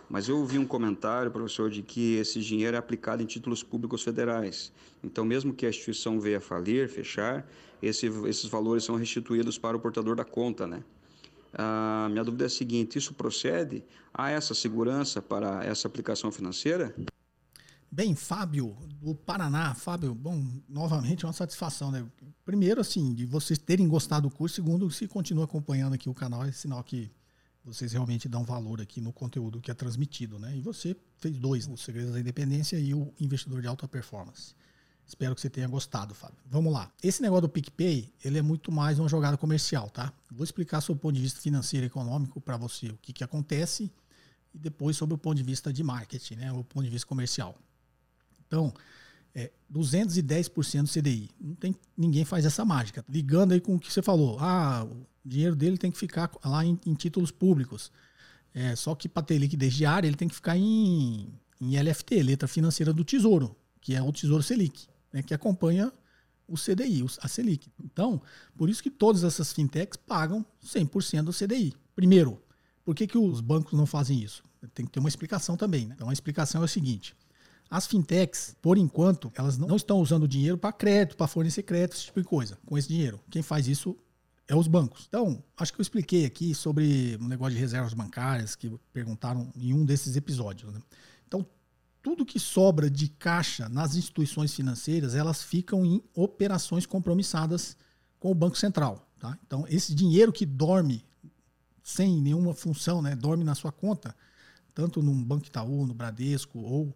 Mas 0.08 0.28
eu 0.28 0.38
ouvi 0.38 0.58
um 0.58 0.66
comentário, 0.66 1.30
professor, 1.30 1.68
de 1.68 1.82
que 1.82 2.14
esse 2.16 2.40
dinheiro 2.40 2.76
é 2.76 2.78
aplicado 2.78 3.20
em 3.20 3.26
títulos 3.26 3.62
públicos 3.62 4.02
federais. 4.02 4.72
Então, 5.02 5.24
mesmo 5.24 5.52
que 5.52 5.66
a 5.66 5.68
instituição 5.68 6.20
venha 6.20 6.40
falir, 6.40 6.88
fechar, 6.88 7.44
esse, 7.82 8.06
esses 8.26 8.46
valores 8.46 8.84
são 8.84 8.94
restituídos 8.94 9.58
para 9.58 9.76
o 9.76 9.80
portador 9.80 10.14
da 10.14 10.24
conta, 10.24 10.66
né? 10.66 10.84
A 11.52 12.08
minha 12.10 12.22
dúvida 12.22 12.44
é 12.44 12.46
a 12.46 12.50
seguinte: 12.50 12.98
isso 12.98 13.14
procede? 13.14 13.84
Há 14.12 14.30
essa 14.30 14.54
segurança 14.54 15.20
para 15.20 15.64
essa 15.64 15.88
aplicação 15.88 16.30
financeira? 16.30 16.94
Bem, 17.94 18.12
Fábio, 18.16 18.76
do 19.00 19.14
Paraná. 19.14 19.72
Fábio, 19.72 20.12
bom, 20.16 20.44
novamente 20.68 21.24
é 21.24 21.28
uma 21.28 21.32
satisfação, 21.32 21.92
né? 21.92 22.04
Primeiro, 22.44 22.80
assim, 22.80 23.14
de 23.14 23.24
vocês 23.24 23.56
terem 23.56 23.86
gostado 23.86 24.28
do 24.28 24.34
curso. 24.34 24.56
Segundo, 24.56 24.90
se 24.90 25.06
continua 25.06 25.44
acompanhando 25.44 25.92
aqui 25.92 26.08
o 26.08 26.14
canal, 26.14 26.44
é 26.44 26.50
sinal 26.50 26.82
que 26.82 27.08
vocês 27.64 27.92
realmente 27.92 28.28
dão 28.28 28.42
valor 28.42 28.80
aqui 28.80 29.00
no 29.00 29.12
conteúdo 29.12 29.60
que 29.60 29.70
é 29.70 29.74
transmitido, 29.74 30.40
né? 30.40 30.56
E 30.56 30.60
você 30.60 30.96
fez 31.18 31.38
dois, 31.38 31.68
o 31.68 31.76
Segredos 31.76 32.12
da 32.12 32.18
Independência 32.18 32.80
e 32.80 32.92
o 32.92 33.14
Investidor 33.20 33.60
de 33.60 33.68
Alta 33.68 33.86
Performance. 33.86 34.56
Espero 35.06 35.32
que 35.32 35.40
você 35.40 35.48
tenha 35.48 35.68
gostado, 35.68 36.16
Fábio. 36.16 36.38
Vamos 36.46 36.72
lá. 36.72 36.92
Esse 37.00 37.22
negócio 37.22 37.42
do 37.42 37.48
PicPay, 37.48 38.12
ele 38.24 38.38
é 38.38 38.42
muito 38.42 38.72
mais 38.72 38.98
uma 38.98 39.08
jogada 39.08 39.36
comercial, 39.36 39.88
tá? 39.88 40.12
Vou 40.32 40.42
explicar 40.42 40.80
sobre 40.80 40.98
o 40.98 41.00
ponto 41.00 41.14
de 41.14 41.22
vista 41.22 41.40
financeiro 41.40 41.86
e 41.86 41.90
econômico 41.90 42.40
para 42.40 42.56
você 42.56 42.88
o 42.88 42.98
que, 43.00 43.12
que 43.12 43.22
acontece 43.22 43.88
e 44.52 44.58
depois 44.58 44.96
sobre 44.96 45.14
o 45.14 45.18
ponto 45.18 45.36
de 45.36 45.44
vista 45.44 45.72
de 45.72 45.84
marketing, 45.84 46.34
né? 46.34 46.52
O 46.52 46.64
ponto 46.64 46.82
de 46.82 46.90
vista 46.90 47.06
comercial. 47.06 47.56
Então, 48.46 48.72
é 49.34 49.50
210% 49.72 50.92
CDI. 50.92 51.30
Não 51.40 51.54
tem, 51.54 51.74
ninguém 51.96 52.24
faz 52.24 52.44
essa 52.44 52.64
mágica. 52.64 53.04
Ligando 53.08 53.52
aí 53.52 53.60
com 53.60 53.74
o 53.74 53.80
que 53.80 53.92
você 53.92 54.02
falou. 54.02 54.38
Ah, 54.38 54.86
o 54.88 55.06
dinheiro 55.24 55.56
dele 55.56 55.76
tem 55.76 55.90
que 55.90 55.98
ficar 55.98 56.30
lá 56.44 56.64
em, 56.64 56.78
em 56.86 56.94
títulos 56.94 57.30
públicos. 57.30 57.90
É, 58.54 58.76
só 58.76 58.94
que 58.94 59.08
para 59.08 59.24
ter 59.24 59.38
liquidez 59.38 59.74
diária, 59.74 60.06
ele 60.06 60.16
tem 60.16 60.28
que 60.28 60.34
ficar 60.34 60.56
em, 60.56 61.28
em 61.60 61.76
LFT, 61.80 62.22
letra 62.22 62.46
financeira 62.46 62.92
do 62.92 63.04
Tesouro, 63.04 63.56
que 63.80 63.94
é 63.94 64.02
o 64.02 64.12
Tesouro 64.12 64.42
Selic, 64.42 64.86
né, 65.12 65.22
que 65.22 65.34
acompanha 65.34 65.92
o 66.46 66.54
CDI, 66.56 67.04
a 67.20 67.26
Selic. 67.26 67.68
Então, 67.82 68.22
por 68.56 68.68
isso 68.68 68.82
que 68.82 68.90
todas 68.90 69.24
essas 69.24 69.52
fintechs 69.52 69.96
pagam 69.96 70.46
100% 70.64 71.22
do 71.22 71.32
CDI. 71.32 71.74
Primeiro, 71.96 72.40
por 72.84 72.94
que, 72.94 73.06
que 73.06 73.18
os 73.18 73.40
bancos 73.40 73.72
não 73.72 73.86
fazem 73.86 74.22
isso? 74.22 74.44
Tem 74.72 74.86
que 74.86 74.92
ter 74.92 75.00
uma 75.00 75.08
explicação 75.08 75.56
também. 75.56 75.86
Né? 75.86 75.94
Então, 75.96 76.08
a 76.08 76.12
explicação 76.12 76.62
é 76.62 76.64
o 76.64 76.68
seguinte: 76.68 77.16
as 77.74 77.88
fintechs, 77.88 78.54
por 78.62 78.78
enquanto, 78.78 79.32
elas 79.34 79.58
não 79.58 79.74
estão 79.74 79.98
usando 79.98 80.28
dinheiro 80.28 80.56
para 80.56 80.72
crédito, 80.72 81.16
para 81.16 81.26
fornecer 81.26 81.64
crédito, 81.64 81.96
esse 81.96 82.04
tipo 82.04 82.20
de 82.20 82.26
coisa, 82.28 82.56
com 82.64 82.78
esse 82.78 82.86
dinheiro. 82.86 83.18
Quem 83.28 83.42
faz 83.42 83.66
isso 83.66 83.98
é 84.46 84.54
os 84.54 84.68
bancos. 84.68 85.06
Então, 85.08 85.42
acho 85.56 85.72
que 85.72 85.80
eu 85.80 85.82
expliquei 85.82 86.24
aqui 86.24 86.54
sobre 86.54 87.18
o 87.20 87.24
um 87.24 87.26
negócio 87.26 87.54
de 87.54 87.58
reservas 87.58 87.92
bancárias 87.92 88.54
que 88.54 88.70
perguntaram 88.92 89.50
em 89.56 89.74
um 89.74 89.84
desses 89.84 90.14
episódios. 90.14 90.72
Né? 90.72 90.80
Então, 91.26 91.44
tudo 92.00 92.24
que 92.24 92.38
sobra 92.38 92.88
de 92.88 93.08
caixa 93.08 93.68
nas 93.68 93.96
instituições 93.96 94.54
financeiras, 94.54 95.16
elas 95.16 95.42
ficam 95.42 95.84
em 95.84 96.00
operações 96.14 96.86
compromissadas 96.86 97.76
com 98.20 98.30
o 98.30 98.34
Banco 98.36 98.56
Central. 98.56 99.04
Tá? 99.18 99.36
Então, 99.44 99.66
esse 99.68 99.92
dinheiro 99.96 100.32
que 100.32 100.46
dorme 100.46 101.04
sem 101.82 102.20
nenhuma 102.20 102.54
função, 102.54 103.02
né, 103.02 103.16
dorme 103.16 103.42
na 103.42 103.56
sua 103.56 103.72
conta, 103.72 104.14
tanto 104.72 105.02
no 105.02 105.12
Banco 105.12 105.46
Itaú, 105.46 105.84
no 105.84 105.92
Bradesco 105.92 106.60
ou 106.60 106.94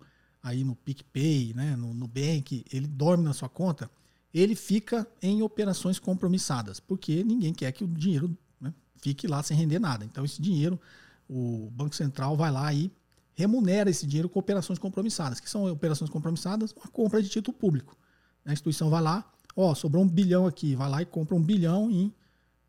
aí 0.49 0.64
no 0.64 0.74
PicPay, 0.74 1.53
né, 1.55 1.76
no 1.76 1.92
Nubank, 1.92 2.64
ele 2.72 2.86
dorme 2.86 3.24
na 3.24 3.32
sua 3.32 3.49
conta, 3.49 3.90
ele 4.32 4.55
fica 4.55 5.07
em 5.22 5.42
operações 5.42 5.99
compromissadas, 5.99 6.80
porque 6.80 7.22
ninguém 7.22 7.53
quer 7.53 7.72
que 7.72 7.84
o 7.84 7.88
dinheiro 7.88 8.36
né, 8.61 8.72
fique 8.96 9.26
lá 9.26 9.42
sem 9.42 9.57
render 9.57 9.78
nada. 9.78 10.05
Então, 10.05 10.24
esse 10.24 10.40
dinheiro, 10.40 10.80
o 11.28 11.70
Banco 11.72 11.94
Central 11.94 12.36
vai 12.36 12.51
lá 12.51 12.72
e 12.72 12.90
remunera 13.34 13.90
esse 13.90 14.07
dinheiro 14.07 14.28
com 14.28 14.38
operações 14.38 14.78
compromissadas. 14.78 15.38
que 15.40 15.49
são 15.49 15.70
operações 15.70 16.11
compromissadas? 16.11 16.72
Uma 16.72 16.88
compra 16.88 17.22
de 17.22 17.28
título 17.28 17.57
público. 17.57 17.96
A 18.44 18.53
instituição 18.53 18.90
vai 18.90 19.03
lá, 19.03 19.30
ó, 19.55 19.74
sobrou 19.74 20.03
um 20.03 20.09
bilhão 20.09 20.46
aqui, 20.46 20.74
vai 20.74 20.88
lá 20.88 21.03
e 21.03 21.07
compra 21.07 21.34
um 21.34 21.42
bilhão 21.42 21.90
em 21.90 22.12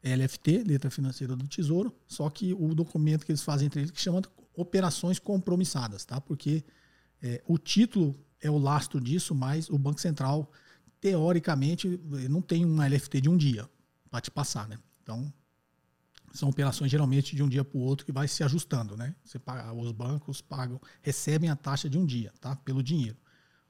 LFT, 0.03 0.63
letra 0.65 0.89
financeira 0.89 1.35
do 1.35 1.47
Tesouro, 1.47 1.93
só 2.07 2.29
que 2.29 2.53
o 2.53 2.73
documento 2.73 3.25
que 3.25 3.31
eles 3.31 3.41
fazem 3.41 3.67
entre 3.67 3.81
eles 3.81 3.91
que 3.91 4.01
chama 4.01 4.21
operações 4.55 5.19
compromissadas, 5.19 6.05
tá? 6.05 6.19
Porque 6.19 6.63
é, 7.21 7.41
o 7.47 7.57
título 7.57 8.15
é 8.41 8.49
o 8.49 8.57
lastro 8.57 8.99
disso, 8.99 9.35
mas 9.35 9.69
o 9.69 9.77
Banco 9.77 9.99
Central, 9.99 10.51
teoricamente, 11.01 11.99
não 12.29 12.41
tem 12.41 12.65
uma 12.65 12.87
LFT 12.87 13.21
de 13.21 13.29
um 13.29 13.37
dia 13.37 13.69
para 14.09 14.21
te 14.21 14.31
passar, 14.31 14.67
né? 14.67 14.77
Então, 15.03 15.31
são 16.33 16.49
operações 16.49 16.91
geralmente 16.91 17.35
de 17.35 17.43
um 17.43 17.49
dia 17.49 17.63
para 17.63 17.77
o 17.77 17.81
outro 17.81 18.05
que 18.05 18.11
vai 18.11 18.27
se 18.27 18.43
ajustando, 18.43 18.95
né? 18.95 19.15
Você 19.23 19.39
paga, 19.39 19.73
os 19.73 19.91
bancos 19.91 20.41
pagam, 20.41 20.79
recebem 21.01 21.49
a 21.49 21.55
taxa 21.55 21.89
de 21.89 21.97
um 21.97 22.05
dia, 22.05 22.31
tá? 22.39 22.55
Pelo 22.55 22.83
dinheiro. 22.83 23.17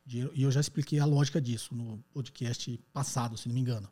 E 0.06 0.42
eu 0.42 0.52
já 0.52 0.60
expliquei 0.60 1.00
a 1.00 1.06
lógica 1.06 1.40
disso 1.40 1.76
no 1.76 2.04
podcast 2.12 2.78
passado, 2.92 3.38
se 3.38 3.48
não 3.48 3.54
me 3.54 3.62
engano. 3.62 3.88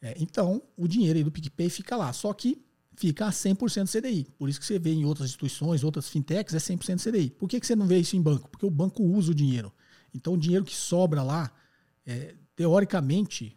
É, 0.00 0.14
então, 0.18 0.62
o 0.76 0.88
dinheiro 0.88 1.18
aí 1.18 1.24
do 1.24 1.30
PicPay 1.30 1.68
fica 1.68 1.94
lá, 1.94 2.10
só 2.12 2.32
que 2.32 2.64
fica 2.96 3.26
a 3.26 3.30
100% 3.30 3.90
CDI. 3.90 4.26
Por 4.38 4.48
isso 4.48 4.60
que 4.60 4.66
você 4.66 4.78
vê 4.78 4.92
em 4.92 5.04
outras 5.04 5.28
instituições, 5.28 5.84
outras 5.84 6.08
fintechs, 6.08 6.54
é 6.54 6.58
100% 6.58 7.02
CDI. 7.02 7.30
Por 7.30 7.48
que, 7.48 7.60
que 7.60 7.66
você 7.66 7.76
não 7.76 7.86
vê 7.86 7.98
isso 7.98 8.16
em 8.16 8.22
banco? 8.22 8.48
Porque 8.48 8.66
o 8.66 8.70
banco 8.70 9.02
usa 9.02 9.32
o 9.32 9.34
dinheiro. 9.34 9.72
Então, 10.14 10.34
o 10.34 10.38
dinheiro 10.38 10.64
que 10.64 10.74
sobra 10.74 11.22
lá, 11.22 11.50
é, 12.04 12.34
teoricamente, 12.56 13.56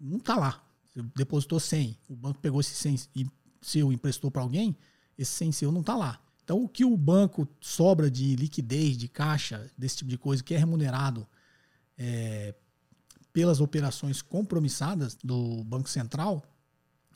não 0.00 0.18
está 0.18 0.36
lá. 0.36 0.64
Você 0.88 1.02
depositou 1.16 1.60
100, 1.60 1.98
o 2.08 2.16
banco 2.16 2.38
pegou 2.40 2.60
esse 2.60 2.74
100 2.74 3.00
e 3.16 3.26
seu 3.60 3.92
emprestou 3.92 4.30
para 4.30 4.42
alguém, 4.42 4.76
esse 5.16 5.32
100 5.32 5.52
seu 5.52 5.72
não 5.72 5.80
está 5.80 5.96
lá. 5.96 6.20
Então, 6.42 6.62
o 6.62 6.68
que 6.68 6.84
o 6.84 6.96
banco 6.96 7.46
sobra 7.60 8.10
de 8.10 8.34
liquidez, 8.36 8.96
de 8.96 9.08
caixa, 9.08 9.70
desse 9.76 9.98
tipo 9.98 10.10
de 10.10 10.16
coisa, 10.16 10.42
que 10.42 10.54
é 10.54 10.58
remunerado 10.58 11.28
é, 11.98 12.54
pelas 13.32 13.60
operações 13.60 14.22
compromissadas 14.22 15.16
do 15.22 15.62
Banco 15.64 15.90
Central, 15.90 16.42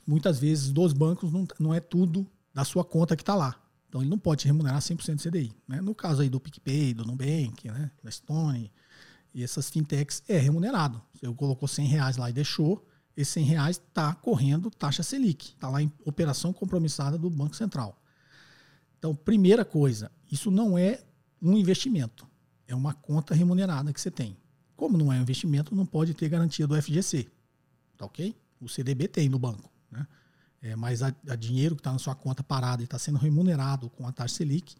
muitas 0.06 0.38
vezes 0.38 0.72
dos 0.72 0.92
bancos 0.92 1.32
não, 1.32 1.46
não 1.58 1.74
é 1.74 1.80
tudo 1.80 2.26
da 2.54 2.64
sua 2.64 2.84
conta 2.84 3.16
que 3.16 3.22
está 3.22 3.34
lá. 3.34 3.56
Então 3.88 4.00
ele 4.00 4.10
não 4.10 4.18
pode 4.18 4.46
remunerar 4.46 4.80
100% 4.80 5.16
do 5.16 5.22
CDI. 5.22 5.52
Né? 5.68 5.80
No 5.80 5.94
caso 5.94 6.22
aí 6.22 6.28
do 6.28 6.40
PicPay, 6.40 6.94
do 6.94 7.04
Nubank, 7.04 7.70
né? 7.70 7.90
da 8.02 8.10
Stone 8.10 8.72
e 9.34 9.42
essas 9.42 9.70
fintechs, 9.70 10.22
é 10.28 10.38
remunerado. 10.38 11.00
Você 11.14 11.32
colocou 11.34 11.68
100 11.68 11.86
reais 11.86 12.16
lá 12.16 12.28
e 12.30 12.32
deixou, 12.32 12.86
esses 13.16 13.32
100 13.34 13.44
reais 13.44 13.76
está 13.76 14.14
correndo 14.14 14.70
taxa 14.70 15.02
Selic. 15.02 15.48
Está 15.50 15.68
lá 15.68 15.82
em 15.82 15.92
operação 16.04 16.52
compromissada 16.52 17.18
do 17.18 17.28
Banco 17.30 17.56
Central. 17.56 17.98
Então, 18.98 19.14
primeira 19.14 19.64
coisa, 19.64 20.10
isso 20.30 20.50
não 20.50 20.78
é 20.78 21.02
um 21.40 21.56
investimento. 21.56 22.26
É 22.66 22.74
uma 22.74 22.94
conta 22.94 23.34
remunerada 23.34 23.92
que 23.92 24.00
você 24.00 24.10
tem. 24.10 24.36
Como 24.76 24.96
não 24.96 25.12
é 25.12 25.18
um 25.18 25.22
investimento, 25.22 25.74
não 25.74 25.84
pode 25.84 26.14
ter 26.14 26.28
garantia 26.28 26.66
do 26.66 26.80
FGC. 26.80 27.28
Tá 27.96 28.06
ok? 28.06 28.34
O 28.60 28.68
CDB 28.68 29.08
tem 29.08 29.28
no 29.28 29.38
banco. 29.38 29.71
Né? 29.92 30.06
É, 30.62 30.76
mas 30.76 31.02
a, 31.02 31.14
a 31.28 31.36
dinheiro 31.36 31.74
que 31.76 31.80
está 31.80 31.92
na 31.92 31.98
sua 31.98 32.14
conta 32.14 32.42
parada 32.42 32.82
e 32.82 32.84
está 32.84 32.98
sendo 32.98 33.18
remunerado 33.18 33.90
com 33.90 34.06
a 34.06 34.12
taxa 34.12 34.36
Selic, 34.36 34.74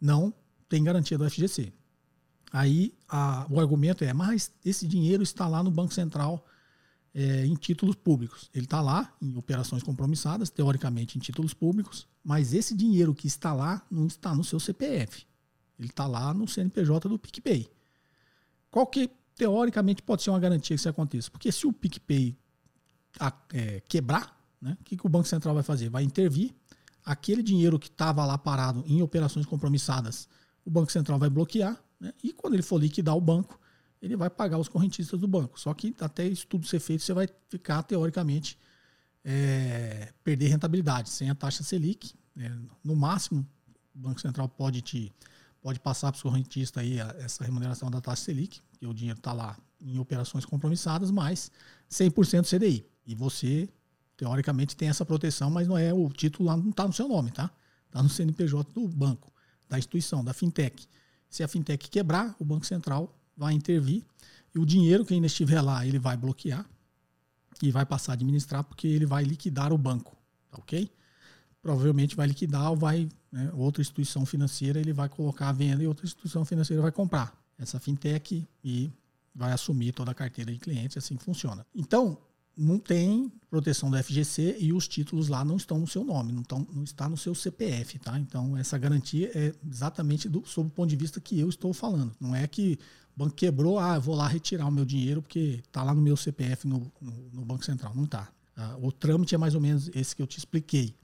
não 0.00 0.32
tem 0.68 0.82
garantia 0.82 1.18
do 1.18 1.28
FGC. 1.28 1.72
Aí 2.52 2.94
a, 3.08 3.46
o 3.50 3.58
argumento 3.58 4.04
é, 4.04 4.12
mas 4.12 4.52
esse 4.64 4.86
dinheiro 4.86 5.22
está 5.22 5.48
lá 5.48 5.62
no 5.62 5.70
Banco 5.70 5.92
Central 5.92 6.46
é, 7.14 7.44
em 7.46 7.54
títulos 7.54 7.96
públicos. 7.96 8.50
Ele 8.54 8.64
está 8.64 8.80
lá 8.80 9.12
em 9.20 9.36
operações 9.36 9.82
compromissadas, 9.82 10.50
teoricamente 10.50 11.18
em 11.18 11.20
títulos 11.20 11.54
públicos, 11.54 12.06
mas 12.22 12.54
esse 12.54 12.74
dinheiro 12.76 13.14
que 13.14 13.26
está 13.26 13.52
lá 13.52 13.84
não 13.90 14.06
está 14.06 14.34
no 14.34 14.44
seu 14.44 14.60
CPF. 14.60 15.26
Ele 15.78 15.88
está 15.88 16.06
lá 16.06 16.32
no 16.32 16.46
CNPJ 16.46 17.08
do 17.08 17.18
PicPay. 17.18 17.70
Qual 18.70 18.86
que 18.86 19.10
teoricamente 19.34 20.02
pode 20.02 20.22
ser 20.22 20.30
uma 20.30 20.38
garantia 20.38 20.76
que 20.76 20.80
isso 20.80 20.88
aconteça. 20.88 21.30
Porque 21.30 21.50
se 21.50 21.66
o 21.66 21.72
PicPay 21.72 22.36
é, 23.52 23.80
quebrar, 23.80 24.40
né, 24.62 24.76
o 24.80 24.84
que, 24.84 24.96
que 24.96 25.06
o 25.06 25.10
Banco 25.10 25.28
Central 25.28 25.54
vai 25.54 25.62
fazer? 25.62 25.90
Vai 25.90 26.04
intervir, 26.04 26.54
aquele 27.04 27.42
dinheiro 27.42 27.78
que 27.78 27.88
estava 27.88 28.24
lá 28.24 28.38
parado 28.38 28.84
em 28.86 29.02
operações 29.02 29.44
compromissadas, 29.44 30.28
o 30.64 30.70
Banco 30.70 30.92
Central 30.92 31.18
vai 31.18 31.28
bloquear, 31.28 31.82
né, 32.00 32.14
e 32.22 32.32
quando 32.32 32.54
ele 32.54 32.62
for 32.62 32.80
liquidar 32.80 33.16
o 33.16 33.20
banco, 33.20 33.60
ele 34.00 34.16
vai 34.16 34.30
pagar 34.30 34.58
os 34.58 34.68
correntistas 34.68 35.18
do 35.20 35.28
banco. 35.28 35.58
Só 35.60 35.72
que 35.74 35.94
até 36.00 36.26
isso 36.26 36.46
tudo 36.46 36.66
ser 36.66 36.80
feito, 36.80 37.02
você 37.02 37.12
vai 37.12 37.28
ficar, 37.48 37.82
teoricamente, 37.82 38.58
é, 39.24 40.12
perder 40.24 40.48
rentabilidade 40.48 41.10
sem 41.10 41.30
a 41.30 41.34
taxa 41.34 41.62
Selic. 41.62 42.14
É, 42.36 42.50
no 42.82 42.96
máximo, 42.96 43.46
o 43.94 43.98
Banco 43.98 44.20
Central 44.20 44.48
pode 44.48 44.80
te 44.80 45.12
pode 45.60 45.78
passar 45.78 46.10
para 46.10 46.16
os 46.16 46.22
correntistas 46.22 46.82
aí 46.82 46.98
essa 46.98 47.44
remuneração 47.44 47.88
da 47.88 48.00
taxa 48.00 48.24
Selic, 48.24 48.60
que 48.72 48.84
o 48.84 48.92
dinheiro 48.92 49.18
está 49.18 49.32
lá 49.32 49.56
em 49.80 49.96
operações 49.96 50.44
compromissadas, 50.44 51.10
mas 51.12 51.52
100% 51.88 52.48
CDI. 52.48 52.84
E 53.06 53.14
você, 53.14 53.68
teoricamente, 54.22 54.76
tem 54.76 54.88
essa 54.88 55.04
proteção, 55.04 55.50
mas 55.50 55.66
não 55.66 55.76
é 55.76 55.92
o 55.92 56.08
título 56.08 56.48
lá 56.48 56.56
não 56.56 56.70
está 56.70 56.86
no 56.86 56.92
seu 56.92 57.08
nome, 57.08 57.32
tá? 57.32 57.50
Está 57.88 58.00
no 58.00 58.08
CNPJ 58.08 58.72
do 58.72 58.86
banco, 58.86 59.32
da 59.68 59.76
instituição, 59.76 60.22
da 60.22 60.32
fintech. 60.32 60.88
Se 61.28 61.42
a 61.42 61.48
fintech 61.48 61.90
quebrar, 61.90 62.32
o 62.38 62.44
Banco 62.44 62.64
Central 62.64 63.12
vai 63.36 63.52
intervir 63.52 64.04
e 64.54 64.60
o 64.60 64.64
dinheiro 64.64 65.04
que 65.04 65.12
ainda 65.12 65.26
estiver 65.26 65.60
lá, 65.60 65.84
ele 65.84 65.98
vai 65.98 66.16
bloquear 66.16 66.64
e 67.60 67.72
vai 67.72 67.84
passar 67.84 68.12
a 68.12 68.14
administrar 68.14 68.62
porque 68.62 68.86
ele 68.86 69.04
vai 69.04 69.24
liquidar 69.24 69.72
o 69.72 69.78
banco, 69.78 70.16
tá 70.52 70.58
ok? 70.58 70.88
Provavelmente 71.60 72.14
vai 72.14 72.28
liquidar 72.28 72.70
ou 72.70 72.76
vai, 72.76 73.08
né, 73.32 73.50
outra 73.54 73.82
instituição 73.82 74.24
financeira, 74.24 74.78
ele 74.78 74.92
vai 74.92 75.08
colocar 75.08 75.48
a 75.48 75.52
venda 75.52 75.82
e 75.82 75.86
outra 75.88 76.06
instituição 76.06 76.44
financeira 76.44 76.80
vai 76.80 76.92
comprar 76.92 77.36
essa 77.58 77.80
fintech 77.80 78.46
e 78.62 78.88
vai 79.34 79.50
assumir 79.50 79.90
toda 79.90 80.12
a 80.12 80.14
carteira 80.14 80.52
de 80.52 80.60
clientes, 80.60 80.96
assim 80.96 81.16
que 81.16 81.24
funciona. 81.24 81.66
Então, 81.74 82.16
não 82.56 82.78
tem 82.78 83.30
proteção 83.50 83.90
do 83.90 84.02
FGC 84.02 84.56
e 84.58 84.72
os 84.72 84.86
títulos 84.86 85.28
lá 85.28 85.44
não 85.44 85.56
estão 85.56 85.78
no 85.78 85.86
seu 85.86 86.04
nome, 86.04 86.32
não, 86.32 86.42
estão, 86.42 86.66
não 86.72 86.84
está 86.84 87.08
no 87.08 87.16
seu 87.16 87.34
CPF, 87.34 87.98
tá? 87.98 88.18
Então, 88.18 88.56
essa 88.56 88.76
garantia 88.78 89.30
é 89.34 89.54
exatamente 89.70 90.28
do, 90.28 90.42
sob 90.46 90.68
o 90.68 90.70
ponto 90.70 90.88
de 90.88 90.96
vista 90.96 91.20
que 91.20 91.38
eu 91.38 91.48
estou 91.48 91.72
falando. 91.72 92.14
Não 92.20 92.34
é 92.34 92.46
que 92.46 92.78
o 93.14 93.18
banco 93.18 93.34
quebrou, 93.34 93.78
ah, 93.78 93.98
vou 93.98 94.14
lá 94.14 94.26
retirar 94.26 94.66
o 94.66 94.70
meu 94.70 94.84
dinheiro 94.84 95.22
porque 95.22 95.60
está 95.66 95.82
lá 95.82 95.94
no 95.94 96.02
meu 96.02 96.16
CPF 96.16 96.66
no, 96.66 96.90
no, 97.00 97.12
no 97.32 97.44
Banco 97.44 97.64
Central. 97.64 97.94
Não 97.94 98.04
está. 98.04 98.28
Ah, 98.56 98.76
o 98.80 98.92
trâmite 98.92 99.34
é 99.34 99.38
mais 99.38 99.54
ou 99.54 99.60
menos 99.60 99.90
esse 99.94 100.14
que 100.14 100.22
eu 100.22 100.26
te 100.26 100.38
expliquei. 100.38 100.94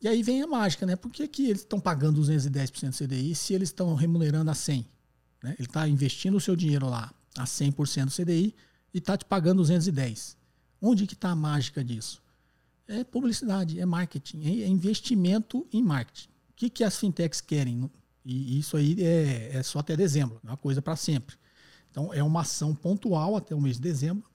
E 0.00 0.08
aí 0.08 0.22
vem 0.22 0.42
a 0.42 0.46
mágica, 0.46 0.84
né? 0.84 0.96
Por 0.96 1.10
que, 1.10 1.26
que 1.26 1.46
eles 1.46 1.62
estão 1.62 1.80
pagando 1.80 2.20
210% 2.20 2.96
CDI 2.96 3.34
se 3.34 3.54
eles 3.54 3.70
estão 3.70 3.94
remunerando 3.94 4.50
a 4.50 4.54
100%? 4.54 4.84
Né? 5.42 5.54
Ele 5.58 5.68
está 5.68 5.88
investindo 5.88 6.36
o 6.36 6.40
seu 6.40 6.54
dinheiro 6.56 6.88
lá 6.88 7.12
a 7.36 7.44
100% 7.44 8.14
CDI 8.14 8.54
e 8.92 8.98
está 8.98 9.16
te 9.16 9.24
pagando 9.24 9.62
210%. 9.62 10.36
Onde 10.86 11.06
que 11.06 11.14
está 11.14 11.30
a 11.30 11.34
mágica 11.34 11.82
disso? 11.82 12.22
É 12.86 13.02
publicidade, 13.02 13.80
é 13.80 13.86
marketing, 13.86 14.62
é 14.62 14.68
investimento 14.68 15.66
em 15.72 15.82
marketing. 15.82 16.28
O 16.50 16.52
que, 16.54 16.68
que 16.68 16.84
as 16.84 16.98
fintechs 16.98 17.40
querem? 17.40 17.90
E 18.22 18.58
isso 18.58 18.76
aí 18.76 18.94
é, 19.02 19.56
é 19.56 19.62
só 19.62 19.78
até 19.78 19.96
dezembro, 19.96 20.38
é 20.44 20.48
uma 20.48 20.58
coisa 20.58 20.82
para 20.82 20.94
sempre. 20.94 21.36
Então 21.90 22.12
é 22.12 22.22
uma 22.22 22.42
ação 22.42 22.74
pontual 22.74 23.34
até 23.34 23.54
o 23.54 23.60
mês 23.62 23.76
de 23.76 23.82
dezembro, 23.82 24.28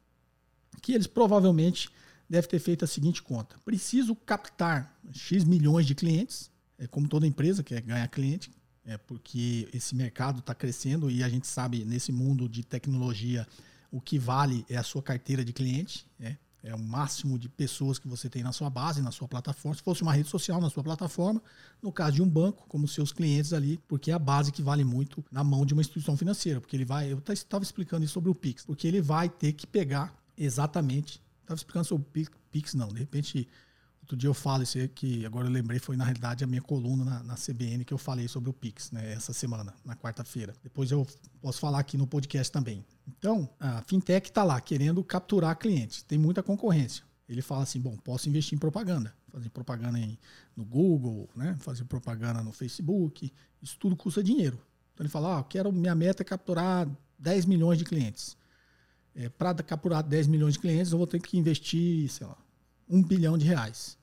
que 0.81 0.91
eles 0.93 1.05
provavelmente 1.05 1.87
devem 2.27 2.49
ter 2.49 2.57
feito 2.57 2.83
a 2.83 2.87
seguinte 2.87 3.21
conta: 3.21 3.55
preciso 3.63 4.15
captar 4.15 4.99
X 5.11 5.43
milhões 5.43 5.85
de 5.85 5.93
clientes, 5.93 6.49
é 6.79 6.87
como 6.87 7.07
toda 7.07 7.27
empresa 7.27 7.61
quer 7.61 7.79
ganhar 7.81 8.07
cliente, 8.07 8.49
é 8.83 8.97
porque 8.97 9.69
esse 9.71 9.93
mercado 9.93 10.39
está 10.39 10.55
crescendo 10.55 11.11
e 11.11 11.23
a 11.23 11.29
gente 11.29 11.45
sabe 11.45 11.85
nesse 11.85 12.11
mundo 12.11 12.49
de 12.49 12.63
tecnologia 12.63 13.47
o 13.91 13.99
que 13.99 14.19
vale 14.19 14.65
é 14.69 14.77
a 14.77 14.83
sua 14.83 15.01
carteira 15.01 15.43
de 15.43 15.53
cliente, 15.53 16.05
né? 16.17 16.37
é 16.63 16.75
o 16.75 16.79
máximo 16.79 17.39
de 17.39 17.47
pessoas 17.47 17.97
que 17.97 18.07
você 18.07 18.29
tem 18.29 18.43
na 18.43 18.51
sua 18.51 18.69
base, 18.69 19.01
na 19.01 19.11
sua 19.11 19.27
plataforma. 19.27 19.75
Se 19.75 19.81
fosse 19.81 20.01
uma 20.01 20.13
rede 20.13 20.29
social 20.29 20.59
na 20.59 20.69
sua 20.69 20.83
plataforma, 20.83 21.41
no 21.81 21.91
caso 21.91 22.15
de 22.15 22.21
um 22.21 22.27
banco, 22.27 22.65
como 22.67 22.87
seus 22.87 23.11
clientes 23.11 23.53
ali, 23.53 23.79
porque 23.87 24.11
é 24.11 24.13
a 24.13 24.19
base 24.19 24.51
que 24.51 24.61
vale 24.61 24.83
muito 24.83 25.23
na 25.31 25.43
mão 25.43 25.65
de 25.65 25.73
uma 25.73 25.81
instituição 25.81 26.17
financeira, 26.17 26.59
porque 26.59 26.75
ele 26.75 26.85
vai, 26.85 27.11
eu 27.11 27.21
estava 27.29 27.63
explicando 27.63 28.03
isso 28.03 28.13
sobre 28.13 28.29
o 28.29 28.35
Pix, 28.35 28.65
porque 28.65 28.87
ele 28.87 29.01
vai 29.01 29.29
ter 29.29 29.53
que 29.53 29.65
pegar 29.65 30.13
exatamente, 30.37 31.21
estava 31.41 31.57
explicando 31.57 31.85
sobre 31.85 32.05
o 32.05 32.27
Pix 32.51 32.73
não, 32.73 32.89
de 32.89 32.99
repente 32.99 33.47
Outro 34.09 34.17
dia 34.17 34.27
eu 34.27 34.33
falo 34.33 34.63
isso 34.63 34.75
aí, 34.75 34.87
que 34.87 35.23
agora 35.23 35.45
eu 35.45 35.51
lembrei, 35.51 35.77
foi 35.77 35.95
na 35.95 36.03
realidade 36.03 36.43
a 36.43 36.47
minha 36.47 36.63
coluna 36.63 37.05
na, 37.05 37.21
na 37.21 37.35
CBN 37.35 37.85
que 37.85 37.93
eu 37.93 37.97
falei 37.99 38.27
sobre 38.27 38.49
o 38.49 38.53
Pix, 38.53 38.89
né, 38.89 39.13
essa 39.13 39.33
semana, 39.33 39.71
na 39.85 39.95
quarta-feira. 39.95 40.55
Depois 40.63 40.89
eu 40.89 41.05
posso 41.39 41.59
falar 41.59 41.77
aqui 41.77 41.95
no 41.95 42.07
podcast 42.07 42.51
também. 42.51 42.83
Então, 43.07 43.47
a 43.59 43.83
fintech 43.83 44.27
está 44.27 44.43
lá 44.43 44.59
querendo 44.59 45.03
capturar 45.03 45.55
clientes, 45.59 46.01
tem 46.01 46.17
muita 46.17 46.41
concorrência. 46.41 47.03
Ele 47.27 47.39
fala 47.43 47.61
assim: 47.61 47.79
bom, 47.79 47.95
posso 47.97 48.27
investir 48.27 48.55
em 48.55 48.57
propaganda, 48.57 49.13
fazer 49.27 49.51
propaganda 49.51 49.99
em, 49.99 50.17
no 50.57 50.65
Google, 50.65 51.29
né, 51.35 51.55
fazer 51.59 51.83
propaganda 51.83 52.41
no 52.41 52.51
Facebook, 52.51 53.31
isso 53.61 53.77
tudo 53.77 53.95
custa 53.95 54.23
dinheiro. 54.23 54.59
Então 54.91 55.05
ele 55.05 55.11
fala: 55.11 55.37
ah, 55.37 55.43
quero, 55.43 55.71
minha 55.71 55.93
meta 55.93 56.23
é 56.23 56.25
capturar 56.25 56.89
10 57.19 57.45
milhões 57.45 57.77
de 57.77 57.85
clientes. 57.85 58.35
É, 59.13 59.29
Para 59.29 59.53
capturar 59.61 60.01
10 60.01 60.25
milhões 60.25 60.55
de 60.55 60.59
clientes, 60.61 60.91
eu 60.91 60.97
vou 60.97 61.05
ter 61.05 61.21
que 61.21 61.37
investir, 61.37 62.09
sei 62.09 62.25
lá, 62.25 62.37
um 62.89 63.03
bilhão 63.03 63.37
de 63.37 63.45
reais 63.45 63.98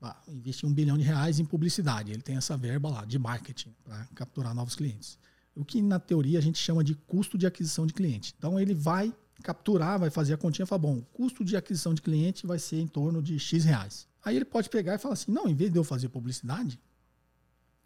ah, 0.00 0.16
investir 0.28 0.68
um 0.68 0.72
bilhão 0.72 0.96
de 0.96 1.04
reais 1.04 1.38
em 1.38 1.44
publicidade. 1.44 2.12
Ele 2.12 2.22
tem 2.22 2.36
essa 2.36 2.56
verba 2.56 2.88
lá 2.88 3.04
de 3.04 3.18
marketing 3.18 3.74
para 3.84 4.06
capturar 4.14 4.54
novos 4.54 4.74
clientes. 4.74 5.18
O 5.54 5.64
que 5.64 5.82
na 5.82 5.98
teoria 5.98 6.38
a 6.38 6.42
gente 6.42 6.58
chama 6.58 6.84
de 6.84 6.94
custo 6.94 7.36
de 7.36 7.46
aquisição 7.46 7.86
de 7.86 7.92
cliente. 7.92 8.34
Então 8.38 8.60
ele 8.60 8.74
vai 8.74 9.12
capturar, 9.42 9.98
vai 9.98 10.10
fazer 10.10 10.34
a 10.34 10.36
continha 10.36 10.64
e 10.64 10.66
falar, 10.66 10.80
bom, 10.80 10.98
o 10.98 11.02
custo 11.02 11.44
de 11.44 11.56
aquisição 11.56 11.94
de 11.94 12.02
cliente 12.02 12.46
vai 12.46 12.58
ser 12.58 12.80
em 12.80 12.86
torno 12.86 13.22
de 13.22 13.38
X 13.38 13.64
reais. 13.64 14.06
Aí 14.24 14.36
ele 14.36 14.44
pode 14.44 14.68
pegar 14.68 14.94
e 14.94 14.98
falar 14.98 15.14
assim, 15.14 15.32
não, 15.32 15.48
em 15.48 15.54
vez 15.54 15.72
de 15.72 15.78
eu 15.78 15.84
fazer 15.84 16.08
publicidade, 16.08 16.78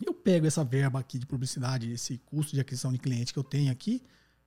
eu 0.05 0.13
pego 0.13 0.47
essa 0.47 0.65
verba 0.65 0.99
aqui 0.99 1.19
de 1.19 1.27
publicidade, 1.27 1.91
esse 1.93 2.19
custo 2.19 2.53
de 2.55 2.61
aquisição 2.61 2.93
de 2.93 2.99
cliente 2.99 3.33
que 3.33 3.39
eu 3.39 3.45
tenho 3.45 3.71
aqui 3.71 4.03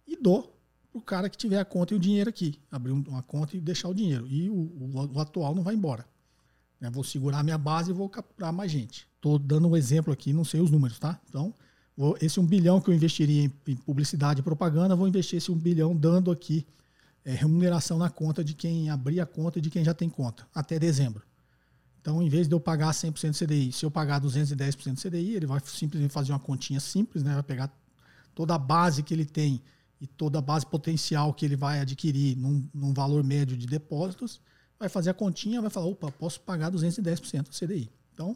e 0.05 0.15
dou 0.15 0.55
para 0.91 0.99
o 0.99 1.01
cara 1.01 1.29
que 1.29 1.37
tiver 1.37 1.59
a 1.59 1.65
conta 1.65 1.93
e 1.93 1.97
o 1.97 1.99
dinheiro 1.99 2.29
aqui. 2.29 2.59
Abrir 2.71 2.91
uma 2.91 3.23
conta 3.23 3.55
e 3.55 3.61
deixar 3.61 3.89
o 3.89 3.93
dinheiro. 3.93 4.27
E 4.27 4.49
o, 4.49 4.53
o, 4.53 5.13
o 5.13 5.19
atual 5.19 5.55
não 5.55 5.63
vai 5.63 5.75
embora. 5.75 6.05
Eu 6.81 6.91
vou 6.91 7.03
segurar 7.03 7.39
a 7.39 7.43
minha 7.43 7.57
base 7.57 7.91
e 7.91 7.93
vou 7.93 8.09
capturar 8.09 8.53
mais 8.53 8.71
gente. 8.71 9.07
Estou 9.15 9.39
dando 9.39 9.67
um 9.67 9.75
exemplo 9.75 10.11
aqui, 10.11 10.33
não 10.33 10.43
sei 10.43 10.61
os 10.61 10.69
números, 10.69 10.99
tá? 10.99 11.19
Então, 11.27 11.53
vou, 11.95 12.17
esse 12.21 12.39
um 12.39 12.45
bilhão 12.45 12.79
que 12.79 12.89
eu 12.89 12.93
investiria 12.93 13.43
em, 13.43 13.53
em 13.67 13.75
publicidade 13.75 14.41
e 14.41 14.43
propaganda, 14.43 14.95
vou 14.95 15.07
investir 15.07 15.37
esse 15.37 15.51
um 15.51 15.57
bilhão 15.57 15.95
dando 15.95 16.31
aqui 16.31 16.65
é, 17.25 17.33
remuneração 17.33 17.97
na 17.97 18.09
conta 18.09 18.43
de 18.43 18.53
quem 18.53 18.89
abrir 18.89 19.19
a 19.19 19.25
conta 19.25 19.57
e 19.57 19.61
de 19.61 19.69
quem 19.69 19.83
já 19.83 19.93
tem 19.93 20.09
conta, 20.09 20.47
até 20.53 20.77
dezembro. 20.77 21.23
Então, 21.99 22.21
em 22.21 22.29
vez 22.29 22.47
de 22.47 22.53
eu 22.53 22.59
pagar 22.59 22.91
100% 22.91 23.31
do 23.31 23.45
CDI, 23.45 23.71
se 23.71 23.83
eu 23.83 23.89
pagar 23.89 24.21
210% 24.21 24.93
do 24.93 25.01
CDI, 25.01 25.33
ele 25.33 25.47
vai 25.47 25.59
simplesmente 25.65 26.11
fazer 26.11 26.31
uma 26.31 26.39
continha 26.39 26.79
simples, 26.79 27.23
né? 27.23 27.33
vai 27.33 27.41
pegar 27.41 27.75
toda 28.35 28.53
a 28.53 28.59
base 28.59 29.01
que 29.01 29.11
ele 29.11 29.25
tem 29.25 29.59
e 29.99 30.05
toda 30.05 30.37
a 30.37 30.41
base 30.41 30.67
potencial 30.67 31.33
que 31.33 31.43
ele 31.43 31.55
vai 31.55 31.79
adquirir 31.79 32.37
num, 32.37 32.69
num 32.71 32.93
valor 32.93 33.23
médio 33.23 33.57
de 33.57 33.65
depósitos, 33.65 34.39
vai 34.79 34.89
fazer 34.89 35.09
a 35.09 35.13
continha, 35.13 35.61
vai 35.61 35.69
falar, 35.69 35.87
opa, 35.87 36.11
posso 36.11 36.39
pagar 36.41 36.71
210% 36.71 37.43
do 37.43 37.49
CDI. 37.49 37.89
Então, 38.13 38.35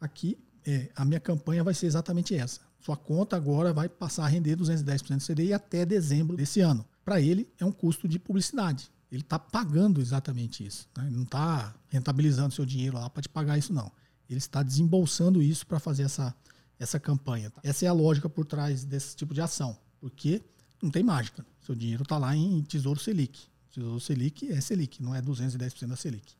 aqui, 0.00 0.38
é, 0.66 0.90
a 0.94 1.04
minha 1.04 1.20
campanha 1.20 1.62
vai 1.64 1.74
ser 1.74 1.86
exatamente 1.86 2.34
essa. 2.34 2.60
Sua 2.80 2.96
conta 2.96 3.36
agora 3.36 3.72
vai 3.72 3.88
passar 3.88 4.24
a 4.24 4.28
render 4.28 4.56
210% 4.56 5.16
do 5.16 5.34
CDI 5.34 5.52
até 5.52 5.84
dezembro 5.84 6.36
desse 6.36 6.60
ano. 6.60 6.84
Para 7.04 7.20
ele, 7.20 7.48
é 7.58 7.64
um 7.64 7.72
custo 7.72 8.06
de 8.06 8.18
publicidade. 8.18 8.90
Ele 9.10 9.22
está 9.22 9.38
pagando 9.38 10.00
exatamente 10.00 10.64
isso. 10.64 10.88
Né? 10.96 11.06
Ele 11.06 11.16
não 11.16 11.22
está 11.24 11.74
rentabilizando 11.88 12.54
seu 12.54 12.64
dinheiro 12.64 12.96
lá 12.98 13.08
para 13.08 13.22
te 13.22 13.28
pagar 13.28 13.56
isso, 13.56 13.72
não. 13.72 13.90
Ele 14.28 14.38
está 14.38 14.62
desembolsando 14.62 15.42
isso 15.42 15.66
para 15.66 15.80
fazer 15.80 16.02
essa, 16.02 16.34
essa 16.78 17.00
campanha. 17.00 17.50
Tá? 17.50 17.60
Essa 17.64 17.86
é 17.86 17.88
a 17.88 17.92
lógica 17.92 18.28
por 18.28 18.44
trás 18.44 18.84
desse 18.84 19.16
tipo 19.16 19.32
de 19.32 19.40
ação. 19.40 19.76
Porque 19.98 20.42
não 20.82 20.90
tem 20.90 21.02
mágica. 21.02 21.44
Seu 21.60 21.74
dinheiro 21.74 22.02
está 22.02 22.18
lá 22.18 22.36
em 22.36 22.62
Tesouro 22.62 23.00
Selic. 23.00 23.48
Tesouro 23.78 24.00
Selic 24.00 24.50
é 24.50 24.60
Selic, 24.60 25.00
não 25.00 25.14
é 25.14 25.22
210% 25.22 25.86
da 25.86 25.94
Selic. 25.94 26.34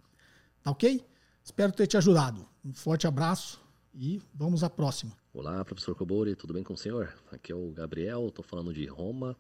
Tá 0.61 0.72
ok? 0.72 1.07
Espero 1.45 1.70
ter 1.70 1.86
te 1.86 1.97
ajudado. 1.97 2.45
Um 2.64 2.72
forte 2.72 3.07
abraço 3.07 3.61
e 3.95 4.20
vamos 4.34 4.64
à 4.64 4.68
próxima. 4.68 5.16
Olá, 5.32 5.64
professor 5.64 5.95
Cobori, 5.95 6.34
tudo 6.34 6.53
bem 6.53 6.64
com 6.64 6.74
o 6.74 6.76
senhor? 6.76 7.16
Aqui 7.30 7.53
é 7.53 7.55
o 7.55 7.70
Gabriel, 7.70 8.26
estou 8.26 8.45
falando 8.45 8.74
de 8.74 8.84
Roma. 8.86 9.36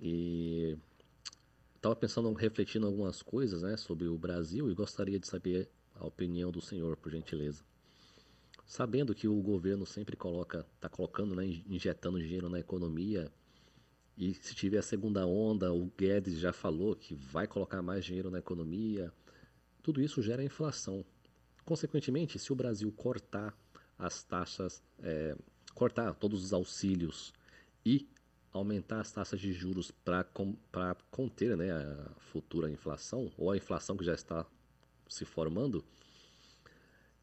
E 0.00 0.76
estava 1.76 1.94
pensando, 1.94 2.32
refletindo 2.32 2.86
algumas 2.86 3.22
coisas 3.22 3.62
né, 3.62 3.76
sobre 3.76 4.08
o 4.08 4.18
Brasil 4.18 4.68
e 4.68 4.74
gostaria 4.74 5.20
de 5.20 5.28
saber 5.28 5.70
a 5.94 6.04
opinião 6.04 6.50
do 6.50 6.60
senhor, 6.60 6.96
por 6.96 7.12
gentileza. 7.12 7.62
Sabendo 8.66 9.14
que 9.14 9.28
o 9.28 9.40
governo 9.40 9.86
sempre 9.86 10.16
coloca, 10.16 10.66
está 10.74 10.88
colocando, 10.88 11.36
né, 11.36 11.46
injetando 11.68 12.18
dinheiro 12.18 12.48
na 12.48 12.58
economia, 12.58 13.30
e 14.16 14.32
se 14.34 14.54
tiver 14.54 14.78
a 14.78 14.82
segunda 14.82 15.26
onda, 15.26 15.72
o 15.72 15.92
Guedes 15.96 16.38
já 16.38 16.52
falou 16.52 16.96
que 16.96 17.14
vai 17.14 17.46
colocar 17.46 17.82
mais 17.82 18.04
dinheiro 18.04 18.30
na 18.30 18.38
economia, 18.38 19.12
tudo 19.82 20.00
isso 20.00 20.22
gera 20.22 20.42
inflação. 20.42 21.04
Consequentemente, 21.64 22.38
se 22.38 22.52
o 22.52 22.56
Brasil 22.56 22.90
cortar 22.92 23.54
as 23.98 24.22
taxas, 24.22 24.82
é, 25.00 25.36
cortar 25.74 26.14
todos 26.14 26.42
os 26.42 26.52
auxílios 26.52 27.32
e 27.84 28.08
aumentar 28.52 29.00
as 29.00 29.12
taxas 29.12 29.38
de 29.38 29.52
juros 29.52 29.90
para 29.90 30.24
conter 31.10 31.56
né, 31.56 31.70
a 31.70 32.10
futura 32.18 32.70
inflação, 32.70 33.30
ou 33.36 33.50
a 33.50 33.56
inflação 33.56 33.96
que 33.96 34.04
já 34.04 34.14
está 34.14 34.46
se 35.08 35.24
formando, 35.24 35.84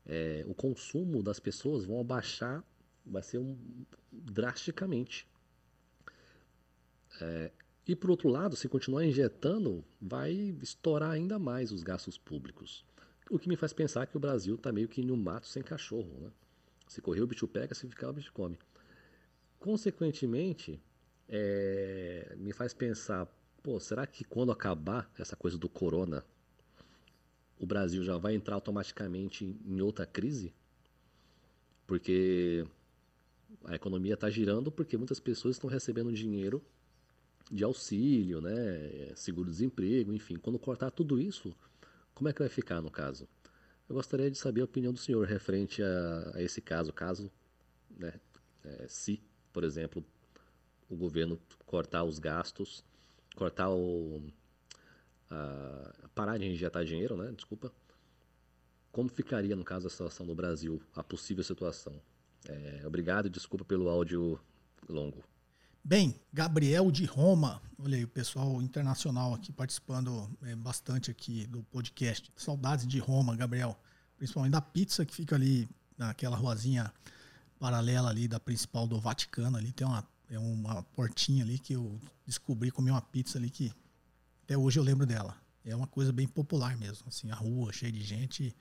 é, 0.06 0.44
o 0.48 0.54
consumo 0.54 1.24
das 1.24 1.40
pessoas 1.40 1.86
vão 1.86 2.00
abaixar, 2.00 2.64
vai 3.06 3.24
ser 3.24 3.40
um, 3.40 3.58
drasticamente. 4.12 5.28
É, 7.22 7.52
e 7.88 7.96
por 7.96 8.10
outro 8.10 8.30
lado, 8.30 8.56
se 8.56 8.70
continuar 8.70 9.06
injetando, 9.06 9.84
vai 10.00 10.32
estourar 10.62 11.12
ainda 11.12 11.38
mais 11.38 11.72
os 11.72 11.84
gastos 11.84 12.18
públicos. 12.18 12.86
O 13.30 13.38
que 13.38 13.50
me 13.50 13.58
faz 13.58 13.74
pensar 13.74 14.08
que 14.08 14.16
o 14.16 14.20
Brasil 14.20 14.56
está 14.56 14.72
meio 14.72 14.88
que 14.88 15.04
no 15.04 15.18
mato 15.18 15.48
sem 15.48 15.62
cachorro. 15.62 16.10
Né? 16.22 16.32
Se 16.88 17.02
correr, 17.02 17.22
o 17.22 17.28
bicho 17.28 17.48
pega, 17.48 17.76
se 17.76 17.88
ficar, 17.88 18.10
o 18.10 18.14
bicho 18.14 18.32
come. 18.32 18.58
Consequentemente, 19.60 20.82
é, 21.28 22.36
me 22.38 22.54
faz 22.54 22.74
pensar, 22.74 23.28
pô, 23.62 23.80
será 23.80 24.08
que 24.08 24.24
quando 24.24 24.52
acabar 24.52 25.12
essa 25.18 25.36
coisa 25.36 25.58
do 25.58 25.68
corona, 25.68 26.24
o 27.60 27.66
Brasil 27.66 28.04
já 28.04 28.18
vai 28.18 28.36
entrar 28.36 28.56
automaticamente 28.56 29.58
em 29.66 29.82
outra 29.82 30.06
crise? 30.06 30.54
Porque 31.86 32.66
a 33.66 33.76
economia 33.76 34.14
está 34.14 34.30
girando 34.30 34.72
porque 34.72 34.98
muitas 34.98 35.20
pessoas 35.20 35.56
estão 35.56 35.70
recebendo 35.70 36.12
dinheiro 36.14 36.62
de 37.52 37.64
auxílio, 37.64 38.42
né, 38.42 39.14
seguro-desemprego, 39.16 40.14
enfim. 40.14 40.36
Quando 40.36 40.58
cortar 40.60 40.92
tudo 40.92 41.20
isso, 41.20 41.56
como 42.14 42.30
é 42.30 42.34
que 42.34 42.40
vai 42.40 42.50
ficar 42.50 42.82
no 42.82 42.90
caso? 42.90 43.28
Eu 43.88 43.96
gostaria 43.96 44.32
de 44.32 44.38
saber 44.38 44.62
a 44.62 44.66
opinião 44.66 44.94
do 44.94 45.00
senhor 45.00 45.28
referente 45.28 45.84
a, 45.84 46.32
a 46.36 46.42
esse 46.42 46.62
caso, 46.62 46.94
caso, 46.94 47.32
né, 47.90 48.14
é, 48.64 48.88
se, 48.88 49.22
por 49.52 49.64
exemplo, 49.64 50.04
o 50.90 50.96
governo 50.96 51.40
cortar 51.66 52.04
os 52.04 52.20
gastos, 52.20 52.84
cortar 53.36 53.70
o. 53.70 54.22
A, 55.30 55.94
parar 56.14 56.38
de 56.38 56.46
injetar 56.46 56.86
dinheiro, 56.86 57.18
né? 57.18 57.32
Desculpa. 57.32 57.72
Como 58.92 59.10
ficaria, 59.10 59.56
no 59.56 59.64
caso, 59.64 59.88
a 59.88 59.90
situação 59.90 60.26
do 60.26 60.36
Brasil, 60.36 60.82
a 60.96 61.04
possível 61.04 61.44
situação? 61.44 62.00
É, 62.48 62.84
obrigado 62.86 63.30
desculpa 63.30 63.66
pelo 63.66 63.90
áudio 63.90 64.40
longo. 64.88 65.24
Bem, 65.86 66.16
Gabriel 66.32 66.90
de 66.90 67.04
Roma, 67.04 67.62
olha 67.78 67.98
aí 67.98 68.06
o 68.06 68.08
pessoal 68.08 68.62
internacional 68.62 69.34
aqui 69.34 69.52
participando 69.52 70.30
é, 70.44 70.56
bastante 70.56 71.12
aqui 71.12 71.46
do 71.48 71.62
podcast. 71.64 72.32
Saudades 72.38 72.88
de 72.88 73.00
Roma, 73.00 73.36
Gabriel. 73.36 73.78
Principalmente 74.18 74.54
da 74.54 74.62
pizza 74.62 75.06
que 75.06 75.14
fica 75.14 75.36
ali 75.36 75.68
naquela 75.98 76.38
ruazinha 76.38 76.90
paralela 77.60 78.10
ali 78.10 78.30
da 78.30 78.40
principal 78.40 78.88
do 78.88 78.98
Vaticano. 78.98 79.58
Ali 79.58 79.74
tem 79.74 79.86
uma 79.86 80.08
é 80.30 80.40
uma 80.40 80.84
portinha 80.96 81.44
ali 81.44 81.60
que 81.60 81.74
eu 81.74 82.00
descobri, 82.26 82.72
comi 82.72 82.90
uma 82.90 83.02
pizza 83.02 83.38
ali 83.38 83.50
que 83.50 83.70
até 84.46 84.58
hoje 84.58 84.80
eu 84.80 84.84
lembro 84.84 85.06
dela. 85.06 85.36
É 85.66 85.76
uma 85.76 85.86
coisa 85.86 86.14
bem 86.14 86.30
popular 86.30 86.78
mesmo, 86.78 87.10
assim, 87.10 87.30
a 87.30 87.36
rua 87.36 87.74
cheia 87.74 87.92
de 87.92 88.02
gente 88.02 88.56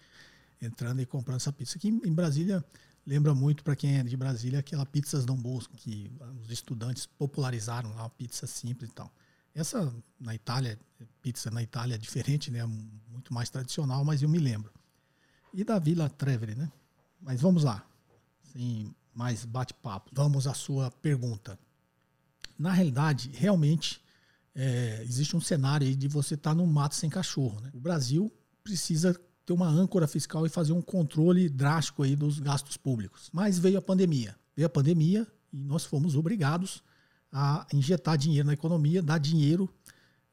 entrando 0.60 1.00
e 1.00 1.06
comprando 1.06 1.36
essa 1.36 1.52
pizza. 1.52 1.78
Aqui 1.78 1.88
em 1.88 2.12
Brasília 2.12 2.64
lembra 3.06 3.34
muito 3.34 3.62
para 3.64 3.76
quem 3.76 3.98
é 3.98 4.02
de 4.02 4.16
Brasília 4.16 4.60
aquela 4.60 4.86
pizzas 4.86 5.24
Dom 5.24 5.36
Bosco 5.36 5.76
que 5.76 6.10
os 6.40 6.50
estudantes 6.50 7.06
popularizaram 7.06 7.94
lá, 7.94 8.08
pizza 8.10 8.46
simples 8.46 8.90
e 8.90 8.94
tal. 8.94 9.12
Essa 9.54 9.92
na 10.18 10.34
Itália, 10.34 10.78
pizza 11.20 11.50
na 11.50 11.62
Itália 11.62 11.96
é 11.96 11.98
diferente, 11.98 12.50
né? 12.50 12.64
Muito 12.64 13.34
mais 13.34 13.50
tradicional, 13.50 14.04
mas 14.04 14.22
eu 14.22 14.28
me 14.28 14.38
lembro. 14.38 14.72
E 15.52 15.62
da 15.62 15.78
Vila 15.78 16.08
Trevere, 16.08 16.54
né? 16.54 16.72
Mas 17.20 17.40
vamos 17.40 17.64
lá. 17.64 17.86
Sem 18.52 18.94
mais 19.14 19.44
bate-papo. 19.44 20.10
Vamos 20.14 20.46
à 20.46 20.54
sua 20.54 20.90
pergunta. 20.90 21.58
Na 22.58 22.72
realidade, 22.72 23.30
realmente 23.34 24.02
é, 24.54 25.02
existe 25.02 25.36
um 25.36 25.40
cenário 25.40 25.86
aí 25.86 25.94
de 25.94 26.08
você 26.08 26.34
estar 26.34 26.50
tá 26.50 26.54
no 26.54 26.66
mato 26.66 26.94
sem 26.94 27.10
cachorro. 27.10 27.60
Né? 27.60 27.70
O 27.74 27.80
Brasil 27.80 28.32
precisa 28.62 29.18
ter 29.52 29.54
uma 29.54 29.68
âncora 29.68 30.06
fiscal 30.06 30.46
e 30.46 30.48
fazer 30.48 30.72
um 30.72 30.82
controle 30.82 31.48
drástico 31.48 32.02
aí 32.02 32.16
dos 32.16 32.40
gastos 32.40 32.76
públicos. 32.76 33.30
Mas 33.32 33.58
veio 33.58 33.78
a 33.78 33.82
pandemia. 33.82 34.34
Veio 34.56 34.66
a 34.66 34.70
pandemia 34.70 35.26
e 35.52 35.62
nós 35.62 35.84
fomos 35.84 36.16
obrigados 36.16 36.82
a 37.30 37.66
injetar 37.72 38.16
dinheiro 38.16 38.46
na 38.46 38.52
economia, 38.52 39.02
dar 39.02 39.18
dinheiro 39.18 39.72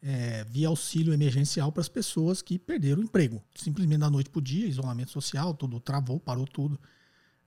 é, 0.01 0.43
via 0.45 0.67
auxílio 0.67 1.13
emergencial 1.13 1.72
para 1.72 1.82
as 1.82 1.89
pessoas 1.89 2.41
que 2.41 2.57
perderam 2.57 3.01
o 3.01 3.03
emprego. 3.03 3.43
Simplesmente 3.55 3.99
da 3.99 4.09
noite 4.09 4.30
para 4.30 4.39
o 4.39 4.41
dia, 4.41 4.67
isolamento 4.67 5.11
social, 5.11 5.53
tudo 5.53 5.80
travou, 5.80 6.20
parou 6.20 6.47
tudo 6.47 6.80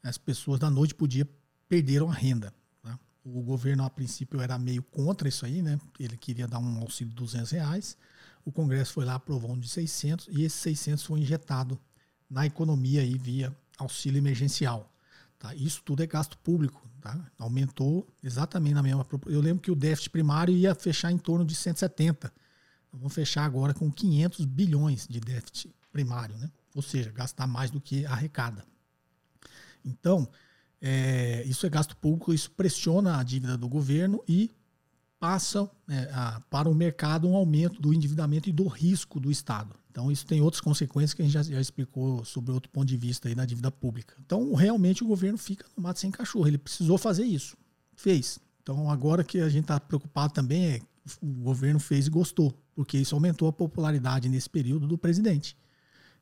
as 0.03 0.19
pessoas 0.19 0.59
da 0.59 0.69
noite 0.69 0.95
para 0.95 1.05
o 1.05 1.09
dia 1.09 1.29
perderam 1.69 2.11
a 2.11 2.15
renda. 2.15 2.53
Né? 2.83 2.99
O 3.25 3.43
governo, 3.43 3.85
a 3.85 3.91
princípio, 3.91 4.41
era 4.41 4.59
meio 4.59 4.83
contra 4.83 5.29
isso 5.29 5.47
aí, 5.47 5.63
né? 5.63 5.79
Ele 5.99 6.17
queria 6.17 6.49
dar 6.49 6.59
um 6.59 6.81
auxílio 6.81 7.11
de 7.11 7.17
200 7.17 7.51
reais. 7.53 7.97
O 8.45 8.53
Congresso 8.53 8.93
foi 8.93 9.05
lá, 9.05 9.15
aprovou 9.15 9.53
um 9.53 9.59
de 9.59 9.69
600 9.69 10.29
e 10.31 10.43
esse 10.43 10.57
600 10.57 11.05
foi 11.05 11.21
injetado 11.21 11.79
na 12.29 12.47
economia 12.47 13.03
aí 13.03 13.17
via 13.17 13.55
auxílio 13.79 14.19
emergencial. 14.19 14.93
Tá? 15.39 15.55
Isso 15.55 15.83
tudo 15.85 16.03
é 16.03 16.07
gasto 16.07 16.37
público. 16.39 16.83
Tá? 17.01 17.19
Aumentou 17.39 18.07
exatamente 18.23 18.75
na 18.75 18.83
mesma. 18.83 19.07
Eu 19.27 19.41
lembro 19.41 19.61
que 19.61 19.71
o 19.71 19.75
déficit 19.75 20.11
primário 20.11 20.55
ia 20.55 20.75
fechar 20.75 21.11
em 21.11 21.19
torno 21.19 21.45
de 21.45 21.55
170. 21.55 22.33
Vamos 22.93 23.13
fechar 23.13 23.45
agora 23.45 23.75
com 23.75 23.91
500 23.91 24.45
bilhões 24.45 25.09
de 25.09 25.19
déficit 25.19 25.75
primário, 25.91 26.37
né? 26.37 26.51
ou 26.75 26.83
seja, 26.83 27.11
gastar 27.11 27.47
mais 27.47 27.71
do 27.71 27.81
que 27.81 28.07
arrecada. 28.07 28.65
Então, 29.85 30.29
é, 30.81 31.43
isso 31.45 31.67
é 31.67 31.71
gasto 31.71 31.97
público, 31.97 32.33
isso 32.33 32.51
pressiona 32.51 33.19
a 33.19 33.23
dívida 33.23 33.57
do 33.57 33.69
governo 33.69 34.23
e 34.29 34.51
passa 35.23 35.71
é, 35.89 36.11
a, 36.13 36.41
para 36.51 36.69
o 36.69 36.75
mercado 36.75 37.29
um 37.29 37.37
aumento 37.37 37.81
do 37.81 37.95
endividamento 37.95 38.49
e 38.49 38.53
do 38.53 38.67
risco 38.67 39.21
do 39.21 39.31
Estado. 39.31 39.73
Então, 39.89 40.11
isso 40.11 40.27
tem 40.27 40.41
outras 40.41 40.61
consequências 40.61 41.15
que 41.15 41.23
a 41.23 41.25
gente 41.25 41.35
já, 41.35 41.45
já, 41.45 41.61
explicou 41.61 42.25
sobre 42.25 42.51
outro 42.51 42.69
ponto 42.73 42.89
de 42.89 42.97
vista 42.97 43.29
aí 43.29 43.35
na 43.37 43.47
dívida 43.47 43.71
pública. 43.71 44.17
Então, 44.27 44.53
realmente, 44.53 45.05
o 45.05 45.07
governo 45.07 45.39
fica 45.39 45.65
no 45.77 45.83
mato 45.85 46.01
sem 46.01 46.11
cachorro. 46.11 46.49
Ele 46.49 46.59
precisou 46.59 46.99
fazer 46.99 47.23
isso. 47.23 47.57
Fez. 47.95 48.41
Então, 48.65 48.91
agora 48.91 49.23
que 49.23 49.39
a 49.39 49.49
gente 49.49 49.63
está 49.63 49.79
preocupado 49.79 50.33
também 50.33 50.67
é 50.67 50.81
o 51.21 51.27
governo 51.45 51.79
fez 51.79 52.09
e 52.09 52.11
gostou, 52.11 52.53
porque 52.75 52.99
isso 52.99 53.15
aumentou 53.15 53.47
a 53.47 53.53
popularidade 53.53 54.29
nesse 54.29 54.51
período 54.51 54.89
do 54.89 54.99
presidente. 54.99 55.57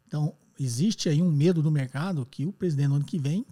Então, 0.07 0.34
existe 0.59 1.09
aí 1.09 1.22
um 1.22 1.32
medo 1.32 1.62
do 1.62 1.70
mercado 1.70 2.26
que 2.26 2.44
o 2.44 2.53
presidente 2.53 2.88
no 2.88 2.96
ano 2.96 3.05
que 3.07 3.18
vem, 3.18 3.46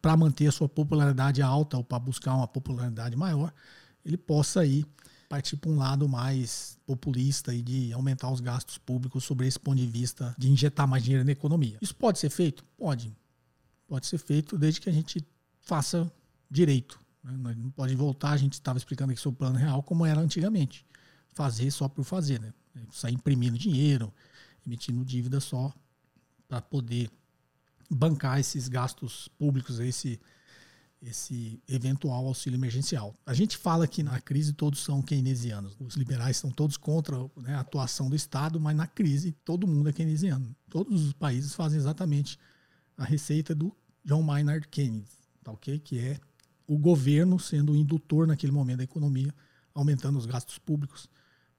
para 0.00 0.16
manter 0.16 0.46
a 0.46 0.52
sua 0.52 0.70
popularidade 0.70 1.42
alta 1.42 1.76
ou 1.76 1.84
para 1.84 1.98
buscar 1.98 2.34
uma 2.34 2.48
popularidade 2.48 3.14
maior, 3.14 3.52
ele 4.04 4.16
possa 4.16 4.60
aí 4.60 4.84
partir 5.28 5.56
para 5.56 5.70
um 5.70 5.76
lado 5.76 6.08
mais 6.08 6.78
populista 6.86 7.54
e 7.54 7.62
de 7.62 7.92
aumentar 7.92 8.30
os 8.30 8.40
gastos 8.40 8.78
públicos 8.78 9.24
sobre 9.24 9.46
esse 9.46 9.58
ponto 9.58 9.76
de 9.76 9.86
vista 9.86 10.34
de 10.38 10.50
injetar 10.50 10.86
mais 10.86 11.02
dinheiro 11.02 11.24
na 11.24 11.32
economia. 11.32 11.78
Isso 11.80 11.94
pode 11.94 12.18
ser 12.18 12.30
feito? 12.30 12.64
Pode. 12.76 13.16
Pode 13.86 14.06
ser 14.06 14.18
feito 14.18 14.56
desde 14.56 14.80
que 14.80 14.88
a 14.88 14.92
gente 14.92 15.24
faça 15.60 16.10
direito. 16.50 17.00
Né? 17.22 17.54
Não 17.56 17.70
pode 17.70 17.94
voltar, 17.94 18.30
a 18.30 18.36
gente 18.36 18.52
estava 18.52 18.78
explicando 18.78 19.12
aqui 19.12 19.20
sobre 19.20 19.36
o 19.36 19.38
plano 19.38 19.56
real 19.56 19.82
como 19.82 20.04
era 20.04 20.20
antigamente. 20.20 20.86
Fazer 21.32 21.70
só 21.70 21.88
por 21.88 22.04
fazer, 22.04 22.40
né? 22.40 22.52
Sair 22.92 23.14
imprimindo 23.14 23.58
dinheiro, 23.58 24.12
emitindo 24.66 25.04
dívida 25.04 25.40
só 25.40 25.72
para 26.46 26.60
poder 26.60 27.10
bancar 27.90 28.38
esses 28.38 28.68
gastos 28.68 29.28
públicos, 29.38 29.78
esse, 29.80 30.20
esse 31.06 31.60
eventual 31.68 32.26
auxílio 32.26 32.56
emergencial. 32.56 33.14
A 33.26 33.34
gente 33.34 33.56
fala 33.56 33.86
que 33.86 34.02
na 34.02 34.20
crise 34.20 34.52
todos 34.52 34.80
são 34.80 35.02
keynesianos. 35.02 35.76
Os 35.80 35.94
liberais 35.94 36.36
estão 36.36 36.50
todos 36.50 36.76
contra 36.76 37.18
né, 37.36 37.54
a 37.54 37.60
atuação 37.60 38.08
do 38.08 38.16
Estado, 38.16 38.58
mas 38.58 38.76
na 38.76 38.86
crise 38.86 39.32
todo 39.44 39.66
mundo 39.66 39.88
é 39.88 39.92
keynesiano. 39.92 40.54
Todos 40.70 41.04
os 41.04 41.12
países 41.12 41.54
fazem 41.54 41.78
exatamente 41.78 42.38
a 42.96 43.04
receita 43.04 43.54
do 43.54 43.74
John 44.04 44.22
Maynard 44.22 44.66
Keynes, 44.68 45.10
tá 45.42 45.52
ok? 45.52 45.78
Que 45.78 45.98
é 45.98 46.20
o 46.66 46.78
governo 46.78 47.38
sendo 47.38 47.72
o 47.72 47.76
indutor 47.76 48.26
naquele 48.26 48.52
momento 48.52 48.78
da 48.78 48.84
economia, 48.84 49.34
aumentando 49.74 50.18
os 50.18 50.26
gastos 50.26 50.58
públicos 50.58 51.08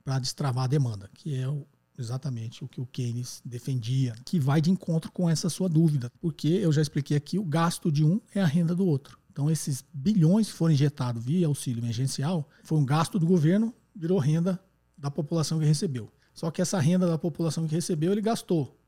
para 0.03 0.19
destravar 0.19 0.65
a 0.65 0.67
demanda, 0.67 1.09
que 1.13 1.35
é 1.35 1.47
o, 1.47 1.67
exatamente 1.97 2.63
o 2.63 2.67
que 2.67 2.81
o 2.81 2.85
Keynes 2.85 3.41
defendia, 3.43 4.15
que 4.25 4.39
vai 4.39 4.61
de 4.61 4.71
encontro 4.71 5.11
com 5.11 5.29
essa 5.29 5.49
sua 5.49 5.67
dúvida, 5.67 6.11
porque 6.19 6.47
eu 6.47 6.71
já 6.71 6.81
expliquei 6.81 7.17
aqui, 7.17 7.37
o 7.37 7.43
gasto 7.43 7.91
de 7.91 8.03
um 8.03 8.21
é 8.33 8.41
a 8.41 8.45
renda 8.45 8.75
do 8.75 8.85
outro. 8.85 9.19
Então, 9.35 9.51
esses 9.51 9.83
bilhões 9.93 10.47
que 10.47 10.53
foram 10.53 10.73
injetados 10.73 11.21
via 11.21 11.45
auxílio 11.45 11.81
emergencial, 11.81 12.47
foi 12.63 12.77
um 12.77 12.85
gasto 12.85 13.19
do 13.19 13.25
governo, 13.25 13.73
virou 13.93 14.17
renda 14.17 14.57
da 14.97 15.11
população 15.11 15.59
que 15.59 15.65
recebeu. 15.65 16.09
Só 16.33 16.49
que 16.49 16.61
essa 16.61 16.79
renda 16.79 17.05
da 17.05 17.17
população 17.17 17.67
que 17.67 17.75
recebeu, 17.75 18.13
ele 18.13 18.21
gastou. 18.21 18.79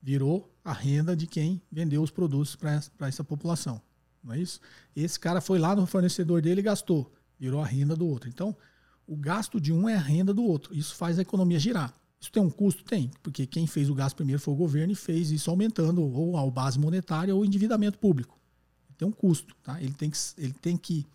Virou 0.00 0.54
a 0.64 0.72
renda 0.72 1.16
de 1.16 1.26
quem 1.26 1.60
vendeu 1.68 2.00
os 2.00 2.12
produtos 2.12 2.54
para 2.54 3.08
essa 3.08 3.24
população. 3.24 3.82
Não 4.22 4.32
é 4.32 4.38
isso? 4.38 4.60
Esse 4.94 5.18
cara 5.18 5.40
foi 5.40 5.58
lá 5.58 5.74
no 5.74 5.84
fornecedor 5.84 6.40
dele 6.40 6.60
e 6.60 6.62
gastou. 6.62 7.12
Virou 7.36 7.60
a 7.60 7.66
renda 7.66 7.96
do 7.96 8.06
outro. 8.06 8.28
Então, 8.28 8.56
o 9.04 9.16
gasto 9.16 9.60
de 9.60 9.72
um 9.72 9.88
é 9.88 9.96
a 9.96 10.00
renda 10.00 10.32
do 10.32 10.44
outro. 10.44 10.72
Isso 10.72 10.94
faz 10.94 11.18
a 11.18 11.22
economia 11.22 11.58
girar. 11.58 11.92
Isso 12.20 12.30
tem 12.30 12.40
um 12.40 12.50
custo? 12.50 12.84
Tem, 12.84 13.10
porque 13.20 13.48
quem 13.48 13.66
fez 13.66 13.90
o 13.90 13.96
gasto 13.96 14.14
primeiro 14.14 14.40
foi 14.40 14.54
o 14.54 14.56
governo 14.56 14.92
e 14.92 14.96
fez 14.96 15.32
isso 15.32 15.50
aumentando 15.50 16.04
ou 16.04 16.36
a 16.36 16.48
base 16.48 16.78
monetária 16.78 17.34
ou 17.34 17.40
o 17.40 17.44
endividamento 17.44 17.98
público. 17.98 18.40
Tem 18.96 19.06
um 19.06 19.12
custo, 19.12 19.54
tá? 19.62 19.80
Ele 19.80 19.92
tem 19.92 20.10
que, 20.10 20.18
ele 20.38 20.52
tem 20.54 20.76
que 20.76 21.06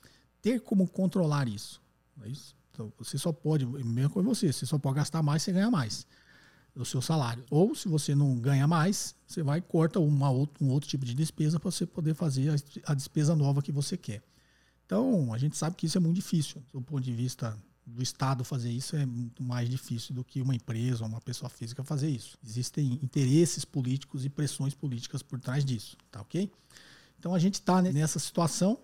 ter 0.41 0.61
como 0.61 0.87
controlar 0.87 1.47
isso. 1.47 1.81
É 2.23 2.29
isso? 2.29 2.55
Então, 2.71 2.91
você 2.97 3.17
só 3.17 3.31
pode, 3.31 3.65
mesmo 3.65 4.09
com 4.11 4.21
você, 4.23 4.51
você 4.53 4.65
só 4.65 4.77
pode 4.77 4.97
gastar 4.97 5.23
mais, 5.23 5.41
você 5.41 5.51
ganha 5.51 5.71
mais 5.71 6.05
do 6.75 6.85
seu 6.85 7.01
salário. 7.01 7.43
Ou 7.49 7.73
se 7.73 7.87
você 7.87 8.13
não 8.13 8.37
ganha 8.39 8.67
mais, 8.67 9.15
você 9.25 9.41
vai 9.41 9.59
e 9.59 9.61
corta 9.61 9.99
uma 9.99 10.29
outro, 10.29 10.63
um 10.63 10.69
outro 10.69 10.87
tipo 10.87 11.03
de 11.03 11.13
despesa 11.13 11.59
para 11.59 11.71
você 11.71 11.85
poder 11.85 12.13
fazer 12.13 12.51
a, 12.51 12.91
a, 12.91 12.93
despesa 12.93 13.35
nova 13.35 13.61
que 13.61 13.71
você 13.71 13.97
quer. 13.97 14.21
Então, 14.85 15.33
a 15.33 15.37
gente 15.37 15.57
sabe 15.57 15.75
que 15.75 15.87
isso 15.87 15.97
é 15.97 16.01
muito 16.01 16.15
difícil. 16.15 16.63
Do 16.71 16.81
ponto 16.81 17.01
de 17.01 17.11
vista 17.11 17.57
do 17.85 18.03
Estado 18.03 18.43
fazer 18.43 18.69
isso 18.69 18.95
é 18.95 19.05
muito 19.05 19.41
mais 19.41 19.69
difícil 19.69 20.13
do 20.13 20.23
que 20.23 20.41
uma 20.41 20.53
empresa 20.53 21.03
ou 21.03 21.09
uma 21.09 21.21
pessoa 21.21 21.49
física 21.49 21.83
fazer 21.83 22.09
isso. 22.09 22.37
Existem 22.45 22.99
interesses 23.01 23.65
políticos 23.65 24.25
e 24.25 24.29
pressões 24.29 24.75
políticas 24.75 25.23
por 25.23 25.39
trás 25.39 25.63
disso, 25.63 25.97
tá 26.11 26.21
ok? 26.21 26.51
Então 27.19 27.33
a 27.33 27.39
gente 27.39 27.55
está 27.55 27.81
nessa 27.81 28.19
situação 28.19 28.79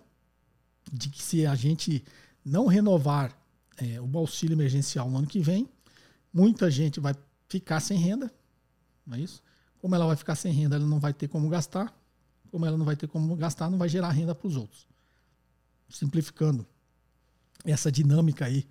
de 0.92 1.08
que 1.08 1.22
se 1.22 1.46
a 1.46 1.54
gente 1.54 2.04
não 2.44 2.66
renovar 2.66 3.36
é, 3.76 4.00
o 4.00 4.18
auxílio 4.18 4.54
emergencial 4.54 5.10
no 5.10 5.18
ano 5.18 5.26
que 5.26 5.40
vem, 5.40 5.68
muita 6.32 6.70
gente 6.70 7.00
vai 7.00 7.14
ficar 7.48 7.80
sem 7.80 7.98
renda, 7.98 8.32
não 9.06 9.16
é 9.16 9.20
isso? 9.20 9.42
Como 9.78 9.94
ela 9.94 10.06
vai 10.06 10.16
ficar 10.16 10.34
sem 10.34 10.52
renda, 10.52 10.76
ela 10.76 10.86
não 10.86 10.98
vai 10.98 11.12
ter 11.12 11.28
como 11.28 11.48
gastar. 11.48 11.94
Como 12.50 12.64
ela 12.64 12.78
não 12.78 12.86
vai 12.86 12.96
ter 12.96 13.06
como 13.06 13.36
gastar, 13.36 13.68
não 13.68 13.76
vai 13.76 13.88
gerar 13.88 14.10
renda 14.10 14.34
para 14.34 14.46
os 14.46 14.56
outros. 14.56 14.86
Simplificando 15.90 16.66
essa 17.64 17.90
dinâmica 17.92 18.46
aí 18.46 18.66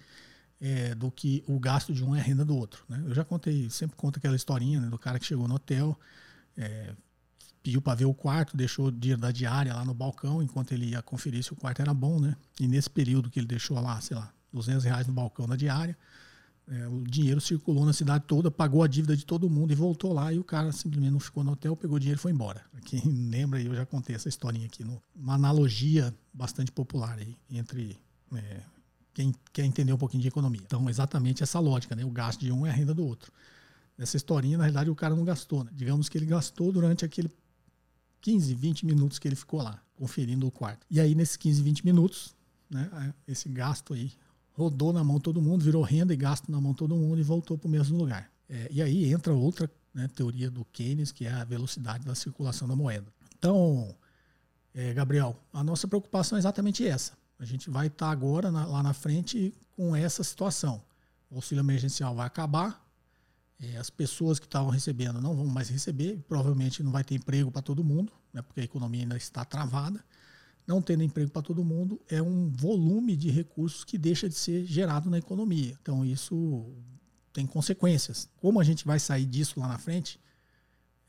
é, 0.60 0.96
do 0.96 1.12
que 1.12 1.44
o 1.48 1.60
gasto 1.60 1.94
de 1.94 2.04
um 2.04 2.16
é 2.16 2.20
a 2.20 2.24
renda 2.24 2.46
do 2.46 2.56
outro. 2.56 2.86
Né? 2.88 3.04
Eu 3.06 3.14
já 3.14 3.24
contei, 3.24 3.70
sempre 3.70 3.96
conto 3.96 4.18
aquela 4.18 4.36
historinha 4.36 4.80
né, 4.80 4.90
do 4.90 4.98
cara 4.98 5.20
que 5.20 5.26
chegou 5.26 5.48
no 5.48 5.56
hotel, 5.56 6.00
é, 6.58 6.96
pediu 7.64 7.82
para 7.82 7.96
ver 7.96 8.06
o 8.06 8.14
quarto, 8.14 8.56
deixou 8.56 8.88
o 8.88 8.92
dinheiro 8.92 9.22
da 9.22 9.32
diária 9.32 9.74
lá 9.74 9.86
no 9.86 9.94
balcão, 9.94 10.44
enquanto 10.44 10.74
ele 10.74 10.88
ia 10.88 11.02
conferir 11.02 11.42
se 11.44 11.54
o 11.54 11.56
quarto 11.56 11.82
era 11.82 11.94
bom, 11.94 12.20
né? 12.20 12.36
E 12.60 12.68
nesse 12.68 12.90
período 12.90 13.30
que 13.30 13.40
ele 13.40 13.48
deixou 13.48 13.80
lá, 13.80 14.00
sei 14.02 14.18
lá, 14.18 14.32
200 14.52 14.84
reais 14.84 15.08
no 15.08 15.14
balcão 15.14 15.48
da 15.48 15.56
diária, 15.56 15.98
é, 16.68 16.88
o 16.88 17.02
dinheiro 17.04 17.42
circulou 17.42 17.86
na 17.86 17.94
cidade 17.94 18.26
toda, 18.28 18.50
pagou 18.52 18.84
a 18.84 18.88
dívida 18.88 19.16
de 19.18 19.26
todo 19.26 19.50
mundo 19.50 19.72
e 19.72 19.76
voltou 19.76 20.14
lá. 20.14 20.32
E 20.32 20.40
o 20.40 20.44
cara 20.44 20.72
simplesmente 20.72 21.12
não 21.12 21.20
ficou 21.20 21.44
no 21.44 21.52
hotel, 21.52 21.76
pegou 21.76 21.98
o 21.98 22.00
dinheiro 22.00 22.20
e 22.20 22.22
foi 22.22 22.32
embora. 22.32 22.62
Quem 22.86 23.02
lembra, 23.02 23.62
eu 23.62 23.74
já 23.74 23.86
contei 23.86 24.16
essa 24.16 24.30
historinha 24.30 24.66
aqui, 24.66 24.84
no, 24.84 25.02
uma 25.16 25.36
analogia 25.36 26.14
bastante 26.34 26.72
popular 26.72 27.18
aí, 27.18 27.36
entre 27.50 27.98
é, 28.34 28.62
quem 29.14 29.34
quer 29.52 29.64
entender 29.64 29.94
um 29.94 29.98
pouquinho 29.98 30.22
de 30.22 30.28
economia. 30.28 30.62
Então, 30.66 30.90
exatamente 30.90 31.44
essa 31.44 31.60
lógica, 31.60 31.96
né? 31.96 32.04
O 32.04 32.10
gasto 32.10 32.40
de 32.42 32.52
um 32.52 32.66
é 32.66 32.70
a 32.70 32.74
renda 32.74 32.94
do 32.94 33.06
outro. 33.06 33.32
Nessa 33.98 34.18
historinha, 34.18 34.58
na 34.58 34.64
realidade, 34.64 34.90
o 34.90 34.96
cara 34.96 35.16
não 35.16 35.24
gastou. 35.24 35.64
Né? 35.64 35.72
Digamos 35.74 36.10
que 36.10 36.18
ele 36.18 36.26
gastou 36.26 36.72
durante 36.72 37.06
aquele 37.06 37.30
15, 38.24 38.56
20 38.56 38.86
minutos 38.86 39.20
que 39.20 39.28
ele 39.28 39.36
ficou 39.36 39.62
lá, 39.62 39.80
conferindo 39.96 40.48
o 40.48 40.52
quarto. 40.52 40.88
E 40.90 41.00
aí, 41.00 41.14
nesses 41.14 41.36
15, 41.36 41.62
20 41.62 41.86
minutos, 41.86 42.34
né, 42.70 43.14
esse 43.28 43.50
gasto 43.50 43.94
aí 43.94 44.12
rodou 44.54 44.94
na 44.94 45.04
mão 45.04 45.20
todo 45.20 45.42
mundo, 45.42 45.64
virou 45.64 45.84
renda 45.84 46.14
e 46.14 46.18
gasto 46.18 46.52
na 46.52 46.60
mão 46.60 46.74
todo 46.74 46.96
mundo 46.96 47.20
e 47.20 47.24
voltou 47.24 47.58
para 47.58 47.68
o 47.68 47.72
mesmo 47.72 47.98
lugar. 47.98 48.32
É, 48.50 48.68
e 48.72 48.82
aí 48.82 49.12
entra 49.12 49.34
outra 49.34 49.70
né, 49.94 50.08
teoria 50.08 50.50
do 50.50 50.64
Keynes, 50.66 51.12
que 51.12 51.26
é 51.26 51.32
a 51.32 51.44
velocidade 51.44 52.06
da 52.06 52.16
circulação 52.16 52.68
da 52.68 52.76
moeda. 52.76 53.06
Então, 53.38 53.94
é, 54.74 54.94
Gabriel, 54.94 55.38
a 55.52 55.64
nossa 55.64 55.88
preocupação 55.88 56.38
é 56.38 56.40
exatamente 56.40 56.88
essa. 56.88 57.14
A 57.38 57.46
gente 57.46 57.70
vai 57.70 57.88
estar 57.88 58.06
tá 58.06 58.12
agora 58.12 58.50
na, 58.50 58.66
lá 58.66 58.82
na 58.82 58.94
frente 58.94 59.54
com 59.76 59.94
essa 59.94 60.24
situação. 60.24 60.82
O 61.30 61.36
auxílio 61.36 61.62
emergencial 61.62 62.16
vai 62.16 62.26
acabar, 62.26 62.83
é, 63.72 63.78
as 63.78 63.90
pessoas 63.90 64.40
que 64.40 64.46
estavam 64.46 64.70
recebendo 64.70 65.22
não 65.22 65.36
vão 65.36 65.46
mais 65.46 65.70
receber, 65.70 66.24
provavelmente 66.28 66.84
não 66.84 66.92
vai 66.92 67.04
ter 67.04 67.16
emprego 67.16 67.52
para 67.52 67.62
todo 67.62 67.84
mundo, 67.84 68.12
né, 68.34 68.42
porque 68.42 68.62
a 68.62 68.64
economia 68.64 69.02
ainda 69.02 69.18
está 69.18 69.46
travada 69.46 70.04
não 70.66 70.82
tendo 70.82 71.04
emprego 71.04 71.30
para 71.30 71.42
todo 71.42 71.64
mundo, 71.64 72.02
é 72.08 72.22
um 72.22 72.50
volume 72.50 73.16
de 73.16 73.30
recursos 73.30 73.84
que 73.84 73.98
deixa 73.98 74.30
de 74.30 74.36
ser 74.36 74.66
gerado 74.66 75.10
na 75.10 75.18
economia. 75.18 75.78
Então, 75.82 76.06
isso 76.06 76.66
tem 77.32 77.46
consequências. 77.46 78.30
Como 78.38 78.60
a 78.60 78.64
gente 78.64 78.86
vai 78.86 79.00
sair 79.00 79.26
disso 79.26 79.60
lá 79.60 79.68
na 79.68 79.78
frente, 79.78 80.20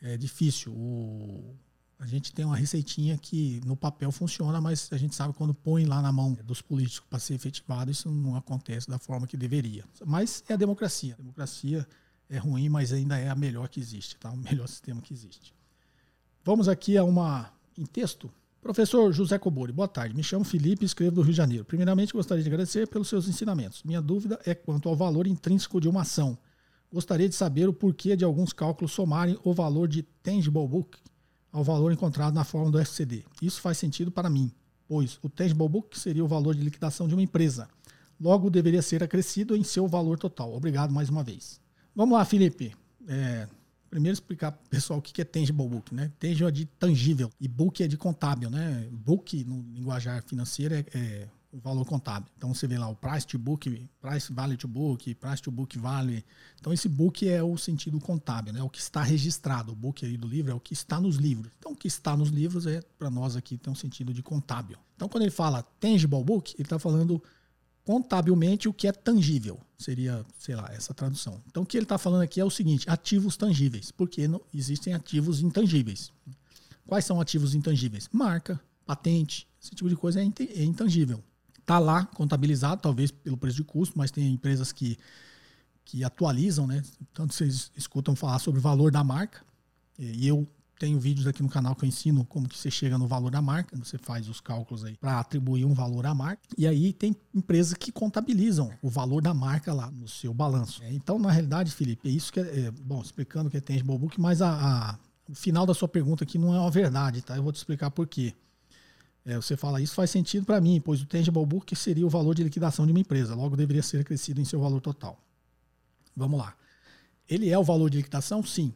é 0.03 0.17
difícil. 0.17 0.73
O, 0.73 1.57
a 1.99 2.07
gente 2.07 2.33
tem 2.33 2.45
uma 2.45 2.57
receitinha 2.57 3.17
que 3.17 3.61
no 3.65 3.77
papel 3.77 4.11
funciona, 4.11 4.61
mas 4.61 4.89
a 4.93 4.97
gente 4.97 5.15
sabe 5.15 5.35
quando 5.35 5.55
põe 5.55 5.85
lá 5.85 6.03
na 6.03 6.13
mão 6.13 6.35
dos 6.45 6.61
políticos 6.61 7.07
para 7.09 7.19
ser 7.19 7.35
efetivado, 7.35 7.91
isso 7.91 8.11
não 8.11 8.35
acontece 8.35 8.89
da 8.89 8.99
forma 8.99 9.27
que 9.27 9.37
deveria. 9.37 9.85
Mas 10.05 10.43
é 10.49 10.55
a 10.55 10.57
democracia. 10.57 11.15
A 11.15 11.19
democracia 11.19 11.87
é 12.29 12.39
ruim, 12.39 12.69
mas 12.69 12.93
ainda 12.93 13.19
é 13.19 13.29
a 13.29 13.35
melhor 13.35 13.69
que 13.69 13.81
existe, 13.81 14.17
tá? 14.17 14.31
o 14.31 14.37
melhor 14.37 14.69
sistema 14.69 15.01
que 15.01 15.13
existe. 15.13 15.55
Vamos 16.45 16.69
aqui 16.69 16.97
a 16.97 17.05
uma 17.05 17.53
em 17.77 17.85
texto 17.85 18.31
Professor 18.65 19.13
José 19.13 19.39
Cobori, 19.39 19.73
boa 19.73 19.87
tarde. 19.87 20.17
Me 20.17 20.23
chamo 20.23 20.43
Felipe 20.43 20.85
e 20.85 20.87
escrevo 20.87 21.17
do 21.17 21.21
Rio 21.21 21.33
de 21.33 21.37
Janeiro. 21.37 21.67
Primeiramente, 21.67 22.15
gostaria 22.15 22.43
de 22.43 22.49
agradecer 22.49 22.89
pelos 22.89 23.09
seus 23.09 23.29
ensinamentos. 23.29 23.83
Minha 23.83 24.01
dúvida 24.01 24.41
é 24.47 24.55
quanto 24.55 24.89
ao 24.89 24.97
valor 24.97 25.27
intrínseco 25.27 25.79
de 25.79 25.87
uma 25.87 26.01
ação. 26.01 26.39
Gostaria 26.91 27.29
de 27.29 27.35
saber 27.35 27.69
o 27.69 27.75
porquê 27.75 28.17
de 28.17 28.25
alguns 28.25 28.55
cálculos 28.55 28.93
somarem 28.93 29.39
o 29.45 29.53
valor 29.53 29.87
de 29.87 30.03
tangible 30.03 30.67
book 30.67 30.97
ao 31.53 31.63
valor 31.63 31.93
encontrado 31.93 32.33
na 32.33 32.43
forma 32.43 32.71
do 32.71 32.79
FCD. 32.79 33.27
Isso 33.43 33.61
faz 33.61 33.77
sentido 33.77 34.11
para 34.11 34.31
mim, 34.31 34.51
pois 34.89 35.19
o 35.23 35.29
tangible 35.29 35.69
book 35.69 35.99
seria 35.99 36.25
o 36.25 36.29
valor 36.29 36.55
de 36.55 36.63
liquidação 36.63 37.07
de 37.07 37.15
uma 37.15 37.23
empresa. 37.23 37.69
Logo, 38.19 38.49
deveria 38.49 38.81
ser 38.81 39.05
acrescido 39.05 39.55
em 39.55 39.63
seu 39.63 39.87
valor 39.87 40.19
total. 40.19 40.55
Obrigado 40.55 40.91
mais 40.91 41.11
uma 41.11 41.23
vez. 41.23 41.61
Vamos 41.95 42.19
lá, 42.19 42.25
Felipe. 42.25 42.75
É, 43.07 43.49
primeiro 43.89 44.15
explicar 44.15 44.51
para 44.51 44.65
o 44.65 44.69
pessoal 44.69 44.99
o 44.99 45.03
que 45.03 45.21
é 45.21 45.25
tangible 45.25 45.69
book. 45.69 45.95
Né? 45.95 46.11
Tangible 46.19 46.49
é 46.49 46.51
de 46.51 46.65
tangível 46.67 47.31
e 47.41 47.47
book 47.47 47.83
é 47.83 47.87
de 47.87 47.97
contábil. 47.97 48.51
Né? 48.51 48.89
Book, 48.91 49.45
no 49.45 49.65
linguajar 49.73 50.23
financeiro, 50.25 50.75
é, 50.75 50.85
é 50.93 51.29
o 51.55 51.59
valor 51.61 51.87
contábil. 51.87 52.29
Então 52.37 52.53
você 52.53 52.67
vê 52.67 52.77
lá 52.77 52.89
o 52.89 52.97
price 52.97 53.25
to 53.25 53.39
book, 53.39 53.89
price 54.01 54.33
value 54.33 54.57
to 54.57 54.67
book, 54.67 55.15
price 55.15 55.41
to 55.41 55.53
book 55.53 55.79
value. 55.79 56.21
Então 56.59 56.73
esse 56.73 56.89
book 56.89 57.29
é 57.29 57.41
o 57.45 57.57
sentido 57.57 58.01
contábil, 58.01 58.53
né? 58.53 58.61
O 58.61 58.69
que 58.69 58.81
está 58.81 59.03
registrado. 59.05 59.71
O 59.71 59.77
book 59.77 60.05
aí 60.05 60.17
do 60.17 60.27
livro 60.27 60.51
é 60.51 60.55
o 60.55 60.59
que 60.59 60.75
está 60.75 61.01
nos 61.01 61.15
livros. 61.15 61.53
Então 61.57 61.71
o 61.71 61.77
que 61.77 61.87
está 61.87 62.17
nos 62.17 62.31
livros 62.31 62.67
é 62.67 62.83
para 62.99 63.09
nós 63.09 63.37
aqui 63.37 63.57
tem 63.57 63.73
um 63.73 63.77
sentido 63.77 64.13
de 64.13 64.21
contábil. 64.21 64.77
Então 64.97 65.09
quando 65.09 65.23
ele 65.23 65.31
fala 65.31 65.63
tangible 65.79 66.25
book, 66.25 66.55
ele 66.55 66.65
está 66.65 66.79
falando 66.81 67.23
contabilmente 67.85 68.69
o 68.69 68.73
que 68.73 68.89
é 68.89 68.93
tangível. 68.93 69.61
Seria, 69.79 70.25
sei 70.39 70.57
lá, 70.57 70.71
essa 70.73 70.95
tradução. 70.95 71.41
Então 71.47 71.63
o 71.63 71.67
que 71.67 71.77
ele 71.77 71.85
está 71.85 71.99
falando 71.99 72.23
aqui 72.23 72.41
é 72.41 72.45
o 72.45 72.51
seguinte: 72.51 72.89
ativos 72.89 73.37
tangíveis, 73.37 73.91
porque 73.91 74.27
não 74.27 74.41
existem 74.53 74.95
ativos 74.95 75.41
intangíveis. 75.41 76.11
Quais 76.87 77.05
são 77.05 77.21
ativos 77.21 77.55
intangíveis? 77.55 78.09
Marca, 78.13 78.61
patente, 78.87 79.47
esse 79.63 79.75
tipo 79.75 79.89
de 79.89 79.97
coisa 79.97 80.21
é, 80.21 80.25
é 80.25 80.65
intangível. 80.65 81.23
Está 81.59 81.79
lá 81.79 82.05
contabilizado, 82.05 82.83
talvez 82.83 83.11
pelo 83.11 83.37
preço 83.37 83.57
de 83.57 83.65
custo, 83.65 83.97
mas 83.97 84.11
tem 84.11 84.31
empresas 84.31 84.71
que, 84.71 84.99
que 85.85 86.05
atualizam, 86.05 86.67
né? 86.67 86.83
Tanto 87.13 87.33
vocês 87.33 87.71
escutam 87.75 88.15
falar 88.15 88.39
sobre 88.39 88.61
o 88.61 88.63
valor 88.63 88.91
da 88.91 89.03
marca, 89.03 89.43
e 89.99 90.27
eu 90.27 90.47
tenho 90.79 90.99
vídeos 90.99 91.27
aqui 91.27 91.43
no 91.43 91.49
canal 91.49 91.75
que 91.75 91.85
eu 91.85 91.89
ensino 91.89 92.25
como 92.25 92.49
que 92.49 92.59
você 92.59 92.71
chega 92.71 92.99
no 92.99 93.07
valor 93.07 93.31
da 93.31 93.41
marca, 93.41 93.77
você 93.77 93.97
faz 93.97 94.29
os 94.29 94.41
cálculos 94.41 94.85
aí 94.85 94.97
para 94.97 95.19
atribuir 95.19 95.65
um 95.65 95.75
valor 95.75 96.07
à 96.07 96.15
marca. 96.15 96.43
E 96.57 96.67
aí 96.67 96.93
tem 96.93 97.15
empresas 97.35 97.75
que 97.75 97.93
contabilizam 97.93 98.71
o 98.83 98.89
valor 98.89 99.23
da 99.23 99.33
marca 99.33 99.73
lá 99.73 99.91
no 99.91 100.09
seu 100.09 100.35
balanço. 100.35 100.83
Então, 100.85 101.19
na 101.19 101.31
realidade, 101.31 101.71
Felipe, 101.71 102.09
é 102.09 102.13
isso 102.13 102.33
que 102.33 102.41
é, 102.41 102.67
é 102.67 102.71
bom, 102.71 103.01
explicando 103.01 103.51
que 103.51 103.57
é 103.57 103.61
tangible 103.61 103.97
book, 103.97 104.21
mas 104.21 104.43
a, 104.43 104.51
a, 104.51 104.99
o 105.29 105.35
final 105.35 105.65
da 105.65 105.75
sua 105.75 105.89
pergunta 105.89 106.25
aqui 106.25 106.39
não 106.39 106.55
é 106.55 106.59
uma 106.59 106.71
verdade, 106.71 107.23
tá? 107.23 107.37
Eu 107.37 107.43
vou 107.43 107.53
te 107.53 107.57
explicar 107.57 107.91
por 107.91 108.07
quê. 108.07 108.35
É, 109.25 109.37
você 109.37 109.57
fala, 109.57 109.81
isso 109.81 109.95
faz 109.95 110.11
sentido 110.11 110.45
para 110.45 110.61
mim, 110.61 110.83
pois 110.85 111.01
o 111.01 111.07
tangible 111.07 111.47
book 111.47 111.75
seria 111.75 112.07
o 112.07 112.11
valor 112.11 112.35
de 112.35 112.45
liquidação 112.45 112.85
de 112.85 112.93
uma 112.93 113.01
empresa, 113.01 113.35
logo 113.35 113.57
deveria 113.57 113.83
ser 113.83 114.01
acrescido 114.01 114.41
em 114.41 114.45
seu 114.45 114.61
valor 114.61 114.81
total. 114.81 115.19
Vamos 116.15 116.39
lá. 116.39 116.55
Ele 117.29 117.49
é 117.49 117.59
o 117.59 117.65
valor 117.65 117.89
de 117.89 117.97
liquidação? 117.97 118.43
Sim. 118.45 118.73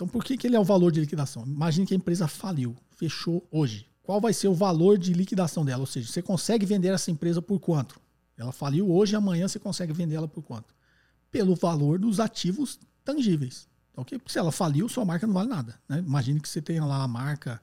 Então 0.00 0.08
por 0.08 0.24
que, 0.24 0.34
que 0.34 0.46
ele 0.46 0.56
é 0.56 0.58
o 0.58 0.64
valor 0.64 0.90
de 0.90 0.98
liquidação? 0.98 1.44
Imagine 1.44 1.86
que 1.86 1.92
a 1.92 1.96
empresa 1.98 2.26
faliu, 2.26 2.74
fechou 2.96 3.46
hoje. 3.50 3.86
Qual 4.02 4.18
vai 4.18 4.32
ser 4.32 4.48
o 4.48 4.54
valor 4.54 4.96
de 4.96 5.12
liquidação 5.12 5.62
dela? 5.62 5.80
Ou 5.82 5.86
seja, 5.86 6.10
você 6.10 6.22
consegue 6.22 6.64
vender 6.64 6.88
essa 6.88 7.10
empresa 7.10 7.42
por 7.42 7.60
quanto? 7.60 8.00
Ela 8.34 8.50
faliu 8.50 8.90
hoje, 8.90 9.14
amanhã 9.14 9.46
você 9.46 9.58
consegue 9.58 9.92
vender 9.92 10.14
ela 10.14 10.26
por 10.26 10.42
quanto? 10.42 10.74
Pelo 11.30 11.54
valor 11.54 11.98
dos 11.98 12.18
ativos 12.18 12.80
tangíveis. 13.04 13.68
Ok? 13.94 14.18
Porque 14.18 14.32
se 14.32 14.38
ela 14.38 14.50
faliu, 14.50 14.88
sua 14.88 15.04
marca 15.04 15.26
não 15.26 15.34
vale 15.34 15.50
nada. 15.50 15.78
Né? 15.86 15.98
Imagine 15.98 16.40
que 16.40 16.48
você 16.48 16.62
tenha 16.62 16.82
lá 16.82 17.02
a 17.02 17.06
marca 17.06 17.60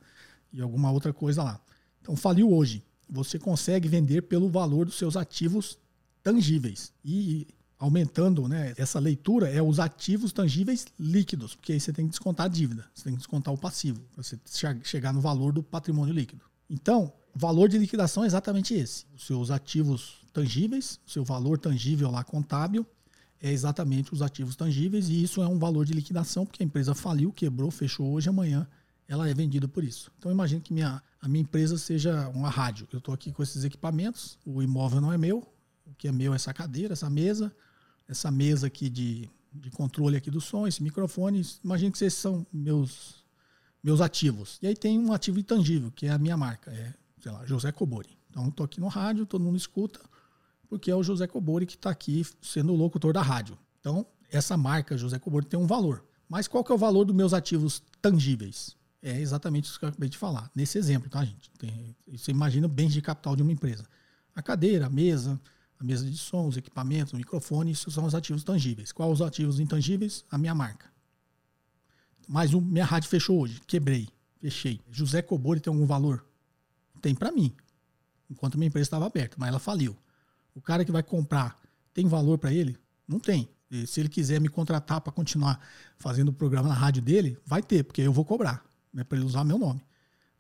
e 0.54 0.62
alguma 0.62 0.92
outra 0.92 1.12
coisa 1.12 1.42
lá. 1.42 1.60
Então, 2.04 2.16
faliu 2.16 2.54
hoje. 2.54 2.84
Você 3.10 3.40
consegue 3.40 3.88
vender 3.88 4.22
pelo 4.22 4.48
valor 4.48 4.86
dos 4.86 4.96
seus 4.96 5.18
ativos 5.18 5.80
tangíveis. 6.22 6.94
E 7.04 7.48
aumentando 7.80 8.48
né, 8.48 8.74
essa 8.78 9.00
leitura 9.00 9.50
é 9.50 9.62
os 9.62 9.80
ativos 9.80 10.32
tangíveis 10.32 10.86
líquidos, 11.00 11.56
porque 11.56 11.74
aí 11.74 11.80
você 11.80 11.94
tem 11.94 12.06
que 12.06 12.12
descontar 12.12 12.48
a 12.48 12.50
dívida, 12.50 12.86
você 12.94 13.04
tem 13.04 13.14
que 13.14 13.20
descontar 13.20 13.54
o 13.54 13.58
passivo, 13.58 14.02
para 14.14 14.24
você 14.24 14.40
chegar 14.84 15.14
no 15.14 15.22
valor 15.22 15.54
do 15.54 15.62
patrimônio 15.62 16.14
líquido. 16.14 16.42
Então, 16.70 17.14
valor 17.36 17.70
de 17.70 17.78
liquidação 17.78 18.24
é 18.24 18.28
exatamente 18.28 18.74
esse. 18.74 19.06
Os 19.16 19.26
seus 19.26 19.52
ativos 19.52 20.22
tangíveis, 20.34 21.00
o 21.06 21.12
seu 21.12 21.24
valor 21.24 21.60
tangível 21.60 22.10
lá 22.10 22.24
contábil, 22.24 22.86
é 23.40 23.52
exatamente 23.52 24.12
os 24.12 24.24
ativos 24.24 24.56
tangíveis, 24.56 25.10
e 25.10 25.22
isso 25.22 25.42
é 25.42 25.48
um 25.48 25.60
valor 25.60 25.86
de 25.86 25.94
liquidação, 25.94 26.46
porque 26.46 26.64
a 26.64 26.66
empresa 26.66 26.96
faliu, 26.96 27.32
quebrou, 27.32 27.70
fechou 27.70 28.12
hoje, 28.12 28.28
amanhã 28.28 28.68
ela 29.08 29.30
é 29.30 29.34
vendida 29.34 29.68
por 29.68 29.84
isso. 29.84 30.12
Então 30.18 30.32
imagine 30.32 30.60
que 30.60 30.74
minha, 30.74 31.02
a 31.22 31.28
minha 31.28 31.42
empresa 31.42 31.78
seja 31.78 32.28
uma 32.30 32.50
rádio. 32.50 32.88
Eu 32.92 32.98
estou 33.00 33.14
aqui 33.14 33.32
com 33.32 33.42
esses 33.42 33.64
equipamentos, 33.64 34.38
o 34.46 34.62
imóvel 34.62 35.00
não 35.00 35.14
é 35.14 35.18
meu, 35.18 35.48
o 35.86 35.94
que 35.98 36.08
é 36.08 36.12
meu 36.12 36.34
é 36.34 36.36
essa 36.36 36.54
cadeira, 36.54 36.94
essa 36.94 37.10
mesa, 37.10 37.56
essa 38.08 38.32
mesa 38.32 38.68
aqui 38.68 38.90
de, 38.90 39.30
de 39.54 39.70
controle 39.72 40.18
aqui 40.18 40.32
do 40.32 40.40
som, 40.42 40.68
esse 40.68 40.82
microfone. 40.82 41.46
Imagine 41.64 41.92
que 41.92 42.04
esses 42.04 42.20
são 42.20 42.46
meus, 42.52 43.24
meus 43.84 44.02
ativos. 44.02 44.58
E 44.62 44.68
aí 44.68 44.76
tem 44.76 44.98
um 44.98 45.12
ativo 45.12 45.40
intangível, 45.40 45.92
que 45.92 46.06
é 46.06 46.12
a 46.12 46.18
minha 46.18 46.38
marca, 46.38 46.72
é, 46.72 46.94
sei 47.20 47.32
lá, 47.32 47.46
José 47.46 47.72
Cobori. 47.72 48.18
Então 48.30 48.48
estou 48.48 48.66
aqui 48.66 48.80
no 48.80 48.88
rádio, 48.88 49.26
todo 49.26 49.44
mundo 49.44 49.58
escuta, 49.58 50.00
porque 50.70 50.92
é 50.92 50.96
o 50.96 51.04
José 51.04 51.28
Cobori 51.28 51.66
que 51.66 51.76
está 51.76 51.90
aqui 51.90 52.26
sendo 52.42 52.74
o 52.74 52.76
locutor 52.76 53.14
da 53.14 53.22
rádio. 53.22 53.58
Então, 53.80 54.06
essa 54.30 54.58
marca, 54.58 54.98
José 54.98 55.18
Cobori, 55.18 55.46
tem 55.46 55.60
um 55.60 55.68
valor. 55.68 56.04
Mas 56.30 56.48
qual 56.48 56.64
que 56.64 56.72
é 56.72 56.76
o 56.76 56.78
valor 56.78 57.06
dos 57.06 57.16
meus 57.16 57.34
ativos 57.34 57.82
tangíveis? 58.02 58.76
É 59.02 59.20
exatamente 59.20 59.66
isso 59.66 59.80
que 59.80 59.86
eu 59.86 59.90
acabei 59.90 60.10
de 60.10 60.18
falar. 60.18 60.52
Nesse 60.54 60.78
exemplo, 60.78 61.10
tá, 61.10 61.24
gente? 61.24 61.50
Tem, 61.58 61.96
você 62.08 62.32
imagina 62.32 62.68
bens 62.68 62.92
de 62.92 63.02
capital 63.02 63.36
de 63.36 63.42
uma 63.42 63.52
empresa. 63.52 63.86
A 64.36 64.42
cadeira, 64.42 64.88
a 64.88 64.90
mesa, 64.90 65.40
a 65.80 65.84
mesa 65.84 66.10
de 66.10 66.18
som, 66.18 66.48
os 66.48 66.58
equipamentos, 66.58 67.14
o 67.14 67.18
microfone, 67.18 67.72
isso 67.72 67.92
são 67.92 68.06
os 68.06 68.16
ativos 68.16 68.44
tangíveis. 68.44 68.92
Quais 68.92 69.12
os 69.12 69.22
ativos 69.22 69.60
intangíveis? 69.60 70.26
A 70.30 70.38
minha 70.38 70.56
marca. 70.56 70.92
Mais 72.28 72.54
um, 72.54 72.60
minha 72.60 72.86
rádio 72.86 73.10
fechou 73.10 73.40
hoje, 73.40 73.62
quebrei, 73.66 74.10
fechei. 74.40 74.82
José 74.92 75.22
Cobori 75.22 75.60
tem 75.60 75.72
algum 75.72 75.86
valor? 75.86 76.26
Tem 77.02 77.14
para 77.16 77.32
mim, 77.32 77.56
enquanto 78.30 78.58
minha 78.58 78.68
empresa 78.68 78.88
estava 78.88 79.06
aberta, 79.06 79.38
mas 79.40 79.50
ela 79.50 79.60
faliu. 79.60 79.96
O 80.54 80.62
cara 80.62 80.84
que 80.84 80.92
vai 80.92 81.04
comprar 81.04 81.58
tem 81.94 82.08
valor 82.08 82.38
para 82.38 82.52
ele? 82.52 82.78
Não 83.08 83.20
tem. 83.20 83.48
E 83.70 83.86
se 83.86 84.00
ele 84.00 84.10
quiser 84.10 84.42
me 84.42 84.50
contratar 84.50 85.02
para 85.02 85.14
continuar 85.14 85.60
fazendo 85.98 86.30
o 86.30 86.34
programa 86.34 86.68
na 86.68 86.76
rádio 86.76 87.02
dele, 87.02 87.38
vai 87.46 87.62
ter, 87.62 87.84
porque 87.84 88.02
eu 88.02 88.12
vou 88.12 88.26
cobrar 88.26 88.66
né, 88.94 89.04
para 89.04 89.18
ele 89.18 89.26
usar 89.26 89.44
meu 89.44 89.58
nome. 89.58 89.82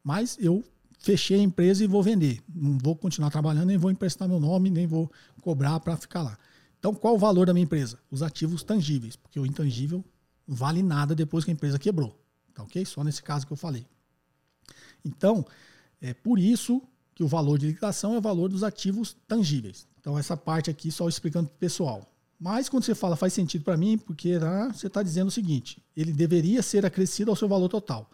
Mas 0.03 0.37
eu 0.39 0.63
fechei 0.97 1.39
a 1.39 1.43
empresa 1.43 1.83
e 1.83 1.87
vou 1.87 2.01
vender. 2.01 2.41
Não 2.53 2.77
vou 2.77 2.95
continuar 2.95 3.29
trabalhando, 3.29 3.67
nem 3.67 3.77
vou 3.77 3.91
emprestar 3.91 4.27
meu 4.27 4.39
nome, 4.39 4.69
nem 4.69 4.87
vou 4.87 5.11
cobrar 5.41 5.79
para 5.79 5.95
ficar 5.97 6.23
lá. 6.23 6.37
Então, 6.79 6.93
qual 6.93 7.15
o 7.15 7.19
valor 7.19 7.47
da 7.47 7.53
minha 7.53 7.63
empresa? 7.63 7.99
Os 8.11 8.21
ativos 8.21 8.63
tangíveis, 8.63 9.15
porque 9.15 9.39
o 9.39 9.45
intangível 9.45 10.03
vale 10.47 10.83
nada 10.83 11.15
depois 11.15 11.43
que 11.43 11.51
a 11.51 11.53
empresa 11.53 11.79
quebrou. 11.79 12.19
Tá 12.53 12.63
ok? 12.63 12.85
Só 12.85 13.03
nesse 13.03 13.21
caso 13.21 13.45
que 13.45 13.53
eu 13.53 13.57
falei. 13.57 13.85
Então, 15.03 15.45
é 16.01 16.13
por 16.13 16.39
isso 16.39 16.81
que 17.13 17.23
o 17.23 17.27
valor 17.27 17.57
de 17.57 17.67
liquidação 17.67 18.13
é 18.13 18.17
o 18.19 18.21
valor 18.21 18.49
dos 18.49 18.63
ativos 18.63 19.15
tangíveis. 19.27 19.87
Então, 19.99 20.17
essa 20.17 20.37
parte 20.37 20.69
aqui 20.69 20.91
só 20.91 21.07
explicando 21.09 21.49
para 21.49 21.55
o 21.55 21.59
pessoal. 21.59 22.13
Mas 22.39 22.69
quando 22.69 22.83
você 22.83 22.93
fala 22.93 23.15
faz 23.15 23.33
sentido 23.33 23.63
para 23.63 23.75
mim, 23.75 23.97
porque 23.97 24.33
ah, 24.41 24.69
você 24.71 24.87
está 24.87 25.01
dizendo 25.01 25.29
o 25.29 25.31
seguinte: 25.31 25.81
ele 25.95 26.13
deveria 26.13 26.61
ser 26.61 26.85
acrescido 26.85 27.31
ao 27.31 27.35
seu 27.35 27.47
valor 27.47 27.67
total. 27.67 28.09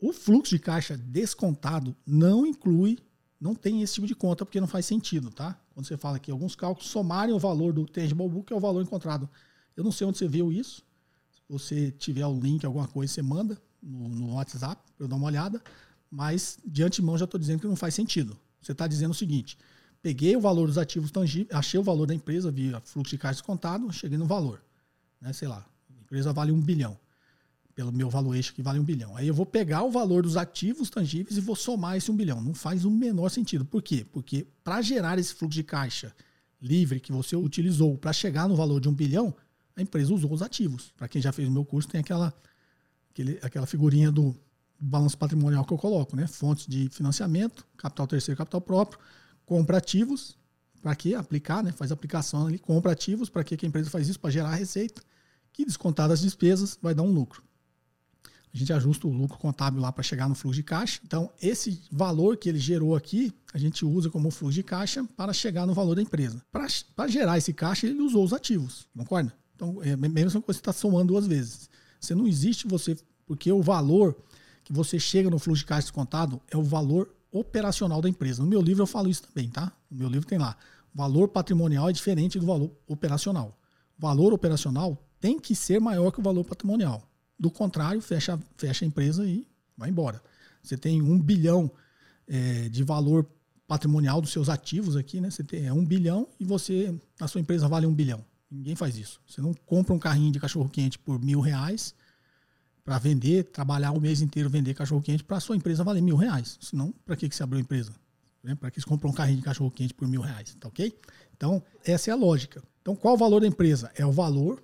O 0.00 0.14
fluxo 0.14 0.56
de 0.56 0.58
caixa 0.58 0.96
descontado 0.96 1.94
não 2.06 2.46
inclui, 2.46 2.98
não 3.38 3.54
tem 3.54 3.82
esse 3.82 3.94
tipo 3.94 4.06
de 4.06 4.14
conta, 4.14 4.46
porque 4.46 4.58
não 4.58 4.66
faz 4.66 4.86
sentido, 4.86 5.30
tá? 5.30 5.60
Quando 5.74 5.86
você 5.86 5.96
fala 5.96 6.16
aqui, 6.16 6.30
alguns 6.30 6.56
cálculos 6.56 6.88
somarem 6.88 7.34
o 7.34 7.38
valor 7.38 7.74
do 7.74 7.84
tangible 7.84 8.26
book 8.26 8.50
é 8.50 8.56
o 8.56 8.60
valor 8.60 8.82
encontrado. 8.82 9.28
Eu 9.76 9.84
não 9.84 9.92
sei 9.92 10.06
onde 10.06 10.16
você 10.16 10.26
viu 10.26 10.50
isso. 10.50 10.82
Se 11.30 11.42
você 11.46 11.90
tiver 11.90 12.26
o 12.26 12.32
link, 12.32 12.64
alguma 12.64 12.88
coisa, 12.88 13.12
você 13.12 13.20
manda 13.20 13.60
no, 13.82 14.08
no 14.08 14.34
WhatsApp 14.34 14.82
para 14.96 15.04
eu 15.04 15.08
dar 15.08 15.16
uma 15.16 15.26
olhada. 15.26 15.62
Mas 16.10 16.58
de 16.64 16.82
antemão 16.82 17.18
já 17.18 17.26
estou 17.26 17.38
dizendo 17.38 17.60
que 17.60 17.66
não 17.66 17.76
faz 17.76 17.94
sentido. 17.94 18.38
Você 18.60 18.72
está 18.72 18.86
dizendo 18.86 19.10
o 19.10 19.14
seguinte: 19.14 19.58
peguei 20.00 20.34
o 20.34 20.40
valor 20.40 20.66
dos 20.66 20.78
ativos 20.78 21.10
tangíveis, 21.10 21.54
achei 21.54 21.78
o 21.78 21.82
valor 21.82 22.06
da 22.06 22.14
empresa 22.14 22.50
via 22.50 22.80
fluxo 22.80 23.10
de 23.10 23.18
caixa 23.18 23.34
descontado, 23.34 23.92
cheguei 23.92 24.16
no 24.16 24.26
valor. 24.26 24.62
Né? 25.20 25.32
Sei 25.34 25.46
lá, 25.46 25.66
a 25.90 26.00
empresa 26.00 26.32
vale 26.32 26.52
um 26.52 26.60
bilhão 26.60 26.98
pelo 27.80 27.90
meu 27.90 28.10
valuation 28.10 28.52
que 28.52 28.62
vale 28.62 28.78
um 28.78 28.84
bilhão. 28.84 29.16
Aí 29.16 29.26
eu 29.26 29.32
vou 29.32 29.46
pegar 29.46 29.82
o 29.84 29.90
valor 29.90 30.22
dos 30.22 30.36
ativos 30.36 30.90
tangíveis 30.90 31.38
e 31.38 31.40
vou 31.40 31.56
somar 31.56 31.96
esse 31.96 32.10
um 32.10 32.14
bilhão. 32.14 32.38
Não 32.38 32.52
faz 32.52 32.84
o 32.84 32.90
menor 32.90 33.30
sentido. 33.30 33.64
Por 33.64 33.80
quê? 33.80 34.04
Porque 34.12 34.46
para 34.62 34.82
gerar 34.82 35.18
esse 35.18 35.32
fluxo 35.32 35.54
de 35.54 35.62
caixa 35.62 36.14
livre 36.60 37.00
que 37.00 37.10
você 37.10 37.34
utilizou 37.34 37.96
para 37.96 38.12
chegar 38.12 38.46
no 38.46 38.54
valor 38.54 38.82
de 38.82 38.88
um 38.90 38.92
bilhão, 38.92 39.34
a 39.74 39.80
empresa 39.80 40.12
usou 40.12 40.30
os 40.30 40.42
ativos. 40.42 40.92
Para 40.94 41.08
quem 41.08 41.22
já 41.22 41.32
fez 41.32 41.48
o 41.48 41.50
meu 41.50 41.64
curso, 41.64 41.88
tem 41.88 42.02
aquela, 42.02 42.34
aquele, 43.12 43.38
aquela 43.40 43.64
figurinha 43.64 44.12
do 44.12 44.36
balanço 44.78 45.16
patrimonial 45.16 45.64
que 45.64 45.72
eu 45.72 45.78
coloco, 45.78 46.14
né? 46.14 46.26
Fontes 46.26 46.66
de 46.66 46.90
financiamento, 46.90 47.66
capital 47.78 48.06
terceiro, 48.06 48.36
capital 48.36 48.60
próprio, 48.60 49.00
compra 49.46 49.78
ativos, 49.78 50.36
para 50.82 50.94
que 50.94 51.14
aplicar, 51.14 51.64
né? 51.64 51.72
Faz 51.72 51.90
aplicação 51.90 52.46
ali, 52.46 52.58
compra 52.58 52.92
ativos, 52.92 53.30
para 53.30 53.42
que 53.42 53.56
a 53.64 53.66
empresa 53.66 53.88
faz 53.88 54.06
isso? 54.06 54.20
Para 54.20 54.28
gerar 54.28 54.54
receita, 54.54 55.00
que 55.50 55.64
descontar 55.64 56.10
as 56.10 56.20
despesas 56.20 56.78
vai 56.82 56.94
dar 56.94 57.04
um 57.04 57.10
lucro 57.10 57.42
a 58.52 58.56
gente 58.58 58.72
ajusta 58.72 59.06
o 59.06 59.10
lucro 59.12 59.38
contábil 59.38 59.80
lá 59.80 59.92
para 59.92 60.02
chegar 60.02 60.28
no 60.28 60.34
fluxo 60.34 60.56
de 60.56 60.64
caixa. 60.64 61.00
Então, 61.04 61.30
esse 61.40 61.82
valor 61.90 62.36
que 62.36 62.48
ele 62.48 62.58
gerou 62.58 62.96
aqui, 62.96 63.32
a 63.54 63.58
gente 63.58 63.84
usa 63.84 64.10
como 64.10 64.30
fluxo 64.30 64.54
de 64.54 64.62
caixa 64.62 65.04
para 65.16 65.32
chegar 65.32 65.66
no 65.66 65.74
valor 65.74 65.94
da 65.94 66.02
empresa. 66.02 66.42
Para 66.50 67.08
gerar 67.08 67.38
esse 67.38 67.52
caixa, 67.52 67.86
ele 67.86 68.00
usou 68.00 68.24
os 68.24 68.32
ativos, 68.32 68.88
concorda? 68.96 69.32
Então, 69.54 69.80
é 69.82 69.92
a 69.92 69.96
mesma 69.96 70.40
coisa 70.40 70.58
que 70.58 70.66
você 70.66 70.70
está 70.70 70.72
somando 70.72 71.08
duas 71.12 71.26
vezes. 71.26 71.70
Você 72.00 72.14
não 72.14 72.26
existe 72.26 72.66
você, 72.66 72.96
porque 73.26 73.52
o 73.52 73.62
valor 73.62 74.16
que 74.64 74.72
você 74.72 74.98
chega 74.98 75.30
no 75.30 75.38
fluxo 75.38 75.60
de 75.60 75.66
caixa 75.66 75.82
descontado 75.82 76.40
é 76.50 76.56
o 76.56 76.62
valor 76.62 77.14
operacional 77.30 78.02
da 78.02 78.08
empresa. 78.08 78.42
No 78.42 78.48
meu 78.48 78.60
livro 78.60 78.82
eu 78.82 78.86
falo 78.86 79.08
isso 79.08 79.22
também, 79.22 79.48
tá? 79.48 79.72
No 79.88 79.98
meu 79.98 80.08
livro 80.08 80.26
tem 80.26 80.38
lá. 80.38 80.56
Valor 80.92 81.28
patrimonial 81.28 81.88
é 81.88 81.92
diferente 81.92 82.38
do 82.38 82.46
valor 82.46 82.72
operacional. 82.88 83.56
Valor 83.96 84.32
operacional 84.32 84.98
tem 85.20 85.38
que 85.38 85.54
ser 85.54 85.80
maior 85.80 86.10
que 86.10 86.18
o 86.18 86.22
valor 86.22 86.42
patrimonial. 86.42 87.06
Do 87.40 87.50
contrário, 87.50 88.02
fecha, 88.02 88.38
fecha 88.58 88.84
a 88.84 88.88
empresa 88.88 89.26
e 89.26 89.46
vai 89.76 89.88
embora. 89.88 90.22
Você 90.62 90.76
tem 90.76 91.00
um 91.00 91.18
bilhão 91.18 91.72
é, 92.28 92.68
de 92.68 92.84
valor 92.84 93.26
patrimonial 93.66 94.20
dos 94.20 94.30
seus 94.30 94.50
ativos 94.50 94.94
aqui, 94.94 95.20
né? 95.20 95.30
Você 95.30 95.42
tem 95.42 95.66
é 95.66 95.72
um 95.72 95.84
bilhão 95.84 96.28
e 96.38 96.44
você, 96.44 96.94
a 97.18 97.26
sua 97.26 97.40
empresa 97.40 97.66
vale 97.66 97.86
um 97.86 97.94
bilhão. 97.94 98.22
Ninguém 98.50 98.76
faz 98.76 98.98
isso. 98.98 99.20
Você 99.26 99.40
não 99.40 99.54
compra 99.54 99.94
um 99.94 99.98
carrinho 99.98 100.32
de 100.32 100.38
cachorro 100.38 100.68
quente 100.68 100.98
por 100.98 101.18
mil 101.18 101.40
reais 101.40 101.94
para 102.84 102.98
vender, 102.98 103.44
trabalhar 103.44 103.92
o 103.92 104.00
mês 104.00 104.20
inteiro 104.20 104.50
vender 104.50 104.74
cachorro 104.74 105.00
quente 105.00 105.22
para 105.22 105.36
a 105.36 105.40
sua 105.40 105.56
empresa 105.56 105.82
valer 105.84 106.02
mil 106.02 106.16
reais. 106.16 106.58
Senão, 106.60 106.92
para 107.06 107.16
que, 107.16 107.28
que 107.28 107.34
você 107.34 107.42
abriu 107.42 107.58
a 107.58 107.62
empresa? 107.62 107.94
Né? 108.42 108.54
Para 108.54 108.70
que 108.70 108.80
você 108.80 108.86
compra 108.86 109.08
um 109.08 109.12
carrinho 109.12 109.38
de 109.38 109.44
cachorro 109.44 109.70
quente 109.70 109.94
por 109.94 110.08
mil 110.08 110.20
reais, 110.20 110.54
tá 110.58 110.68
ok? 110.68 110.94
Então, 111.36 111.62
essa 111.84 112.10
é 112.10 112.12
a 112.12 112.16
lógica. 112.16 112.62
Então, 112.82 112.96
qual 112.96 113.14
o 113.14 113.16
valor 113.16 113.40
da 113.40 113.46
empresa? 113.46 113.90
É 113.94 114.04
o 114.04 114.12
valor 114.12 114.62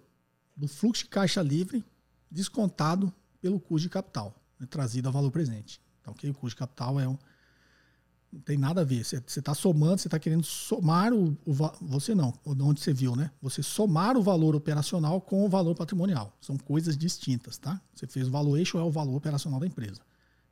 do 0.57 0.67
fluxo 0.67 1.05
de 1.05 1.11
caixa 1.11 1.41
livre 1.41 1.85
descontado 2.31 3.13
pelo 3.41 3.61
custo 3.61 3.83
de 3.83 3.91
capital, 3.91 4.35
né? 4.59 4.67
trazido 4.69 5.09
a 5.09 5.13
valor 5.13 5.31
presente. 5.31 5.81
Tá 6.03 6.11
ok? 6.11 6.31
O 6.31 6.35
custo 6.35 6.51
de 6.51 6.57
capital 6.57 7.01
é 7.01 7.09
um, 7.09 7.19
não 8.33 8.41
tem 8.41 8.57
nada 8.57 8.83
a 8.83 8.85
ver. 8.85 9.05
Você 9.05 9.17
está 9.17 9.55
somando, 9.55 9.99
você 9.99 10.09
está 10.09 10.19
querendo 10.19 10.45
somar 10.45 11.13
o, 11.13 11.37
o, 11.45 11.55
Você 11.83 12.15
não, 12.15 12.35
onde 12.45 12.81
você 12.81 12.93
viu, 12.93 13.17
né? 13.17 13.31
Você 13.41 13.63
somar 13.63 14.17
o 14.17 14.23
valor 14.23 14.55
operacional 14.55 15.21
com 15.21 15.45
o 15.45 15.49
valor 15.49 15.75
patrimonial. 15.75 16.37
São 16.41 16.57
coisas 16.57 16.97
distintas, 16.97 17.59
tá? 17.59 17.81
Você 17.95 18.07
fez 18.07 18.29
o 18.29 18.31
valuation, 18.31 18.79
é 18.79 18.83
o 18.83 18.91
valor 18.91 19.17
operacional 19.17 19.59
da 19.59 19.67
empresa. 19.67 20.01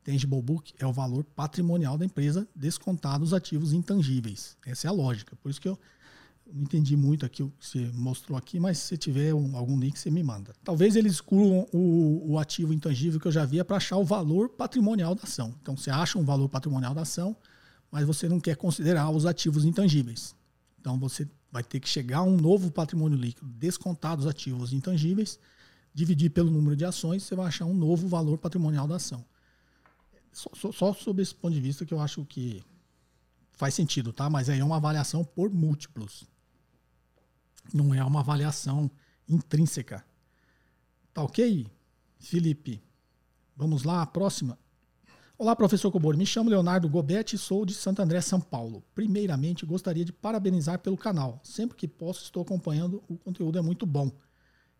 Tangible 0.02 0.42
book 0.42 0.74
é 0.78 0.86
o 0.86 0.92
valor 0.92 1.24
patrimonial 1.24 1.96
da 1.96 2.04
empresa, 2.04 2.46
descontado 2.54 3.24
os 3.24 3.32
ativos 3.32 3.72
intangíveis. 3.72 4.56
Essa 4.64 4.86
é 4.86 4.90
a 4.90 4.92
lógica. 4.92 5.34
Por 5.36 5.50
isso 5.50 5.60
que 5.60 5.68
eu 5.68 5.78
não 6.52 6.62
entendi 6.62 6.96
muito 6.96 7.26
aqui 7.26 7.42
o 7.42 7.50
que 7.50 7.66
você 7.66 7.90
mostrou 7.94 8.36
aqui, 8.36 8.60
mas 8.60 8.78
se 8.78 8.96
tiver 8.96 9.34
um, 9.34 9.56
algum 9.56 9.78
link, 9.78 9.98
você 9.98 10.10
me 10.10 10.22
manda. 10.22 10.54
Talvez 10.62 10.94
eles 10.94 11.14
excluam 11.14 11.66
o, 11.72 12.32
o 12.32 12.38
ativo 12.38 12.72
intangível 12.72 13.18
que 13.18 13.26
eu 13.26 13.32
já 13.32 13.44
via 13.44 13.64
para 13.64 13.76
achar 13.76 13.96
o 13.96 14.04
valor 14.04 14.50
patrimonial 14.50 15.14
da 15.14 15.22
ação. 15.24 15.54
Então, 15.60 15.76
você 15.76 15.90
acha 15.90 16.18
um 16.18 16.24
valor 16.24 16.48
patrimonial 16.48 16.94
da 16.94 17.02
ação 17.02 17.36
mas 17.94 18.04
você 18.04 18.28
não 18.28 18.40
quer 18.40 18.56
considerar 18.56 19.08
os 19.10 19.24
ativos 19.24 19.64
intangíveis. 19.64 20.34
Então 20.80 20.98
você 20.98 21.28
vai 21.52 21.62
ter 21.62 21.78
que 21.78 21.88
chegar 21.88 22.18
a 22.18 22.22
um 22.24 22.36
novo 22.36 22.68
patrimônio 22.68 23.16
líquido, 23.16 23.48
descontar 23.52 24.18
os 24.18 24.26
ativos 24.26 24.72
intangíveis, 24.72 25.38
dividir 25.94 26.30
pelo 26.30 26.50
número 26.50 26.74
de 26.74 26.84
ações, 26.84 27.22
você 27.22 27.36
vai 27.36 27.46
achar 27.46 27.66
um 27.66 27.72
novo 27.72 28.08
valor 28.08 28.36
patrimonial 28.36 28.88
da 28.88 28.96
ação. 28.96 29.24
Só, 30.32 30.50
só, 30.56 30.72
só 30.72 30.92
sob 30.92 31.22
esse 31.22 31.32
ponto 31.36 31.54
de 31.54 31.60
vista 31.60 31.86
que 31.86 31.94
eu 31.94 32.00
acho 32.00 32.24
que 32.24 32.64
faz 33.52 33.74
sentido, 33.74 34.12
tá? 34.12 34.28
Mas 34.28 34.48
aí 34.48 34.58
é 34.58 34.64
uma 34.64 34.78
avaliação 34.78 35.22
por 35.22 35.48
múltiplos. 35.48 36.24
Não 37.72 37.94
é 37.94 38.04
uma 38.04 38.20
avaliação 38.20 38.90
intrínseca. 39.28 40.04
Tá 41.12 41.22
ok, 41.22 41.66
Felipe? 42.18 42.82
Vamos 43.56 43.84
lá, 43.84 44.02
a 44.02 44.06
próxima. 44.06 44.58
Olá, 45.36 45.56
professor 45.56 45.90
Cobori. 45.90 46.16
Me 46.16 46.26
chamo 46.26 46.50
Leonardo 46.50 46.88
Gobetti 46.88 47.36
e 47.36 47.38
sou 47.38 47.64
de 47.64 47.74
Santo 47.74 48.00
André, 48.00 48.20
São 48.20 48.40
Paulo. 48.40 48.84
Primeiramente, 48.94 49.66
gostaria 49.66 50.04
de 50.04 50.12
parabenizar 50.12 50.78
pelo 50.78 50.96
canal. 50.96 51.40
Sempre 51.42 51.76
que 51.76 51.88
posso, 51.88 52.22
estou 52.22 52.42
acompanhando. 52.42 53.02
O 53.08 53.16
conteúdo 53.16 53.58
é 53.58 53.62
muito 53.62 53.84
bom. 53.84 54.12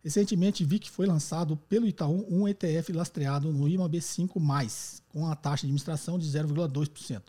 Recentemente 0.03 0.63
vi 0.63 0.79
que 0.79 0.89
foi 0.89 1.07
lançado 1.07 1.57
pelo 1.57 1.87
Itaú 1.87 2.25
um 2.29 2.47
ETF 2.47 2.93
lastreado 2.93 3.51
no 3.51 3.65
IMAB5+, 3.65 5.01
com 5.09 5.27
a 5.27 5.35
taxa 5.35 5.61
de 5.61 5.67
administração 5.67 6.19
de 6.19 6.27
0,2%. 6.27 7.23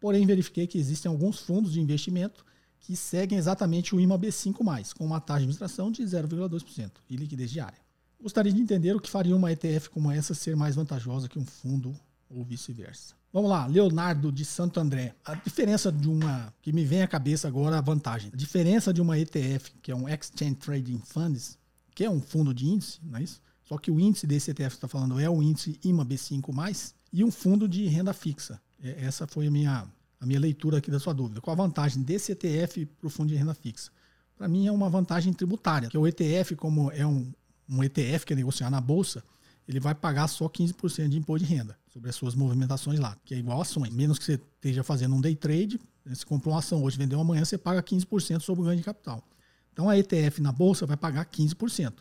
Porém, 0.00 0.26
verifiquei 0.26 0.66
que 0.66 0.78
existem 0.78 1.10
alguns 1.10 1.38
fundos 1.38 1.72
de 1.72 1.80
investimento 1.80 2.44
que 2.86 2.94
seguem 2.94 3.36
exatamente 3.36 3.96
o 3.96 3.98
IMAB5+, 3.98 4.94
com 4.94 5.04
uma 5.04 5.18
taxa 5.20 5.40
de 5.40 5.44
administração 5.44 5.90
de 5.90 6.04
0,2% 6.04 6.92
e 7.10 7.16
liquidez 7.16 7.50
diária. 7.50 7.78
Gostaria 8.22 8.52
de 8.52 8.60
entender 8.60 8.94
o 8.94 9.00
que 9.00 9.10
faria 9.10 9.34
uma 9.34 9.50
ETF 9.50 9.90
como 9.90 10.08
essa 10.08 10.34
ser 10.34 10.54
mais 10.54 10.76
vantajosa 10.76 11.28
que 11.28 11.36
um 11.36 11.44
fundo 11.44 11.92
ou 12.30 12.44
vice-versa. 12.44 13.16
Vamos 13.32 13.50
lá, 13.50 13.66
Leonardo 13.66 14.30
de 14.30 14.44
Santo 14.44 14.78
André. 14.78 15.16
A 15.24 15.34
diferença 15.34 15.90
de 15.90 16.08
uma 16.08 16.54
que 16.62 16.72
me 16.72 16.84
vem 16.84 17.02
à 17.02 17.08
cabeça 17.08 17.48
agora 17.48 17.76
a 17.76 17.80
vantagem. 17.80 18.30
A 18.32 18.36
diferença 18.36 18.94
de 18.94 19.02
uma 19.02 19.18
ETF, 19.18 19.72
que 19.82 19.90
é 19.90 19.96
um 19.96 20.08
Exchange 20.08 20.54
Trading 20.54 21.02
Funds, 21.04 21.58
que 21.92 22.04
é 22.04 22.10
um 22.10 22.20
fundo 22.20 22.54
de 22.54 22.66
índice, 22.66 23.00
não 23.02 23.18
é 23.18 23.24
isso? 23.24 23.42
Só 23.64 23.76
que 23.78 23.90
o 23.90 23.98
índice 23.98 24.28
desse 24.28 24.52
ETF 24.52 24.70
que 24.70 24.76
está 24.76 24.88
falando 24.88 25.18
é 25.18 25.28
o 25.28 25.42
índice 25.42 25.76
IMA 25.82 26.06
B5+, 26.06 26.94
e 27.12 27.24
um 27.24 27.32
fundo 27.32 27.68
de 27.68 27.84
renda 27.86 28.12
fixa. 28.12 28.60
É, 28.80 29.04
essa 29.04 29.26
foi 29.26 29.48
a 29.48 29.50
minha, 29.50 29.86
a 30.26 30.28
minha 30.28 30.40
leitura 30.40 30.78
aqui 30.78 30.90
da 30.90 30.98
sua 30.98 31.14
dúvida. 31.14 31.40
Qual 31.40 31.54
a 31.54 31.56
vantagem 31.56 32.02
desse 32.02 32.32
ETF 32.32 32.84
para 32.84 33.06
o 33.06 33.10
fundo 33.10 33.28
de 33.28 33.36
renda 33.36 33.54
fixa? 33.54 33.90
Para 34.36 34.48
mim 34.48 34.66
é 34.66 34.72
uma 34.72 34.90
vantagem 34.90 35.32
tributária, 35.32 35.88
que 35.88 35.96
o 35.96 36.06
ETF, 36.06 36.56
como 36.56 36.90
é 36.90 37.06
um, 37.06 37.32
um 37.68 37.82
ETF 37.82 38.26
que 38.26 38.32
é 38.32 38.36
negociar 38.36 38.68
na 38.68 38.80
bolsa, 38.80 39.22
ele 39.66 39.80
vai 39.80 39.94
pagar 39.94 40.28
só 40.28 40.48
15% 40.48 41.08
de 41.08 41.16
imposto 41.16 41.46
de 41.46 41.54
renda 41.54 41.78
sobre 41.88 42.10
as 42.10 42.16
suas 42.16 42.34
movimentações 42.34 42.98
lá, 42.98 43.16
que 43.24 43.34
é 43.34 43.38
igual 43.38 43.60
ações. 43.60 43.90
Menos 43.90 44.18
que 44.18 44.24
você 44.24 44.34
esteja 44.34 44.82
fazendo 44.82 45.14
um 45.14 45.20
day 45.20 45.34
trade, 45.34 45.80
você 46.04 46.24
comprou 46.24 46.52
uma 46.52 46.60
ação 46.60 46.82
hoje, 46.82 46.98
vendeu 46.98 47.18
amanhã, 47.18 47.44
você 47.44 47.56
paga 47.56 47.82
15% 47.82 48.40
sobre 48.40 48.62
o 48.62 48.64
ganho 48.66 48.76
de 48.78 48.84
capital. 48.84 49.26
Então 49.72 49.88
a 49.88 49.96
ETF 49.96 50.40
na 50.40 50.52
bolsa 50.52 50.86
vai 50.86 50.96
pagar 50.96 51.24
15% 51.26 51.94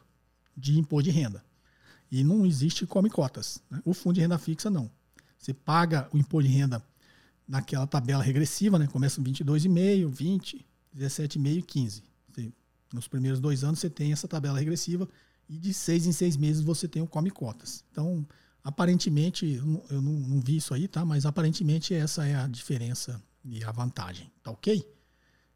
de 0.58 0.78
imposto 0.78 1.10
de 1.10 1.12
renda. 1.12 1.44
E 2.12 2.24
não 2.24 2.46
existe 2.46 2.86
come 2.86 3.10
cotas. 3.10 3.62
Né? 3.70 3.82
O 3.86 3.94
fundo 3.94 4.16
de 4.16 4.22
renda 4.22 4.38
fixa 4.38 4.70
não. 4.70 4.90
Você 5.38 5.54
paga 5.54 6.08
o 6.12 6.18
imposto 6.18 6.50
de 6.50 6.56
renda 6.56 6.84
naquela 7.48 7.86
tabela 7.86 8.24
regressiva, 8.24 8.80
né? 8.80 8.88
Começa 8.88 9.22
com 9.22 9.24
22,5, 9.24 10.10
20, 10.10 10.66
17,5 10.96 11.58
e 11.58 11.62
15. 11.62 12.04
Você, 12.28 12.54
nos 12.94 13.08
primeiros 13.08 13.40
dois 13.40 13.64
anos 13.64 13.80
você 13.80 13.90
tem 13.90 14.12
essa 14.12 14.28
tabela 14.28 14.60
regressiva 14.60 15.08
e 15.48 15.58
de 15.58 15.74
seis 15.74 16.06
em 16.06 16.12
seis 16.12 16.36
meses 16.36 16.62
você 16.62 16.88
tem 16.88 17.02
o 17.02 17.08
come 17.08 17.30
cotas. 17.30 17.84
Então, 17.92 18.26
aparentemente, 18.64 19.62
eu 19.90 20.02
não, 20.02 20.14
não, 20.14 20.42
vi 20.42 20.58
isso 20.58 20.74
aí, 20.74 20.88
tá? 20.88 21.06
Mas 21.06 21.26
aparentemente 21.26 21.94
essa 21.94 22.26
é 22.26 22.36
a 22.36 22.48
diferença 22.48 23.22
e 23.44 23.64
a 23.64 23.72
vantagem, 23.72 24.32
tá 24.42 24.52
ok? 24.52 24.84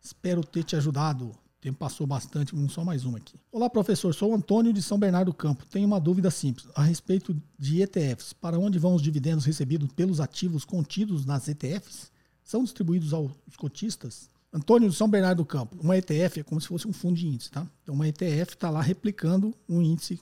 Espero 0.01 0.43
ter 0.43 0.63
te 0.63 0.75
ajudado. 0.75 1.35
O 1.59 1.61
tempo 1.61 1.77
passou 1.77 2.07
bastante, 2.07 2.55
vamos 2.55 2.71
só 2.71 2.85
mais 2.85 3.03
uma 3.03 3.17
aqui. 3.17 3.37
Olá, 3.51 3.69
professor. 3.69 4.13
Sou 4.13 4.33
Antônio 4.33 4.71
de 4.71 4.81
São 4.81 4.97
Bernardo 4.97 5.29
do 5.29 5.33
Campo. 5.33 5.65
Tenho 5.65 5.85
uma 5.85 5.99
dúvida 5.99 6.31
simples 6.31 6.69
a 6.73 6.81
respeito 6.81 7.35
de 7.57 7.81
ETFs. 7.81 8.31
Para 8.31 8.57
onde 8.57 8.79
vão 8.79 8.95
os 8.95 9.01
dividendos 9.01 9.43
recebidos 9.43 9.91
pelos 9.91 10.21
ativos 10.21 10.63
contidos 10.63 11.25
nas 11.25 11.49
ETFs? 11.49 12.13
São 12.45 12.63
distribuídos 12.63 13.11
aos 13.13 13.33
cotistas? 13.57 14.29
Antônio 14.53 14.89
São 14.93 15.09
Bernardo 15.09 15.39
do 15.39 15.45
Campo, 15.45 15.75
uma 15.81 15.97
ETF 15.97 16.39
é 16.39 16.43
como 16.43 16.61
se 16.61 16.67
fosse 16.69 16.87
um 16.87 16.93
fundo 16.93 17.17
de 17.17 17.27
índice, 17.27 17.51
tá? 17.51 17.67
Então 17.83 17.93
uma 17.93 18.07
ETF 18.07 18.53
está 18.53 18.69
lá 18.69 18.81
replicando 18.81 19.53
um 19.67 19.81
índice 19.81 20.17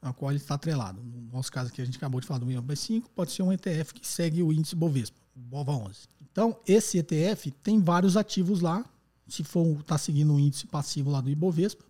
a 0.00 0.12
qual 0.12 0.30
ele 0.30 0.38
está 0.38 0.54
atrelado. 0.54 1.02
No 1.02 1.32
nosso 1.32 1.50
caso 1.50 1.70
aqui, 1.70 1.82
a 1.82 1.84
gente 1.84 1.96
acabou 1.96 2.20
de 2.20 2.26
falar 2.28 2.38
do 2.38 2.46
IBOV5, 2.46 3.02
pode 3.16 3.32
ser 3.32 3.42
um 3.42 3.52
ETF 3.52 3.94
que 3.94 4.06
segue 4.06 4.44
o 4.44 4.52
índice 4.52 4.76
Bovespa, 4.76 5.18
o 5.36 5.40
BOVA11. 5.40 6.06
Então, 6.30 6.56
esse 6.64 6.98
ETF 6.98 7.50
tem 7.50 7.80
vários 7.80 8.16
ativos 8.16 8.60
lá. 8.60 8.84
Se 9.28 9.44
for 9.44 9.82
tá 9.82 9.98
seguindo 9.98 10.34
o 10.34 10.40
índice 10.40 10.66
passivo 10.66 11.10
lá 11.10 11.20
do 11.20 11.30
Ibovespa, 11.30 11.84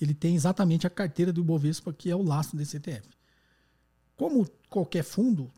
ele 0.00 0.14
tem 0.14 0.34
exatamente 0.34 0.86
a 0.86 0.90
carteira 0.90 1.32
do 1.32 1.40
Ibovespa, 1.40 1.92
que 1.92 2.10
é 2.10 2.16
o 2.16 2.22
lastro 2.22 2.58
desse 2.58 2.76
ETF. 2.76 3.08
Como 4.16 4.48
qualquer 4.68 5.02
fundo, 5.02 5.50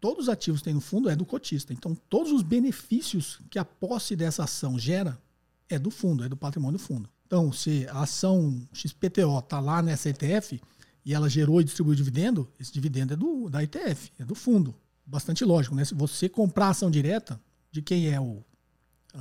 todos 0.00 0.24
os 0.24 0.28
ativos 0.28 0.60
que 0.60 0.64
tem 0.64 0.74
no 0.74 0.80
fundo 0.80 1.08
é 1.08 1.16
do 1.16 1.26
cotista. 1.26 1.72
Então, 1.72 1.94
todos 2.08 2.32
os 2.32 2.42
benefícios 2.42 3.40
que 3.50 3.58
a 3.58 3.64
posse 3.64 4.16
dessa 4.16 4.44
ação 4.44 4.78
gera 4.78 5.20
é 5.68 5.78
do 5.78 5.90
fundo, 5.90 6.24
é 6.24 6.28
do 6.28 6.36
patrimônio 6.36 6.78
do 6.78 6.82
fundo. 6.82 7.08
Então, 7.26 7.52
se 7.52 7.86
a 7.88 8.02
ação 8.02 8.66
XPTO 8.72 9.38
está 9.38 9.60
lá 9.60 9.82
nessa 9.82 10.08
ETF 10.08 10.60
e 11.04 11.14
ela 11.14 11.28
gerou 11.28 11.60
e 11.60 11.64
distribuiu 11.64 11.96
dividendo, 11.96 12.48
esse 12.58 12.72
dividendo 12.72 13.14
é 13.14 13.16
do, 13.16 13.48
da 13.48 13.62
ETF, 13.62 14.12
é 14.18 14.24
do 14.24 14.34
fundo. 14.34 14.74
Bastante 15.06 15.44
lógico, 15.44 15.74
né? 15.74 15.84
Se 15.84 15.94
você 15.94 16.28
comprar 16.28 16.70
ação 16.70 16.90
direta, 16.90 17.40
de 17.70 17.82
quem 17.82 18.08
é 18.08 18.20
o, 18.20 18.42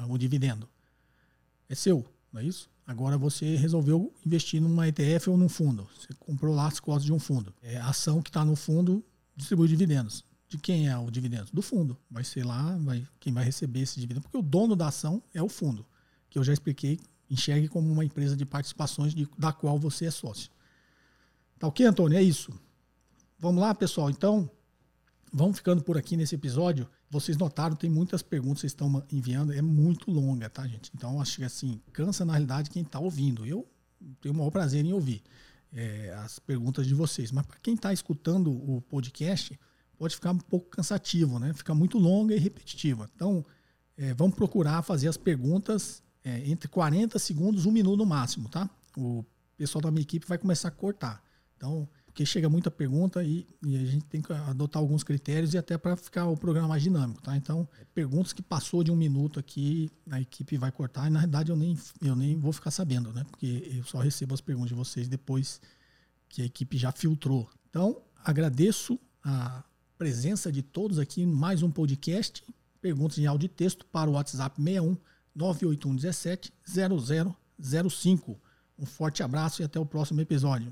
o 0.08 0.18
dividendo? 0.18 0.70
É 1.70 1.76
seu, 1.76 2.06
não 2.32 2.42
é 2.42 2.46
isso? 2.46 2.70
Agora 2.86 3.18
você 3.18 3.56
resolveu 3.56 4.14
investir 4.26 4.62
numa 4.62 4.88
ETF 4.88 5.30
ou 5.30 5.38
num 5.38 5.48
fundo. 5.48 5.88
Você 5.98 6.14
comprou 6.20 6.54
lá 6.54 6.68
as 6.68 6.80
cotas 6.80 7.06
de 7.06 7.14
um 7.14 7.20
fundo. 7.20 7.54
É 7.62 7.78
a 7.78 7.88
ação 7.88 8.22
que 8.22 8.30
está 8.30 8.44
no 8.44 8.56
fundo 8.56 9.04
distribui 9.36 9.68
dividendos 9.68 10.24
de 10.54 10.58
quem 10.60 10.88
é 10.88 10.98
o 10.98 11.10
dividendo? 11.10 11.48
Do 11.52 11.62
fundo. 11.62 11.98
Vai 12.10 12.24
ser 12.24 12.46
lá, 12.46 12.78
vai, 12.78 13.06
quem 13.20 13.34
vai 13.34 13.44
receber 13.44 13.82
esse 13.82 14.00
dividendo, 14.00 14.22
porque 14.22 14.38
o 14.38 14.42
dono 14.42 14.76
da 14.76 14.88
ação 14.88 15.22
é 15.34 15.42
o 15.42 15.50
fundo, 15.50 15.86
que 16.30 16.38
eu 16.38 16.44
já 16.44 16.54
expliquei, 16.54 17.00
enxergue 17.30 17.68
como 17.68 17.92
uma 17.92 18.06
empresa 18.06 18.38
de 18.38 18.46
participações 18.46 19.16
de, 19.16 19.28
da 19.38 19.52
qual 19.52 19.80
você 19.80 20.06
é 20.06 20.12
sócio. 20.12 20.52
Tá 21.58 21.68
ok, 21.68 21.86
Antônio? 21.86 22.18
É 22.18 22.22
isso. 22.22 22.54
Vamos 23.40 23.62
lá, 23.62 23.74
pessoal. 23.74 24.10
Então, 24.12 24.50
vamos 25.32 25.58
ficando 25.58 25.82
por 25.82 25.98
aqui 25.98 26.16
nesse 26.16 26.36
episódio. 26.36 26.88
Vocês 27.14 27.38
notaram, 27.38 27.76
tem 27.76 27.92
muitas 27.92 28.24
perguntas 28.24 28.56
que 28.56 28.62
vocês 28.62 28.72
estão 28.72 29.04
enviando, 29.12 29.54
é 29.54 29.62
muito 29.62 30.10
longa, 30.10 30.50
tá, 30.50 30.68
gente? 30.68 30.90
Então, 30.96 31.22
acho 31.22 31.38
que 31.38 31.44
assim, 31.44 31.80
cansa 31.94 32.26
na 32.26 32.34
realidade 32.34 32.72
quem 32.72 32.82
está 32.82 33.00
ouvindo. 33.00 33.46
Eu 33.46 33.68
tenho 34.20 34.34
o 34.34 34.38
maior 34.40 34.50
prazer 34.50 34.84
em 34.84 34.94
ouvir 34.94 35.22
é, 35.72 36.12
as 36.26 36.40
perguntas 36.40 36.88
de 36.88 36.96
vocês. 36.96 37.32
Mas 37.32 37.46
para 37.46 37.58
quem 37.62 37.76
está 37.76 37.94
escutando 37.94 38.52
o 38.52 38.82
podcast, 38.82 39.60
pode 39.96 40.16
ficar 40.16 40.32
um 40.32 40.40
pouco 40.40 40.72
cansativo, 40.72 41.38
né? 41.38 41.54
Fica 41.54 41.76
muito 41.76 42.00
longa 42.00 42.36
e 42.36 42.40
repetitiva. 42.40 43.08
Então, 43.16 43.46
é, 43.96 44.12
vamos 44.16 44.36
procurar 44.36 44.82
fazer 44.82 45.08
as 45.08 45.16
perguntas 45.16 46.02
é, 46.24 46.50
entre 46.50 46.68
40 46.68 47.20
segundos, 47.20 47.68
um 47.68 47.72
minuto 47.72 47.98
no 47.98 48.08
máximo, 48.08 48.50
tá? 48.50 48.68
O 48.98 49.24
pessoal 49.56 49.84
da 49.84 49.92
minha 49.92 50.02
equipe 50.02 50.26
vai 50.28 50.40
começar 50.40 50.70
a 50.70 50.72
cortar. 50.72 51.24
Então, 51.58 51.88
porque 52.14 52.28
chega 52.28 52.48
muita 52.48 52.70
pergunta 52.70 53.24
e, 53.24 53.48
e 53.66 53.76
a 53.76 53.86
gente 53.86 54.06
tem 54.06 54.22
que 54.22 54.32
adotar 54.32 54.80
alguns 54.80 55.04
critérios 55.04 55.56
e 55.56 55.58
até 55.58 55.80
para 55.80 55.96
ficar 55.96 56.28
o 56.28 56.38
programa 56.38 56.68
mais 56.68 56.84
dinâmico, 56.84 57.20
tá? 57.24 57.36
Então, 57.36 57.68
perguntas 57.92 58.32
que 58.32 58.44
passou 58.44 58.84
de 58.84 58.92
um 58.92 58.96
minuto 58.96 59.40
aqui, 59.40 59.90
a 60.12 60.22
equipe 60.22 60.56
vai 60.56 60.72
cortar 60.72 61.08
e 61.08 61.10
na 61.10 61.22
verdade 61.22 61.52
eu 61.52 61.56
nem, 61.56 61.76
eu 62.04 62.16
nem 62.16 62.38
vou 62.38 62.54
ficar 62.54 62.70
sabendo, 62.70 63.12
né? 63.12 63.26
Porque 63.32 63.68
eu 63.76 63.84
só 63.84 63.98
recebo 63.98 64.36
as 64.36 64.42
perguntas 64.42 64.70
de 64.70 64.76
vocês 64.76 65.08
depois 65.08 65.60
que 66.30 66.44
a 66.44 66.46
equipe 66.46 66.78
já 66.78 66.92
filtrou. 66.92 67.50
Então, 67.68 68.00
agradeço 68.24 69.00
a 69.24 69.64
presença 69.98 70.52
de 70.52 70.62
todos 70.62 71.00
aqui 71.00 71.26
mais 71.26 71.64
um 71.64 71.72
podcast. 71.72 72.44
Perguntas 72.80 73.18
em 73.18 73.26
áudio 73.26 73.48
e 73.48 73.50
texto 73.50 73.88
para 73.88 74.08
o 74.08 74.14
WhatsApp 74.14 74.62
61 74.62 74.96
981 75.36 75.96
17 75.96 76.54
0005. 77.98 78.40
Um 78.78 78.86
forte 78.86 79.24
abraço 79.24 79.64
e 79.64 79.66
até 79.66 79.80
o 79.80 79.86
próximo 79.86 80.22
episódio. 80.22 80.72